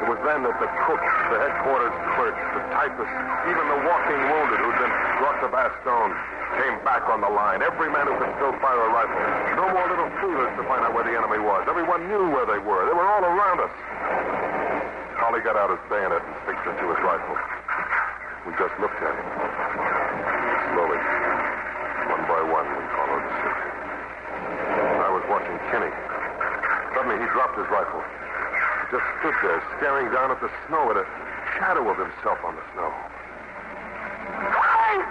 It 0.00 0.08
was 0.08 0.16
then 0.24 0.48
that 0.48 0.56
the 0.56 0.70
cooks, 0.88 1.12
the 1.28 1.36
headquarters 1.44 1.92
clerks, 2.16 2.40
the 2.56 2.64
typists, 2.72 3.20
even 3.52 3.64
the 3.68 3.80
walking 3.84 4.16
wounded 4.16 4.64
who'd 4.64 4.80
been 4.80 4.94
brought 5.20 5.36
to 5.44 5.52
Bastogne 5.52 6.16
came 6.56 6.80
back 6.88 7.04
on 7.12 7.20
the 7.20 7.28
line. 7.28 7.60
Every 7.60 7.92
man 7.92 8.08
who 8.08 8.16
could 8.16 8.32
still 8.40 8.56
fire 8.64 8.80
a 8.80 8.88
rifle. 8.96 9.20
No 9.60 9.68
more 9.76 9.84
little 9.92 10.08
feelers 10.24 10.56
to 10.56 10.64
find 10.64 10.88
out 10.88 10.96
where 10.96 11.04
the 11.04 11.12
enemy 11.12 11.36
was. 11.36 11.68
Everyone 11.68 12.08
knew 12.08 12.32
where 12.32 12.48
they 12.48 12.56
were. 12.64 12.88
They 12.88 12.96
were 12.96 13.04
all 13.12 13.20
around 13.20 13.60
us. 13.60 13.74
Holly 15.20 15.44
got 15.44 15.60
out 15.60 15.68
his 15.68 15.84
bayonet 15.92 16.24
and 16.24 16.36
fixed 16.48 16.64
it 16.64 16.80
to 16.80 16.86
his 16.96 17.00
rifle. 17.04 17.36
We 18.48 18.56
just 18.56 18.72
looked 18.80 18.96
at 19.04 19.12
him. 19.12 19.28
Slowly, 20.72 21.00
one 22.08 22.24
by 22.24 22.40
one, 22.40 22.66
we 22.72 22.84
followed 22.88 23.26
suit. 23.36 23.58
I 25.04 25.08
was 25.12 25.24
watching 25.28 25.60
Kinney. 25.68 26.03
Suddenly, 27.04 27.22
he 27.22 27.30
dropped 27.32 27.58
his 27.58 27.68
rifle. 27.68 28.00
He 28.00 28.96
just 28.96 29.04
stood 29.20 29.36
there, 29.44 29.62
staring 29.76 30.10
down 30.10 30.30
at 30.30 30.40
the 30.40 30.48
snow, 30.66 30.90
at 30.90 30.96
a 30.96 31.04
shadow 31.58 31.84
of 31.90 31.98
himself 31.98 32.38
on 32.42 32.56
the 32.56 32.64
snow. 32.72 32.88
Hey! 34.56 35.04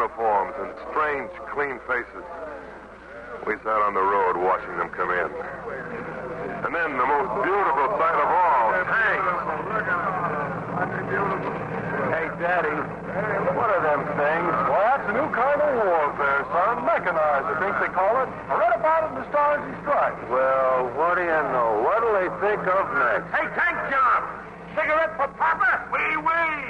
Uniforms 0.00 0.56
and 0.56 0.72
strange, 0.88 1.28
clean 1.52 1.76
faces. 1.84 2.24
We 3.44 3.52
sat 3.60 3.80
on 3.84 3.92
the 3.92 4.00
road 4.00 4.40
watching 4.40 4.72
them 4.80 4.88
come 4.96 5.12
in. 5.12 5.28
And 6.64 6.72
then 6.72 6.96
the 6.96 7.04
most 7.04 7.28
beautiful 7.44 7.86
sight 8.00 8.16
of 8.16 8.28
all, 8.32 8.64
tanks. 8.80 9.36
Hey, 12.16 12.32
Daddy, 12.40 12.72
what 13.52 13.68
are 13.68 13.84
them 13.84 14.08
things? 14.16 14.52
Well, 14.72 14.80
that's 14.88 15.04
a 15.04 15.12
new 15.12 15.28
kind 15.36 15.60
of 15.60 15.68
warfare, 15.84 16.48
son. 16.48 16.80
Mechanized, 16.88 17.52
I 17.52 17.56
think 17.60 17.76
they 17.84 17.92
call 17.92 18.24
it. 18.24 18.28
I 18.48 18.56
read 18.56 18.72
about 18.80 19.04
it 19.04 19.08
in 19.12 19.16
the 19.20 19.28
Stars 19.28 19.60
and 19.68 19.76
Stripes. 19.84 20.16
Well, 20.32 20.88
what 20.96 21.20
do 21.20 21.28
you 21.28 21.42
know? 21.52 21.84
What'll 21.84 22.16
they 22.16 22.32
think 22.40 22.64
of 22.64 22.88
next? 22.96 23.28
Hey, 23.36 23.44
Tank 23.52 23.76
Job! 23.92 24.20
Cigarette 24.72 25.12
for 25.20 25.28
Papa? 25.36 25.69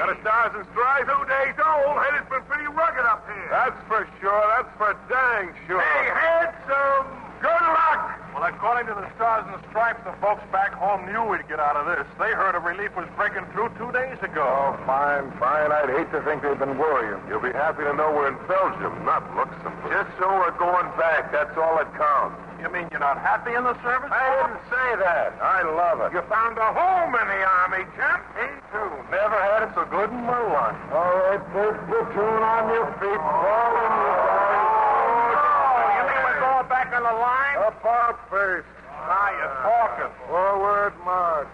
Wee 0.01 0.09
wee! 0.09 0.15
Got 0.15 0.17
a 0.17 0.21
stars 0.21 0.53
and 0.57 0.67
stripes? 0.73 1.09
Two 1.13 1.25
days 1.29 1.57
old. 1.61 1.97
Head 2.01 2.15
has 2.17 2.29
been 2.33 2.45
pretty 2.49 2.67
rugged 2.73 3.05
up 3.05 3.27
here. 3.29 3.49
That's 3.51 3.77
for 3.89 4.09
sure. 4.21 4.45
That's 4.57 4.73
for 4.81 4.97
dang 5.09 5.53
sure. 5.67 5.81
Hey, 5.81 6.09
handsome! 6.09 7.21
Good 7.41 7.49
luck! 7.49 8.21
Well, 8.35 8.45
according 8.45 8.87
to 8.89 8.95
the 8.95 9.09
Stars 9.17 9.49
and 9.49 9.57
Stripes, 9.69 10.05
the 10.05 10.13
folks 10.21 10.45
back 10.53 10.73
home 10.73 11.05
knew 11.09 11.25
we'd 11.25 11.49
get 11.49 11.59
out 11.59 11.77
of 11.77 11.89
this. 11.89 12.05
They 12.21 12.33
heard 12.33 12.55
a 12.55 12.61
relief 12.61 12.95
was 12.97 13.09
breaking 13.17 13.45
through 13.53 13.73
two 13.81 13.91
days 13.93 14.21
ago. 14.21 14.45
Oh, 14.45 14.77
fine, 14.85 15.33
fine. 15.41 15.73
I'd 15.73 15.89
hate 15.89 16.13
to 16.13 16.21
think 16.23 16.45
they've 16.45 16.59
been 16.59 16.77
worrying. 16.77 17.21
You'll 17.29 17.41
be 17.45 17.53
happy 17.53 17.85
to 17.85 17.93
know 17.97 18.13
we're 18.13 18.29
in 18.29 18.39
Belgium, 18.45 18.93
not 19.05 19.25
Luxembourg. 19.37 19.89
Just 19.89 20.13
so 20.21 20.29
we're 20.37 20.57
going 20.61 20.89
back. 21.01 21.33
That's 21.33 21.57
all 21.57 21.77
that 21.81 21.93
counts. 21.97 22.50
You 22.61 22.69
mean 22.69 22.93
you're 22.93 23.01
not 23.01 23.17
happy 23.17 23.57
in 23.57 23.65
the 23.65 23.73
service? 23.81 24.13
I 24.13 24.21
didn't 24.37 24.61
say 24.69 24.89
that. 25.01 25.33
I 25.41 25.65
love 25.65 26.05
it. 26.05 26.13
You 26.13 26.21
found 26.29 26.61
a 26.61 26.69
home 26.77 27.17
in 27.17 27.25
the 27.25 27.41
Army, 27.41 27.89
champ. 27.97 28.21
Me 28.37 28.53
too. 28.69 28.93
Never 29.09 29.33
had 29.41 29.65
it 29.65 29.73
so 29.73 29.89
good 29.89 30.13
in 30.13 30.21
my 30.29 30.37
life. 30.45 30.77
All 30.93 31.09
right, 31.25 31.41
first 31.57 31.81
platoon 31.89 32.41
on 32.45 32.69
your 32.69 32.85
feet. 33.01 33.17
Fall 33.17 33.73
in, 33.81 33.91
you 33.97 34.13
guys. 34.13 34.61
Oh, 34.61 35.89
you 35.89 36.03
mean 36.05 36.21
we're 36.21 36.43
going 36.45 36.69
back 36.69 36.93
on 36.93 37.01
the 37.01 37.17
line? 37.17 37.57
Up 37.65 37.81
our 37.81 38.13
face. 38.29 38.69
Now 39.09 39.29
you're 39.41 39.57
talking. 39.65 40.13
Forward 40.29 40.93
march. 41.01 41.49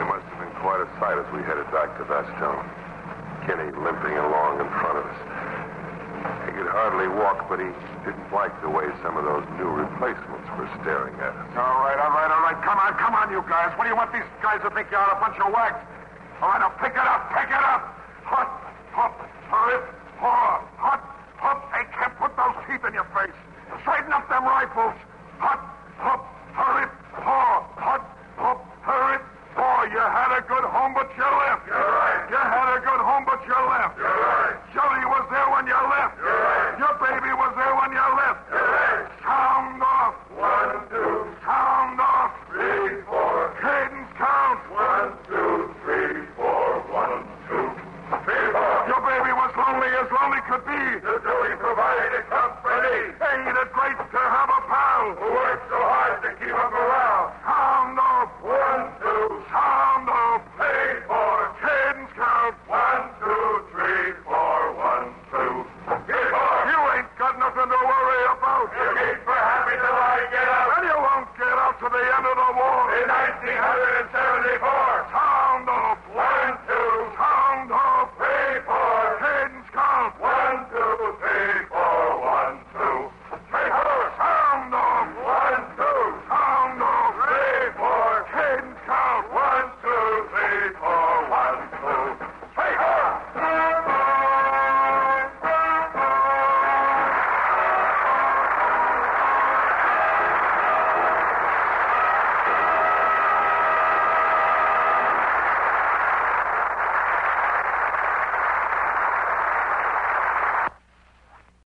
It 0.00 0.06
must 0.08 0.24
have 0.32 0.40
been 0.40 0.54
quite 0.64 0.80
a 0.80 0.88
sight 0.96 1.20
as 1.20 1.28
we 1.36 1.44
headed 1.44 1.68
back 1.76 1.92
to 2.00 2.08
Bastogne. 2.08 2.64
Kenny 3.44 3.68
limping 3.68 4.16
along 4.16 4.64
in 4.64 4.68
front 4.80 4.96
of 4.96 5.04
us. 5.04 5.29
He 6.60 6.68
could 6.68 6.76
hardly 6.76 7.08
walk, 7.08 7.48
but 7.48 7.56
he 7.56 7.72
didn't 8.04 8.28
like 8.36 8.52
the 8.60 8.68
way 8.68 8.84
some 9.00 9.16
of 9.16 9.24
those 9.24 9.48
new 9.56 9.72
replacements 9.72 10.44
were 10.60 10.68
staring 10.84 11.16
at 11.16 11.32
us. 11.32 11.48
All 11.56 11.80
right, 11.80 11.96
all 11.96 12.12
right, 12.12 12.28
all 12.28 12.44
right. 12.44 12.60
Come 12.60 12.76
on, 12.76 12.92
come 13.00 13.14
on, 13.14 13.32
you 13.32 13.40
guys. 13.48 13.72
What 13.78 13.84
do 13.84 13.88
you 13.88 13.96
want 13.96 14.12
these 14.12 14.28
guys 14.42 14.60
to 14.60 14.68
think 14.68 14.92
you 14.92 14.98
are 14.98 15.16
a 15.16 15.20
bunch 15.24 15.40
of 15.40 15.48
wags? 15.56 15.80
All 16.44 16.52
right, 16.52 16.60
now 16.60 16.68
pick 16.76 16.92
it 16.92 17.00
up, 17.00 17.32
pick 17.32 17.48
it 17.48 17.64
up. 17.64 17.96
Hop, 18.28 18.60
haw. 18.92 19.29